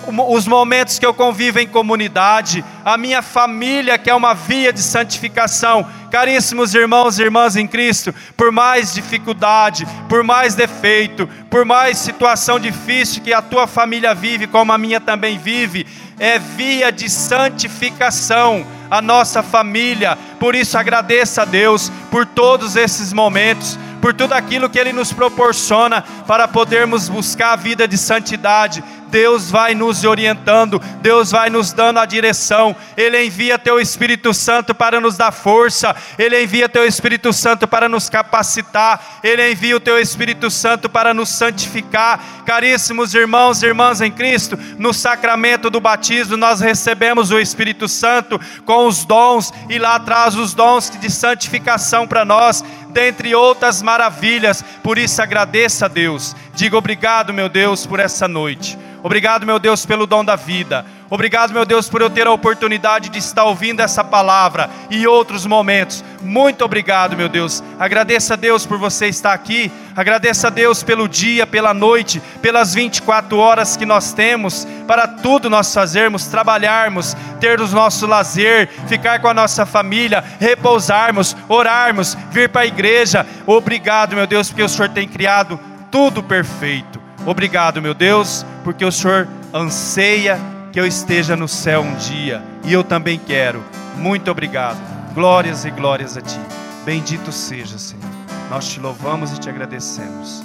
os 0.07 0.47
momentos 0.47 0.97
que 0.97 1.05
eu 1.05 1.13
convivo 1.13 1.59
em 1.59 1.67
comunidade, 1.67 2.63
a 2.83 2.97
minha 2.97 3.21
família, 3.21 3.97
que 3.97 4.09
é 4.09 4.15
uma 4.15 4.33
via 4.33 4.73
de 4.73 4.81
santificação. 4.81 5.85
Caríssimos 6.09 6.73
irmãos 6.73 7.17
e 7.17 7.23
irmãs 7.23 7.55
em 7.55 7.67
Cristo, 7.67 8.13
por 8.35 8.51
mais 8.51 8.93
dificuldade, 8.93 9.87
por 10.09 10.23
mais 10.23 10.55
defeito, 10.55 11.27
por 11.49 11.65
mais 11.65 11.97
situação 11.97 12.59
difícil 12.59 13.21
que 13.21 13.33
a 13.33 13.41
tua 13.41 13.67
família 13.67 14.13
vive, 14.13 14.47
como 14.47 14.71
a 14.71 14.77
minha 14.77 14.99
também 14.99 15.37
vive, 15.37 15.85
é 16.19 16.37
via 16.37 16.91
de 16.91 17.09
santificação 17.09 18.65
a 18.91 19.01
nossa 19.01 19.41
família. 19.41 20.17
Por 20.37 20.53
isso 20.53 20.77
agradeça 20.77 21.43
a 21.43 21.45
Deus 21.45 21.89
por 22.11 22.25
todos 22.25 22.75
esses 22.75 23.13
momentos, 23.13 23.79
por 24.01 24.13
tudo 24.13 24.33
aquilo 24.33 24.69
que 24.69 24.77
Ele 24.77 24.91
nos 24.91 25.13
proporciona 25.13 26.03
para 26.27 26.45
podermos 26.47 27.07
buscar 27.07 27.53
a 27.53 27.55
vida 27.55 27.87
de 27.87 27.97
santidade. 27.97 28.83
Deus 29.11 29.51
vai 29.51 29.75
nos 29.75 30.05
orientando, 30.05 30.81
Deus 31.01 31.31
vai 31.31 31.49
nos 31.49 31.73
dando 31.73 31.99
a 31.99 32.05
direção. 32.05 32.75
Ele 32.95 33.25
envia 33.25 33.59
teu 33.59 33.79
Espírito 33.79 34.33
Santo 34.33 34.73
para 34.73 35.01
nos 35.01 35.17
dar 35.17 35.31
força, 35.31 35.93
ele 36.17 36.41
envia 36.41 36.69
teu 36.69 36.87
Espírito 36.87 37.33
Santo 37.33 37.67
para 37.67 37.89
nos 37.89 38.09
capacitar, 38.09 39.19
ele 39.21 39.51
envia 39.51 39.75
o 39.75 39.81
teu 39.81 39.99
Espírito 39.99 40.49
Santo 40.49 40.89
para 40.89 41.13
nos 41.13 41.29
santificar. 41.29 42.23
Caríssimos 42.45 43.13
irmãos 43.13 43.61
e 43.61 43.65
irmãs 43.65 43.99
em 43.99 44.09
Cristo, 44.09 44.57
no 44.77 44.93
sacramento 44.93 45.69
do 45.69 45.81
batismo 45.81 46.37
nós 46.37 46.61
recebemos 46.61 47.31
o 47.31 47.39
Espírito 47.39 47.87
Santo 47.89 48.39
com 48.65 48.80
os 48.85 49.05
dons 49.05 49.53
e 49.69 49.77
lá 49.77 49.95
atrás 49.95 50.35
os 50.35 50.53
dons 50.53 50.89
de 50.89 51.09
santificação 51.09 52.07
para 52.07 52.25
nós, 52.25 52.63
dentre 52.89 53.33
outras 53.33 53.81
maravilhas. 53.81 54.63
Por 54.83 54.97
isso 54.97 55.21
agradeça 55.21 55.85
a 55.85 55.89
Deus. 55.89 56.35
Diga 56.53 56.77
obrigado, 56.77 57.33
meu 57.33 57.49
Deus, 57.49 57.85
por 57.85 57.99
essa 57.99 58.27
noite. 58.27 58.77
Obrigado, 59.03 59.45
meu 59.45 59.57
Deus, 59.57 59.85
pelo 59.85 60.05
dom 60.05 60.23
da 60.23 60.35
vida. 60.35 60.85
Obrigado, 61.13 61.51
meu 61.51 61.65
Deus, 61.65 61.89
por 61.89 62.01
eu 62.01 62.09
ter 62.09 62.25
a 62.25 62.31
oportunidade 62.31 63.09
de 63.09 63.19
estar 63.19 63.43
ouvindo 63.43 63.81
essa 63.81 64.01
palavra 64.01 64.69
e 64.89 65.05
outros 65.05 65.45
momentos. 65.45 66.01
Muito 66.21 66.63
obrigado, 66.63 67.17
meu 67.17 67.27
Deus. 67.27 67.61
Agradeça 67.77 68.35
a 68.35 68.37
Deus 68.37 68.65
por 68.65 68.77
você 68.77 69.07
estar 69.07 69.33
aqui. 69.33 69.69
Agradeça 69.93 70.47
a 70.47 70.49
Deus 70.49 70.83
pelo 70.83 71.09
dia, 71.09 71.45
pela 71.45 71.73
noite, 71.73 72.21
pelas 72.41 72.73
24 72.73 73.37
horas 73.37 73.75
que 73.75 73.85
nós 73.85 74.13
temos 74.13 74.65
para 74.87 75.05
tudo 75.05 75.49
nós 75.49 75.73
fazermos, 75.73 76.27
trabalharmos, 76.27 77.13
ter 77.41 77.59
o 77.59 77.67
nosso 77.67 78.07
lazer, 78.07 78.69
ficar 78.87 79.19
com 79.19 79.27
a 79.27 79.33
nossa 79.33 79.65
família, 79.65 80.23
repousarmos, 80.39 81.35
orarmos, 81.49 82.15
vir 82.31 82.47
para 82.47 82.61
a 82.61 82.67
igreja. 82.67 83.27
Obrigado, 83.45 84.15
meu 84.15 84.25
Deus, 84.25 84.47
porque 84.47 84.63
o 84.63 84.69
Senhor 84.69 84.87
tem 84.87 85.09
criado 85.09 85.59
tudo 85.91 86.23
perfeito. 86.23 87.01
Obrigado, 87.25 87.81
meu 87.81 87.93
Deus, 87.93 88.45
porque 88.63 88.85
o 88.85 88.91
Senhor 88.93 89.27
anseia 89.53 90.39
que 90.71 90.79
eu 90.79 90.85
esteja 90.87 91.35
no 91.35 91.47
céu 91.47 91.81
um 91.81 91.95
dia, 91.95 92.41
e 92.63 92.71
eu 92.71 92.83
também 92.83 93.19
quero. 93.19 93.63
Muito 93.97 94.31
obrigado. 94.31 94.79
Glórias 95.13 95.65
e 95.65 95.71
glórias 95.71 96.15
a 96.15 96.21
Ti. 96.21 96.39
Bendito 96.85 97.31
seja, 97.31 97.77
Senhor. 97.77 98.09
Nós 98.49 98.69
te 98.69 98.79
louvamos 98.79 99.33
e 99.33 99.39
te 99.39 99.49
agradecemos. 99.49 100.41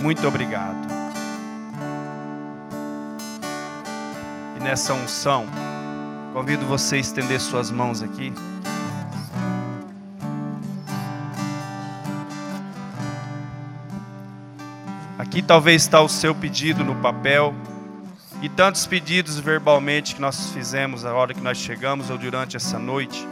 Muito 0.00 0.26
obrigado. 0.26 0.76
E 4.56 4.62
nessa 4.62 4.92
unção, 4.92 5.46
convido 6.32 6.66
você 6.66 6.96
a 6.96 6.98
estender 6.98 7.40
suas 7.40 7.70
mãos 7.70 8.02
aqui. 8.02 8.32
Aqui 15.16 15.40
talvez 15.40 15.82
está 15.82 16.00
o 16.00 16.08
seu 16.08 16.34
pedido 16.34 16.84
no 16.84 16.96
papel 16.96 17.54
e 18.40 18.48
tantos 18.48 18.86
pedidos 18.86 19.38
verbalmente 19.38 20.14
que 20.14 20.20
nós 20.20 20.50
fizemos 20.50 21.04
a 21.04 21.12
hora 21.12 21.34
que 21.34 21.40
nós 21.40 21.58
chegamos 21.58 22.10
ou 22.10 22.16
durante 22.16 22.56
essa 22.56 22.78
noite. 22.78 23.26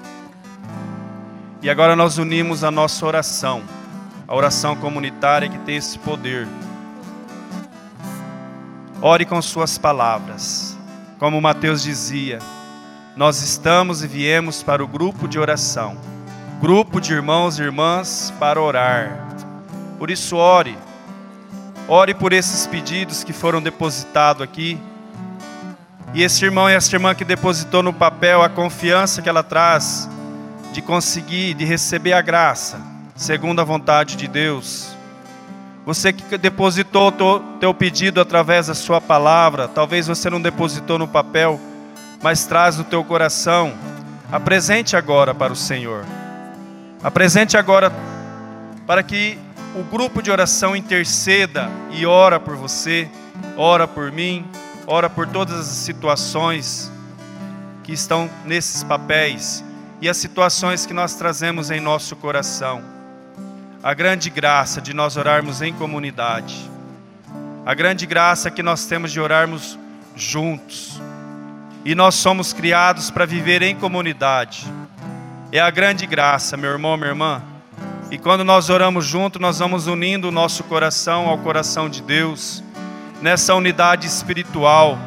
E 1.62 1.70
agora 1.70 1.94
nós 1.94 2.18
unimos 2.18 2.64
a 2.64 2.70
nossa 2.70 3.06
oração, 3.06 3.62
a 4.26 4.34
oração 4.34 4.76
comunitária 4.76 5.48
que 5.48 5.58
tem 5.58 5.76
esse 5.76 5.98
poder. 5.98 6.46
Ore 9.00 9.24
com 9.24 9.40
suas 9.40 9.78
palavras. 9.78 10.76
Como 11.18 11.40
Mateus 11.40 11.82
dizia, 11.82 12.38
nós 13.16 13.42
estamos 13.42 14.02
e 14.02 14.06
viemos 14.06 14.62
para 14.62 14.84
o 14.84 14.88
grupo 14.88 15.26
de 15.26 15.38
oração, 15.38 15.96
grupo 16.60 17.00
de 17.00 17.12
irmãos 17.12 17.58
e 17.58 17.62
irmãs 17.62 18.32
para 18.38 18.60
orar. 18.60 19.26
Por 19.98 20.10
isso, 20.10 20.36
ore 20.36 20.76
Ore 21.88 22.14
por 22.14 22.32
esses 22.32 22.66
pedidos 22.66 23.22
que 23.22 23.32
foram 23.32 23.62
depositados 23.62 24.42
aqui. 24.42 24.76
E 26.16 26.22
esse 26.22 26.46
irmão 26.46 26.70
e 26.70 26.72
essa 26.72 26.96
irmã 26.96 27.14
que 27.14 27.26
depositou 27.26 27.82
no 27.82 27.92
papel 27.92 28.40
a 28.40 28.48
confiança 28.48 29.20
que 29.20 29.28
ela 29.28 29.42
traz 29.42 30.08
de 30.72 30.80
conseguir, 30.80 31.52
de 31.52 31.66
receber 31.66 32.14
a 32.14 32.22
graça, 32.22 32.80
segundo 33.14 33.60
a 33.60 33.64
vontade 33.64 34.16
de 34.16 34.26
Deus. 34.26 34.96
Você 35.84 36.14
que 36.14 36.38
depositou 36.38 37.08
o 37.08 37.40
teu 37.60 37.74
pedido 37.74 38.18
através 38.18 38.68
da 38.68 38.74
sua 38.74 38.98
palavra, 38.98 39.68
talvez 39.68 40.06
você 40.06 40.30
não 40.30 40.40
depositou 40.40 40.98
no 40.98 41.06
papel, 41.06 41.60
mas 42.22 42.46
traz 42.46 42.78
no 42.78 42.84
teu 42.84 43.04
coração. 43.04 43.74
Apresente 44.32 44.96
agora 44.96 45.34
para 45.34 45.52
o 45.52 45.56
Senhor. 45.56 46.02
Apresente 47.02 47.58
agora 47.58 47.92
para 48.86 49.02
que 49.02 49.38
o 49.74 49.82
grupo 49.82 50.22
de 50.22 50.30
oração 50.30 50.74
interceda 50.74 51.68
e 51.90 52.06
ora 52.06 52.40
por 52.40 52.56
você, 52.56 53.06
ora 53.54 53.86
por 53.86 54.10
mim, 54.10 54.46
ora 54.86 55.10
por 55.10 55.26
todas 55.26 55.58
as 55.58 55.66
situações 55.66 56.90
que 57.82 57.92
estão 57.92 58.30
nesses 58.44 58.82
papéis 58.82 59.64
e 60.00 60.08
as 60.08 60.16
situações 60.16 60.86
que 60.86 60.94
nós 60.94 61.14
trazemos 61.14 61.70
em 61.70 61.80
nosso 61.80 62.14
coração. 62.16 62.82
A 63.82 63.94
grande 63.94 64.30
graça 64.30 64.80
de 64.80 64.94
nós 64.94 65.16
orarmos 65.16 65.62
em 65.62 65.72
comunidade. 65.72 66.70
A 67.64 67.74
grande 67.74 68.06
graça 68.06 68.50
que 68.50 68.62
nós 68.62 68.86
temos 68.86 69.12
de 69.12 69.20
orarmos 69.20 69.78
juntos. 70.14 71.00
E 71.84 71.94
nós 71.94 72.14
somos 72.14 72.52
criados 72.52 73.10
para 73.10 73.26
viver 73.26 73.62
em 73.62 73.76
comunidade. 73.76 74.66
É 75.52 75.60
a 75.60 75.70
grande 75.70 76.06
graça, 76.06 76.56
meu 76.56 76.70
irmão, 76.70 76.96
minha 76.96 77.10
irmã 77.10 77.42
e 78.08 78.16
quando 78.18 78.44
nós 78.44 78.70
oramos 78.70 79.04
junto, 79.04 79.40
nós 79.40 79.58
vamos 79.58 79.88
unindo 79.88 80.28
o 80.28 80.32
nosso 80.32 80.62
coração 80.64 81.28
ao 81.28 81.38
coração 81.38 81.88
de 81.88 82.00
Deus, 82.00 82.62
nessa 83.20 83.54
unidade 83.54 84.06
espiritual. 84.06 84.98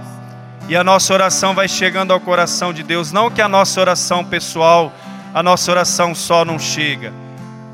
E 0.67 0.75
a 0.75 0.83
nossa 0.83 1.13
oração 1.13 1.55
vai 1.55 1.67
chegando 1.67 2.13
ao 2.13 2.19
coração 2.19 2.71
de 2.71 2.83
Deus. 2.83 3.11
Não 3.11 3.29
que 3.31 3.41
a 3.41 3.47
nossa 3.47 3.79
oração 3.81 4.23
pessoal, 4.23 4.93
a 5.33 5.41
nossa 5.41 5.71
oração 5.71 6.13
só 6.13 6.45
não 6.45 6.59
chega, 6.59 7.13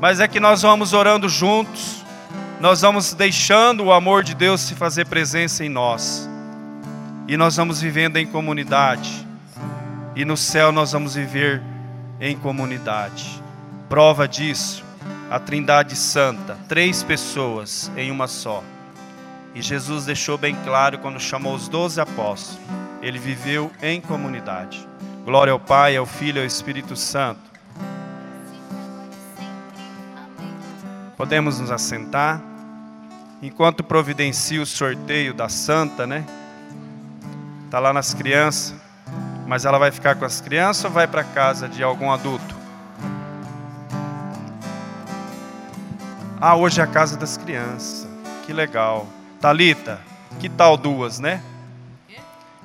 mas 0.00 0.20
é 0.20 0.28
que 0.28 0.40
nós 0.40 0.62
vamos 0.62 0.92
orando 0.92 1.28
juntos, 1.28 2.04
nós 2.60 2.80
vamos 2.80 3.12
deixando 3.12 3.84
o 3.84 3.92
amor 3.92 4.22
de 4.22 4.34
Deus 4.34 4.60
se 4.62 4.74
fazer 4.74 5.06
presença 5.06 5.64
em 5.64 5.68
nós. 5.68 6.28
E 7.28 7.36
nós 7.36 7.56
vamos 7.56 7.80
vivendo 7.80 8.16
em 8.16 8.26
comunidade. 8.26 9.26
E 10.14 10.24
no 10.24 10.36
céu 10.36 10.72
nós 10.72 10.92
vamos 10.92 11.14
viver 11.14 11.62
em 12.20 12.36
comunidade. 12.36 13.42
Prova 13.88 14.26
disso 14.26 14.86
a 15.30 15.38
Trindade 15.38 15.96
Santa, 15.96 16.56
três 16.68 17.02
pessoas 17.02 17.90
em 17.96 18.10
uma 18.10 18.28
só. 18.28 18.62
E 19.56 19.62
Jesus 19.62 20.04
deixou 20.04 20.36
bem 20.36 20.54
claro 20.64 20.98
quando 20.98 21.18
chamou 21.18 21.54
os 21.54 21.66
doze 21.66 21.98
apóstolos: 21.98 22.60
ele 23.00 23.18
viveu 23.18 23.72
em 23.80 24.02
comunidade. 24.02 24.86
Glória 25.24 25.50
ao 25.50 25.58
Pai, 25.58 25.96
ao 25.96 26.04
Filho 26.04 26.36
e 26.36 26.40
ao 26.42 26.46
Espírito 26.46 26.94
Santo. 26.94 27.40
Podemos 31.16 31.58
nos 31.58 31.70
assentar. 31.70 32.42
Enquanto 33.40 33.82
providencia 33.82 34.60
o 34.60 34.66
sorteio 34.66 35.32
da 35.32 35.48
Santa, 35.48 36.06
né? 36.06 36.26
Está 37.64 37.78
lá 37.78 37.94
nas 37.94 38.12
crianças. 38.12 38.74
Mas 39.46 39.64
ela 39.64 39.78
vai 39.78 39.90
ficar 39.90 40.16
com 40.16 40.26
as 40.26 40.38
crianças 40.38 40.84
ou 40.84 40.90
vai 40.90 41.06
para 41.06 41.24
casa 41.24 41.66
de 41.66 41.82
algum 41.82 42.12
adulto? 42.12 42.54
Ah, 46.38 46.54
hoje 46.56 46.78
é 46.78 46.84
a 46.84 46.86
casa 46.86 47.16
das 47.16 47.38
crianças. 47.38 48.06
Que 48.44 48.52
legal. 48.52 49.15
Talita, 49.46 50.00
que 50.40 50.48
tal 50.48 50.76
duas, 50.76 51.20
né? 51.20 51.40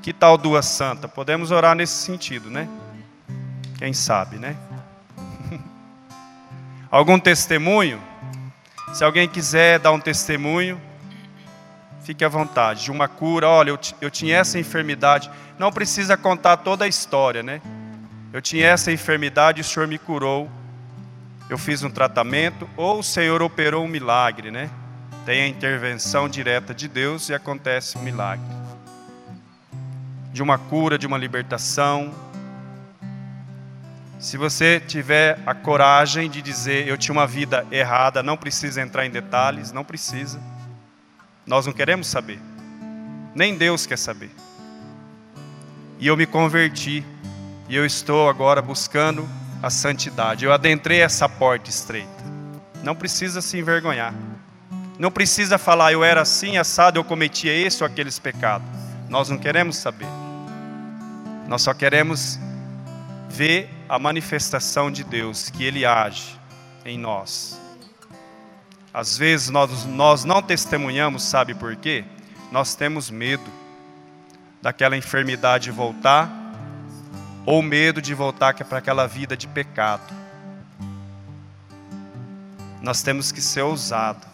Que 0.02 0.12
tal 0.12 0.36
duas 0.36 0.66
santa? 0.66 1.08
Podemos 1.08 1.52
orar 1.52 1.76
nesse 1.76 1.94
sentido, 1.94 2.50
né? 2.50 2.68
Quem 3.78 3.94
sabe, 3.94 4.38
né? 4.38 4.58
Algum 6.90 7.20
testemunho? 7.20 8.02
Se 8.94 9.04
alguém 9.04 9.30
quiser 9.30 9.78
dar 9.78 9.92
um 9.92 10.00
testemunho, 10.00 10.82
fique 12.04 12.26
à 12.26 12.28
vontade. 12.28 12.86
De 12.86 12.90
uma 12.92 13.08
cura, 13.08 13.48
olha, 13.48 13.70
eu, 13.70 13.80
eu 14.02 14.10
tinha 14.10 14.38
essa 14.38 14.58
enfermidade. 14.58 15.30
Não 15.60 15.72
precisa 15.72 16.18
contar 16.18 16.58
toda 16.58 16.86
a 16.86 16.88
história, 16.88 17.44
né? 17.44 17.62
Eu 18.34 18.42
tinha 18.42 18.66
essa 18.66 18.92
enfermidade 18.92 19.62
o 19.62 19.64
Senhor 19.64 19.88
me 19.88 20.00
curou 20.00 20.50
eu 21.52 21.58
fiz 21.58 21.84
um 21.84 21.90
tratamento, 21.90 22.66
ou 22.78 23.00
o 23.00 23.04
Senhor 23.04 23.42
operou 23.42 23.84
um 23.84 23.88
milagre, 23.88 24.50
né? 24.52 24.70
Tem 25.26 25.44
a 25.44 25.48
intervenção 25.48 26.28
direta 26.28 26.74
de 26.74 26.88
Deus 26.88 27.30
e 27.30 27.34
acontece 27.34 27.98
um 27.98 28.02
milagre. 28.02 28.46
De 30.34 30.42
uma 30.42 30.58
cura, 30.58 30.98
de 30.98 31.06
uma 31.06 31.18
libertação. 31.18 32.12
Se 34.18 34.36
você 34.36 34.80
tiver 34.80 35.40
a 35.46 35.54
coragem 35.54 36.30
de 36.30 36.42
dizer, 36.42 36.88
eu 36.88 36.98
tinha 36.98 37.14
uma 37.14 37.28
vida 37.28 37.66
errada, 37.72 38.24
não 38.24 38.36
precisa 38.36 38.82
entrar 38.82 39.06
em 39.06 39.12
detalhes, 39.12 39.72
não 39.72 39.84
precisa. 39.84 40.42
Nós 41.46 41.66
não 41.66 41.74
queremos 41.74 42.08
saber. 42.08 42.40
Nem 43.36 43.56
Deus 43.56 43.86
quer 43.86 43.98
saber. 43.98 44.32
E 46.00 46.08
eu 46.08 46.18
me 46.18 46.26
converti. 46.26 47.06
E 47.70 47.76
eu 47.76 47.86
estou 47.86 48.28
agora 48.28 48.62
buscando 48.62 49.28
a 49.62 49.70
santidade. 49.70 50.46
Eu 50.46 50.52
adentrei 50.52 51.02
essa 51.02 51.30
porta 51.30 51.70
estreita. 51.70 52.10
Não 52.84 52.96
precisa 52.96 53.40
se 53.42 53.58
envergonhar. 53.58 54.14
Não 55.02 55.10
precisa 55.10 55.58
falar, 55.58 55.92
eu 55.92 56.04
era 56.04 56.22
assim, 56.22 56.58
assado, 56.58 57.00
eu 57.00 57.04
cometia 57.04 57.52
esse 57.52 57.82
ou 57.82 57.88
aqueles 57.88 58.20
pecados. 58.20 58.68
Nós 59.10 59.30
não 59.30 59.38
queremos 59.40 59.78
saber. 59.78 60.06
Nós 61.48 61.64
só 61.64 61.74
queremos 61.74 62.40
ver 63.28 63.68
a 63.90 63.98
manifestação 63.98 64.92
de 64.92 65.04
Deus, 65.04 65.50
que 65.50 65.64
Ele 65.64 65.88
age 65.88 66.40
em 66.86 67.00
nós. 67.00 67.60
Às 68.94 69.18
vezes 69.18 69.50
nós, 69.50 69.86
nós 69.86 70.24
não 70.24 70.40
testemunhamos, 70.40 71.24
sabe 71.24 71.56
por 71.56 71.76
quê? 71.76 72.06
Nós 72.52 72.76
temos 72.76 73.10
medo 73.10 73.50
daquela 74.62 74.96
enfermidade 74.96 75.72
voltar, 75.72 76.30
ou 77.44 77.64
medo 77.64 78.04
de 78.04 78.14
voltar 78.14 78.54
para 78.54 78.78
aquela 78.78 79.08
vida 79.08 79.36
de 79.36 79.48
pecado. 79.48 80.14
Nós 82.84 83.02
temos 83.02 83.32
que 83.32 83.42
ser 83.42 83.64
ousado. 83.64 84.30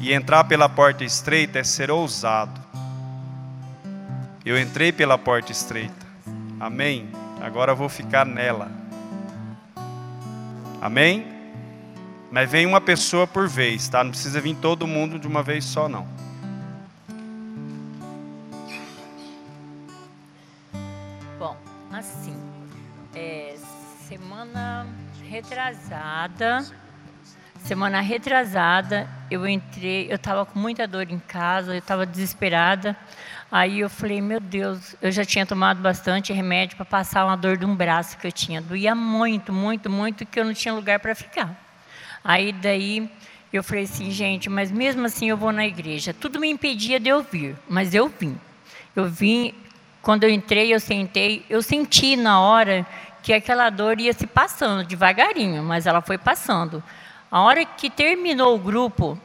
E 0.00 0.12
entrar 0.14 0.44
pela 0.44 0.68
porta 0.68 1.04
estreita 1.04 1.58
é 1.58 1.64
ser 1.64 1.90
ousado. 1.90 2.58
Eu 4.44 4.58
entrei 4.58 4.90
pela 4.90 5.18
porta 5.18 5.52
estreita. 5.52 6.06
Amém? 6.58 7.10
Agora 7.40 7.74
vou 7.74 7.88
ficar 7.88 8.24
nela. 8.24 8.70
Amém? 10.80 11.26
Mas 12.30 12.50
vem 12.50 12.64
uma 12.64 12.80
pessoa 12.80 13.26
por 13.26 13.46
vez, 13.46 13.88
tá? 13.88 14.02
Não 14.02 14.10
precisa 14.10 14.40
vir 14.40 14.56
todo 14.56 14.86
mundo 14.86 15.18
de 15.18 15.26
uma 15.26 15.42
vez 15.42 15.64
só, 15.66 15.88
não. 15.88 16.08
Bom, 21.38 21.56
assim, 21.92 22.36
é, 23.14 23.56
semana 24.08 24.86
retrasada, 25.28 26.64
semana 27.62 28.00
retrasada, 28.00 29.08
eu 29.30 29.46
entrei, 29.46 30.10
eu 30.10 30.16
estava 30.16 30.44
com 30.44 30.58
muita 30.58 30.86
dor 30.86 31.10
em 31.10 31.18
casa, 31.18 31.74
eu 31.74 31.78
estava 31.78 32.04
desesperada. 32.04 32.96
Aí 33.50 33.80
eu 33.80 33.90
falei, 33.90 34.20
meu 34.20 34.40
Deus, 34.40 34.94
eu 35.02 35.10
já 35.10 35.24
tinha 35.24 35.44
tomado 35.44 35.80
bastante 35.80 36.32
remédio 36.32 36.76
para 36.76 36.84
passar 36.84 37.24
uma 37.24 37.36
dor 37.36 37.56
de 37.56 37.64
um 37.64 37.74
braço 37.74 38.16
que 38.16 38.26
eu 38.26 38.32
tinha. 38.32 38.60
Doía 38.60 38.94
muito, 38.94 39.52
muito, 39.52 39.90
muito, 39.90 40.24
que 40.24 40.38
eu 40.38 40.44
não 40.44 40.54
tinha 40.54 40.72
lugar 40.72 41.00
para 41.00 41.14
ficar. 41.14 41.54
Aí 42.22 42.52
daí 42.52 43.10
eu 43.52 43.64
falei 43.64 43.84
assim, 43.84 44.10
gente, 44.10 44.48
mas 44.48 44.70
mesmo 44.70 45.04
assim 45.04 45.28
eu 45.28 45.36
vou 45.36 45.52
na 45.52 45.66
igreja. 45.66 46.14
Tudo 46.14 46.38
me 46.38 46.48
impedia 46.48 47.00
de 47.00 47.08
eu 47.08 47.22
vir, 47.22 47.56
mas 47.68 47.94
eu 47.94 48.08
vim. 48.08 48.38
Eu 48.94 49.08
vim, 49.08 49.52
quando 50.02 50.24
eu 50.24 50.30
entrei, 50.30 50.72
eu 50.72 50.78
sentei, 50.80 51.44
eu 51.50 51.60
senti 51.62 52.16
na 52.16 52.40
hora 52.40 52.86
que 53.22 53.32
aquela 53.32 53.68
dor 53.68 54.00
ia 54.00 54.12
se 54.12 54.26
passando 54.26 54.84
devagarinho, 54.84 55.62
mas 55.62 55.86
ela 55.86 56.00
foi 56.00 56.16
passando. 56.16 56.82
A 57.30 57.42
hora 57.42 57.64
que 57.64 57.88
terminou 57.88 58.54
o 58.56 58.58
grupo, 58.58 59.18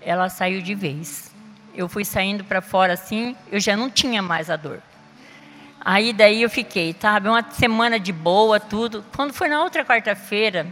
ela 0.00 0.28
saiu 0.28 0.62
de 0.62 0.74
vez 0.74 1.30
eu 1.74 1.88
fui 1.88 2.04
saindo 2.04 2.44
para 2.44 2.60
fora 2.60 2.92
assim, 2.92 3.36
eu 3.50 3.60
já 3.60 3.76
não 3.76 3.90
tinha 3.90 4.22
mais 4.22 4.50
a 4.50 4.56
dor. 4.56 4.80
Aí 5.82 6.12
daí 6.12 6.42
eu 6.42 6.50
fiquei, 6.50 6.94
sabe, 6.98 7.28
uma 7.28 7.42
semana 7.52 7.98
de 7.98 8.12
boa, 8.12 8.60
tudo. 8.60 9.04
Quando 9.16 9.32
foi 9.32 9.48
na 9.48 9.62
outra 9.62 9.84
quarta-feira, 9.84 10.66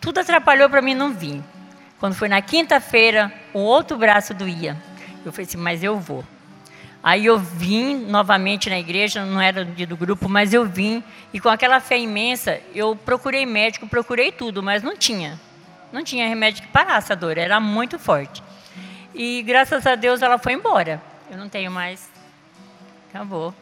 tudo 0.00 0.18
atrapalhou 0.20 0.68
para 0.68 0.82
mim 0.82 0.94
não 0.94 1.12
vir. 1.12 1.42
Quando 1.98 2.14
foi 2.14 2.28
na 2.28 2.42
quinta-feira, 2.42 3.32
o 3.54 3.60
outro 3.60 3.96
braço 3.96 4.34
doía. 4.34 4.76
Eu 5.24 5.32
falei 5.32 5.46
assim, 5.46 5.56
mas 5.56 5.82
eu 5.82 5.98
vou. 5.98 6.24
Aí 7.02 7.24
eu 7.24 7.38
vim 7.38 7.94
novamente 7.94 8.68
na 8.68 8.78
igreja, 8.78 9.24
não 9.24 9.40
era 9.40 9.64
do 9.64 9.96
grupo, 9.96 10.28
mas 10.28 10.52
eu 10.52 10.66
vim 10.66 11.02
e 11.32 11.40
com 11.40 11.48
aquela 11.48 11.80
fé 11.80 11.98
imensa, 11.98 12.60
eu 12.74 12.94
procurei 12.94 13.46
médico, 13.46 13.86
procurei 13.86 14.30
tudo, 14.30 14.62
mas 14.62 14.82
não 14.82 14.94
tinha. 14.94 15.40
Não 15.92 16.04
tinha 16.04 16.28
remédio 16.28 16.62
que 16.62 16.68
parasse 16.68 17.12
a 17.12 17.16
dor, 17.16 17.36
era 17.36 17.58
muito 17.58 17.98
forte. 17.98 18.42
E 19.14 19.42
graças 19.42 19.86
a 19.86 19.94
Deus 19.94 20.22
ela 20.22 20.38
foi 20.38 20.52
embora. 20.52 21.02
Eu 21.30 21.36
não 21.36 21.48
tenho 21.48 21.70
mais. 21.70 22.08
Acabou. 23.08 23.54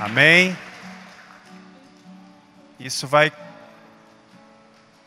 Amém. 0.00 0.56
Isso 2.78 3.06
vai 3.06 3.32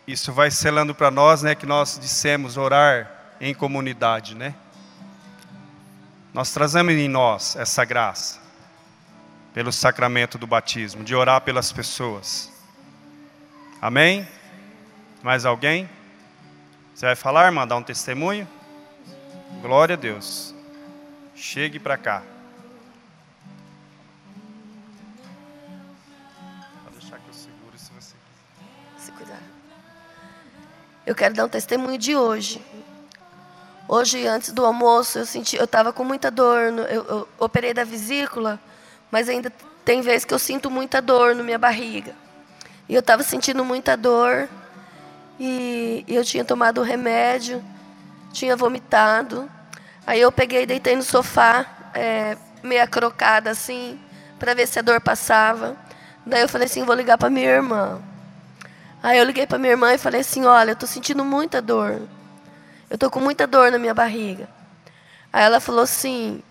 isso 0.07 0.33
vai 0.33 0.51
selando 0.51 0.93
para 0.93 1.09
nós, 1.09 1.41
né, 1.41 1.55
que 1.55 1.65
nós 1.65 1.97
dissemos 1.97 2.57
orar 2.57 3.09
em 3.39 3.53
comunidade, 3.53 4.35
né? 4.35 4.53
Nós 6.33 6.51
trazemos 6.51 6.93
em 6.93 7.07
nós 7.07 7.55
essa 7.55 7.85
graça 7.85 8.39
pelo 9.53 9.71
sacramento 9.71 10.37
do 10.37 10.47
batismo, 10.47 11.03
de 11.03 11.15
orar 11.15 11.41
pelas 11.41 11.71
pessoas. 11.71 12.50
Amém? 13.81 14.27
Mais 15.23 15.43
alguém? 15.43 15.89
Você 16.93 17.07
vai 17.07 17.15
falar, 17.15 17.45
irmã, 17.47 17.67
dar 17.67 17.77
um 17.77 17.81
testemunho? 17.81 18.47
Glória 19.59 19.95
a 19.95 19.97
Deus. 19.97 20.53
Chegue 21.35 21.79
para 21.79 21.97
cá. 21.97 22.21
Eu 31.03 31.15
quero 31.15 31.33
dar 31.33 31.45
um 31.45 31.49
testemunho 31.49 31.97
de 31.97 32.15
hoje. 32.15 32.63
Hoje, 33.87 34.27
antes 34.27 34.53
do 34.53 34.63
almoço, 34.63 35.17
eu 35.17 35.25
senti, 35.25 35.57
eu 35.57 35.65
estava 35.65 35.91
com 35.91 36.03
muita 36.03 36.29
dor. 36.29 36.71
Eu, 36.87 37.03
eu 37.03 37.27
operei 37.39 37.73
da 37.73 37.83
vesícula, 37.83 38.59
mas 39.09 39.27
ainda 39.27 39.51
tem 39.83 40.01
vezes 40.01 40.23
que 40.23 40.33
eu 40.33 40.39
sinto 40.39 40.69
muita 40.69 41.01
dor 41.01 41.35
na 41.35 41.41
minha 41.41 41.57
barriga. 41.57 42.15
E 42.91 42.93
eu 42.93 42.99
estava 42.99 43.23
sentindo 43.23 43.63
muita 43.63 43.95
dor. 43.95 44.49
E, 45.39 46.03
eu 46.09 46.25
tinha 46.25 46.43
tomado 46.43 46.81
o 46.81 46.83
remédio, 46.83 47.63
tinha 48.33 48.53
vomitado. 48.53 49.49
Aí 50.05 50.19
eu 50.19 50.29
peguei 50.29 50.63
e 50.63 50.65
deitei 50.65 50.97
no 50.97 51.01
sofá, 51.01 51.65
é, 51.93 52.35
meia 52.61 52.85
crocada 52.85 53.49
assim, 53.49 53.97
para 54.37 54.53
ver 54.53 54.67
se 54.67 54.77
a 54.77 54.81
dor 54.81 54.99
passava. 54.99 55.77
Daí 56.25 56.41
eu 56.41 56.49
falei 56.49 56.65
assim, 56.65 56.83
vou 56.83 56.93
ligar 56.93 57.17
para 57.17 57.29
minha 57.29 57.49
irmã. 57.49 58.01
Aí 59.01 59.17
eu 59.17 59.23
liguei 59.23 59.47
para 59.47 59.57
minha 59.57 59.71
irmã 59.71 59.93
e 59.93 59.97
falei 59.97 60.19
assim, 60.19 60.43
olha, 60.43 60.71
eu 60.71 60.73
estou 60.73 60.89
sentindo 60.89 61.23
muita 61.23 61.61
dor. 61.61 62.01
Eu 62.89 62.95
estou 62.95 63.09
com 63.09 63.21
muita 63.21 63.47
dor 63.47 63.71
na 63.71 63.79
minha 63.79 63.93
barriga. 63.93 64.49
Aí 65.31 65.45
ela 65.45 65.61
falou 65.61 65.83
assim, 65.83 66.43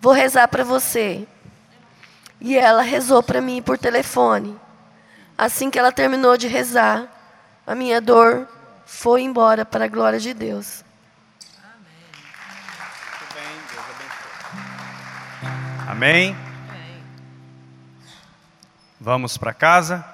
vou 0.00 0.12
rezar 0.12 0.48
para 0.48 0.64
você. 0.64 1.24
E 2.40 2.58
ela 2.58 2.82
rezou 2.82 3.22
para 3.22 3.40
mim 3.40 3.62
por 3.62 3.78
telefone. 3.78 4.65
Assim 5.38 5.70
que 5.70 5.78
ela 5.78 5.92
terminou 5.92 6.36
de 6.36 6.46
rezar, 6.46 7.06
a 7.66 7.74
minha 7.74 8.00
dor 8.00 8.48
foi 8.86 9.22
embora 9.22 9.64
para 9.64 9.84
a 9.84 9.88
glória 9.88 10.18
de 10.18 10.32
Deus. 10.32 10.84
Amém. 15.86 16.36
Vamos 19.00 19.36
para 19.36 19.52
casa. 19.52 20.04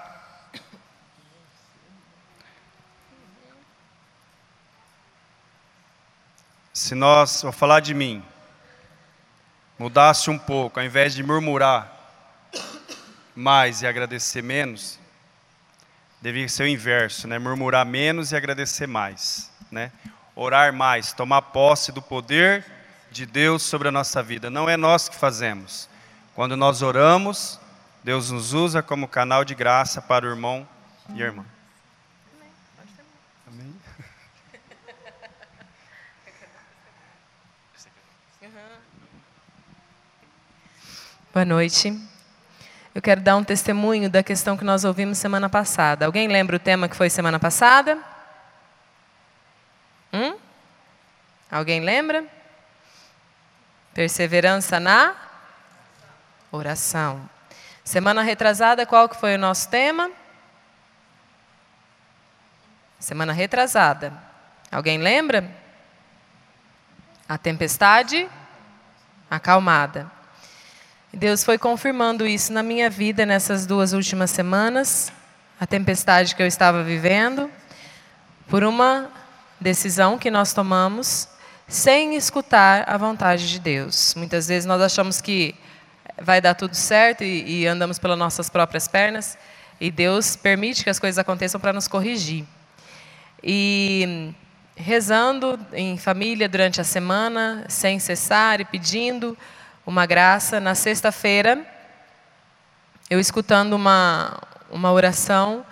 Se 6.72 6.94
nós, 6.94 7.42
vou 7.42 7.52
falar 7.52 7.80
de 7.80 7.94
mim, 7.94 8.24
mudasse 9.78 10.30
um 10.30 10.38
pouco, 10.38 10.80
ao 10.80 10.86
invés 10.86 11.14
de 11.14 11.22
murmurar 11.22 11.90
mais 13.34 13.82
e 13.82 13.86
agradecer 13.86 14.42
menos, 14.42 14.98
Devia 16.22 16.48
ser 16.48 16.62
o 16.62 16.68
inverso, 16.68 17.26
né? 17.26 17.36
Murmurar 17.36 17.84
menos 17.84 18.30
e 18.30 18.36
agradecer 18.36 18.86
mais, 18.86 19.50
né? 19.72 19.90
Orar 20.36 20.72
mais, 20.72 21.12
tomar 21.12 21.42
posse 21.42 21.90
do 21.90 22.00
poder 22.00 22.64
de 23.10 23.26
Deus 23.26 23.64
sobre 23.64 23.88
a 23.88 23.90
nossa 23.90 24.22
vida. 24.22 24.48
Não 24.48 24.70
é 24.70 24.76
nós 24.76 25.08
que 25.08 25.16
fazemos. 25.16 25.88
Quando 26.32 26.56
nós 26.56 26.80
oramos, 26.80 27.58
Deus 28.04 28.30
nos 28.30 28.52
usa 28.52 28.80
como 28.84 29.08
canal 29.08 29.44
de 29.44 29.52
graça 29.52 30.00
para 30.00 30.24
o 30.24 30.28
irmão 30.28 30.66
e 31.12 31.20
a 31.24 31.26
irmã. 31.26 31.44
Amém. 33.48 33.74
Boa 41.32 41.44
noite. 41.44 42.11
Eu 42.94 43.00
quero 43.00 43.22
dar 43.22 43.36
um 43.36 43.44
testemunho 43.44 44.10
da 44.10 44.22
questão 44.22 44.54
que 44.54 44.64
nós 44.64 44.84
ouvimos 44.84 45.16
semana 45.16 45.48
passada. 45.48 46.04
Alguém 46.04 46.28
lembra 46.28 46.56
o 46.56 46.58
tema 46.58 46.88
que 46.90 46.96
foi 46.96 47.08
semana 47.08 47.40
passada? 47.40 47.98
Hum? 50.12 50.36
Alguém 51.50 51.80
lembra? 51.80 52.22
Perseverança 53.94 54.78
na 54.78 55.16
oração. 56.50 57.28
Semana 57.82 58.22
retrasada, 58.22 58.84
qual 58.84 59.08
que 59.08 59.16
foi 59.16 59.36
o 59.36 59.38
nosso 59.38 59.70
tema? 59.70 60.10
Semana 62.98 63.32
retrasada. 63.32 64.12
Alguém 64.70 64.98
lembra? 64.98 65.50
A 67.26 67.38
tempestade 67.38 68.28
acalmada. 69.30 70.10
Deus 71.14 71.44
foi 71.44 71.58
confirmando 71.58 72.26
isso 72.26 72.54
na 72.54 72.62
minha 72.62 72.88
vida 72.88 73.26
nessas 73.26 73.66
duas 73.66 73.92
últimas 73.92 74.30
semanas. 74.30 75.12
a 75.60 75.66
tempestade 75.66 76.34
que 76.34 76.42
eu 76.42 76.46
estava 76.46 76.82
vivendo, 76.82 77.48
por 78.48 78.64
uma 78.64 79.08
decisão 79.60 80.18
que 80.18 80.28
nós 80.30 80.52
tomamos 80.52 81.28
sem 81.68 82.16
escutar 82.16 82.84
a 82.88 82.96
vontade 82.96 83.48
de 83.48 83.60
Deus. 83.60 84.14
Muitas 84.16 84.48
vezes 84.48 84.64
nós 84.66 84.80
achamos 84.80 85.20
que 85.20 85.54
vai 86.20 86.40
dar 86.40 86.54
tudo 86.54 86.74
certo 86.74 87.22
e, 87.22 87.60
e 87.60 87.66
andamos 87.66 87.98
pelas 87.98 88.18
nossas 88.18 88.50
próprias 88.50 88.88
pernas, 88.88 89.38
e 89.78 89.90
Deus 89.90 90.34
permite 90.34 90.82
que 90.82 90.90
as 90.90 90.98
coisas 90.98 91.18
aconteçam 91.18 91.60
para 91.60 91.74
nos 91.74 91.86
corrigir. 91.86 92.44
E 93.40 94.34
rezando 94.74 95.60
em 95.72 95.96
família 95.98 96.48
durante 96.48 96.80
a 96.80 96.84
semana, 96.84 97.66
sem 97.68 97.98
cessar 98.00 98.60
e 98.60 98.64
pedindo 98.64 99.36
uma 99.84 100.06
graça, 100.06 100.60
na 100.60 100.74
sexta-feira, 100.74 101.64
eu 103.10 103.18
escutando 103.18 103.74
uma, 103.74 104.40
uma 104.70 104.92
oração 104.92 105.64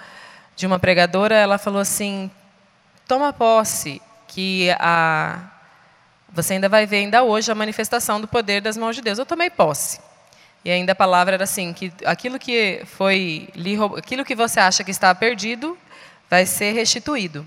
de 0.56 0.66
uma 0.66 0.78
pregadora, 0.78 1.34
ela 1.34 1.58
falou 1.58 1.80
assim: 1.80 2.30
toma 3.06 3.32
posse, 3.32 4.02
que 4.26 4.70
a, 4.78 5.50
você 6.32 6.54
ainda 6.54 6.68
vai 6.68 6.86
ver 6.86 6.98
ainda 6.98 7.22
hoje 7.22 7.50
a 7.50 7.54
manifestação 7.54 8.20
do 8.20 8.28
poder 8.28 8.60
das 8.60 8.76
mãos 8.76 8.94
de 8.94 9.02
Deus. 9.02 9.18
Eu 9.18 9.26
tomei 9.26 9.50
posse. 9.50 10.00
E 10.64 10.70
ainda 10.70 10.92
a 10.92 10.94
palavra 10.94 11.34
era 11.34 11.44
assim, 11.44 11.72
que 11.72 11.92
aquilo 12.04 12.38
que 12.38 12.82
foi 12.84 13.48
aquilo 13.96 14.24
que 14.24 14.34
você 14.34 14.60
acha 14.60 14.84
que 14.84 14.90
está 14.90 15.14
perdido, 15.14 15.78
vai 16.28 16.44
ser 16.44 16.72
restituído. 16.72 17.46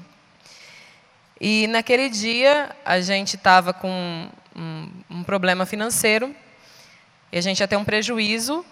E 1.39 1.67
naquele 1.67 2.09
dia 2.09 2.75
a 2.83 2.99
gente 2.99 3.35
estava 3.35 3.73
com 3.73 4.27
um, 4.55 4.89
um, 5.09 5.23
problema 5.23 5.65
financeiro 5.65 6.35
e 7.33 7.37
a 7.39 7.41
gente 7.41 7.59
ia 7.59 7.67
ter 7.67 7.75
um 7.75 7.83
prejuízo. 7.83 8.63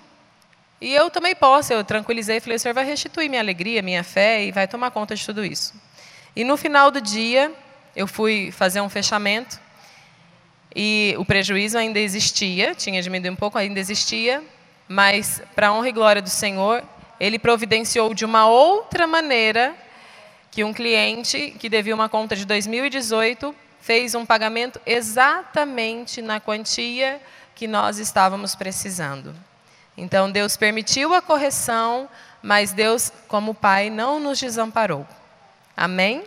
E 0.80 0.94
eu 0.94 1.10
tomei 1.10 1.34
posse, 1.34 1.74
eu 1.74 1.84
tranquilizei 1.84 2.38
e 2.38 2.40
falei: 2.40 2.58
o 2.58 2.60
senhor 2.60 2.76
vai 2.76 2.86
restituir 2.86 3.28
minha 3.28 3.42
alegria, 3.42 3.82
minha 3.82 4.04
fé 4.04 4.46
e 4.46 4.52
vai 4.52 4.68
tomar 4.68 4.92
conta 4.92 5.16
de 5.16 5.26
tudo 5.26 5.44
isso. 5.44 5.74
E 6.36 6.44
no 6.44 6.56
final 6.56 6.92
do 6.92 7.02
dia, 7.02 7.52
eu 7.96 8.08
fui 8.08 8.52
fazer 8.52 8.80
um 8.80 8.88
fechamento 8.88 9.60
e 10.76 11.16
o 11.18 11.26
prejuízo 11.26 11.76
ainda 11.76 12.00
existia, 12.00 12.76
tinha 12.76 13.02
diminuído 13.02 13.34
um 13.34 13.36
pouco, 13.36 13.58
ainda 13.58 13.80
existia, 13.80 14.44
mas 14.88 15.42
para 15.56 15.74
honra 15.74 15.90
e 15.90 15.92
glória 15.92 16.22
do 16.22 16.30
Senhor, 16.30 16.84
ele 17.20 17.40
providenciou 17.40 18.14
de 18.14 18.24
uma 18.24 18.46
outra 18.48 19.08
maneira 19.08 19.76
que 20.52 20.64
um 20.64 20.72
cliente 20.72 21.56
que 21.60 21.68
devia 21.68 21.96
uma 21.96 22.08
conta 22.08 22.36
de 22.36 22.46
2018 22.46 23.56
fez 23.82 24.14
um 24.14 24.26
pagamento 24.26 24.80
exatamente 24.86 26.22
na 26.22 26.40
quantia 26.40 27.20
que 27.56 27.68
nós 27.68 27.98
estávamos 27.98 28.56
precisando. 28.56 29.36
Então 29.98 30.32
Deus 30.32 30.58
permitiu 30.58 31.14
a 31.14 31.22
correção, 31.22 32.10
mas 32.42 32.72
Deus, 32.72 33.12
como 33.28 33.54
Pai, 33.54 33.90
não 33.90 34.20
nos 34.20 34.40
desamparou. 34.40 35.06
Amém? 35.76 36.24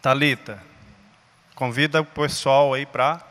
Talita, 0.00 0.62
convida 1.54 2.00
o 2.00 2.04
pessoal 2.04 2.72
aí 2.72 2.86
para 2.86 3.28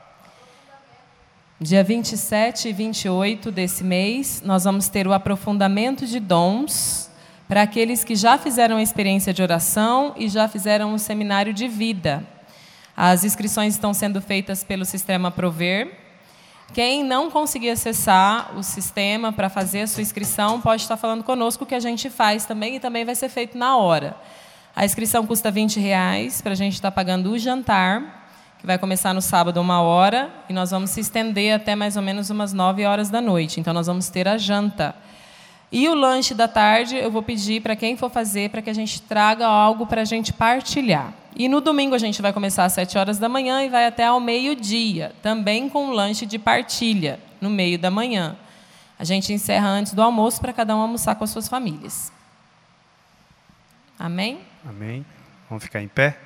Dia 1.60 1.84
27 1.84 2.70
e 2.70 2.74
28 2.74 3.52
desse 3.52 3.84
mês, 3.84 4.44
nós 4.46 4.66
vamos 4.66 4.90
ter 4.90 5.08
o 5.08 5.14
aprofundamento 5.14 6.06
de 6.06 6.20
dons 6.20 7.07
para 7.48 7.62
aqueles 7.62 8.04
que 8.04 8.16
já 8.16 8.38
fizeram 8.38 8.78
a 8.78 8.82
experiência 8.82 9.34
de 9.34 9.42
oração 9.42 10.14
e 10.18 10.28
já 10.28 10.48
fizeram 10.48 10.94
um 10.94 10.98
seminário 10.98 11.54
de 11.54 11.68
vida. 11.68 12.24
As 12.96 13.24
inscrições 13.24 13.76
estão 13.76 13.94
sendo 13.94 14.22
feitas 14.22 14.64
pelo 14.64 14.84
sistema 14.84 15.32
Prover. 15.32 15.98
Quem 16.74 17.04
não 17.04 17.32
conseguir 17.32 17.70
acessar 17.70 18.58
o 18.58 18.64
sistema 18.64 19.32
para 19.32 19.50
fazer 19.50 19.82
a 19.82 19.88
sua 19.88 20.02
inscrição, 20.02 20.60
pode 20.60 20.82
estar 20.82 20.98
falando 20.98 21.24
conosco 21.24 21.66
que 21.66 21.76
a 21.76 21.80
gente 21.80 22.10
faz 22.10 22.46
também 22.46 22.76
e 22.76 22.80
também 22.80 23.06
vai 23.06 23.16
ser 23.16 23.30
feito 23.30 23.58
na 23.58 23.78
hora. 23.78 24.18
A 24.76 24.84
inscrição 24.84 25.26
custa 25.26 25.50
20 25.50 25.80
reais 25.80 26.42
para 26.42 26.52
a 26.52 26.56
gente 26.56 26.74
estar 26.74 26.92
pagando 26.92 27.32
o 27.32 27.40
jantar, 27.40 28.28
que 28.60 28.68
vai 28.68 28.78
começar 28.78 29.14
no 29.14 29.22
sábado 29.22 29.62
uma 29.62 29.82
hora 29.82 30.30
e 30.50 30.54
nós 30.54 30.72
vamos 30.72 30.90
se 30.90 31.00
estender 31.00 31.56
até 31.56 31.76
mais 31.76 31.96
ou 31.96 32.04
menos 32.04 32.30
umas 32.30 32.52
9 32.52 32.86
horas 32.86 33.10
da 33.10 33.22
noite. 33.22 33.60
Então 33.60 33.74
nós 33.74 33.88
vamos 33.88 34.10
ter 34.10 34.28
a 34.28 34.38
janta. 34.38 34.94
E 35.72 35.88
o 35.90 35.94
lanche 35.94 36.34
da 36.34 36.48
tarde 36.48 36.96
eu 36.96 37.12
vou 37.12 37.22
pedir 37.22 37.62
para 37.62 37.76
quem 37.76 37.98
for 37.98 38.10
fazer 38.10 38.50
para 38.50 38.62
que 38.62 38.70
a 38.70 38.74
gente 38.74 39.02
traga 39.02 39.46
algo 39.46 39.86
para 39.86 40.02
a 40.02 40.06
gente 40.06 40.32
partilhar. 40.32 41.14
E 41.36 41.48
no 41.48 41.62
domingo 41.62 41.94
a 41.94 42.00
gente 42.00 42.22
vai 42.22 42.34
começar 42.34 42.66
às 42.66 42.74
7 42.74 42.98
horas 42.98 43.20
da 43.20 43.30
manhã 43.30 43.64
e 43.64 43.70
vai 43.70 43.86
até 43.86 44.06
ao 44.06 44.20
meio-dia, 44.20 45.14
também 45.22 45.70
com 45.70 45.88
um 45.88 45.92
lanche 45.92 46.26
de 46.26 46.40
partilha 46.40 47.20
no 47.40 47.50
meio 47.50 47.78
da 47.78 47.92
manhã. 47.92 48.36
A 48.98 49.04
gente 49.04 49.32
encerra 49.32 49.68
antes 49.68 49.94
do 49.94 50.02
almoço 50.02 50.42
para 50.42 50.52
cada 50.52 50.76
um 50.76 50.80
almoçar 50.80 51.16
com 51.16 51.24
as 51.24 51.30
suas 51.30 51.48
famílias. 51.48 52.12
Amém? 54.00 54.40
Amém. 54.68 55.06
Vamos 55.50 55.64
ficar 55.64 55.82
em 55.82 55.88
pé. 55.88 56.18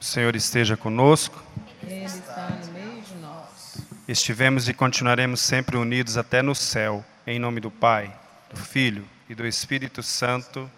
O 0.00 0.04
Senhor 0.04 0.34
esteja 0.34 0.76
conosco. 0.76 1.40
Ele 1.82 2.04
está 2.04 2.48
no 2.64 2.72
meio 2.72 3.02
de 3.02 3.14
nós. 3.16 3.76
Estivemos 4.10 4.68
e 4.68 4.74
continuaremos 4.74 5.40
sempre 5.40 5.76
unidos 5.76 6.16
até 6.16 6.42
no 6.42 6.52
céu, 6.52 7.04
em 7.24 7.38
nome 7.38 7.60
do 7.60 7.70
Pai, 7.70 8.12
do 8.52 8.56
Filho 8.56 9.06
e 9.28 9.36
do 9.36 9.46
Espírito 9.46 10.02
Santo. 10.02 10.68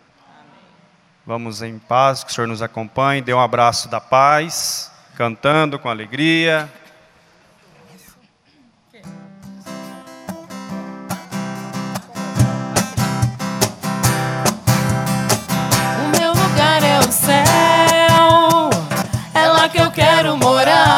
Vamos 1.24 1.62
em 1.62 1.78
paz, 1.78 2.22
que 2.22 2.30
o 2.30 2.34
Senhor 2.34 2.46
nos 2.46 2.60
acompanhe. 2.60 3.22
Dê 3.22 3.32
um 3.32 3.40
abraço 3.40 3.88
da 3.88 4.02
paz, 4.02 4.92
cantando 5.16 5.78
com 5.78 5.88
alegria. 5.88 6.70
céu. 17.10 18.70
É 19.34 19.48
lá 19.48 19.68
que 19.70 19.80
eu 19.80 19.90
quero 19.90 20.36
morar. 20.36 20.91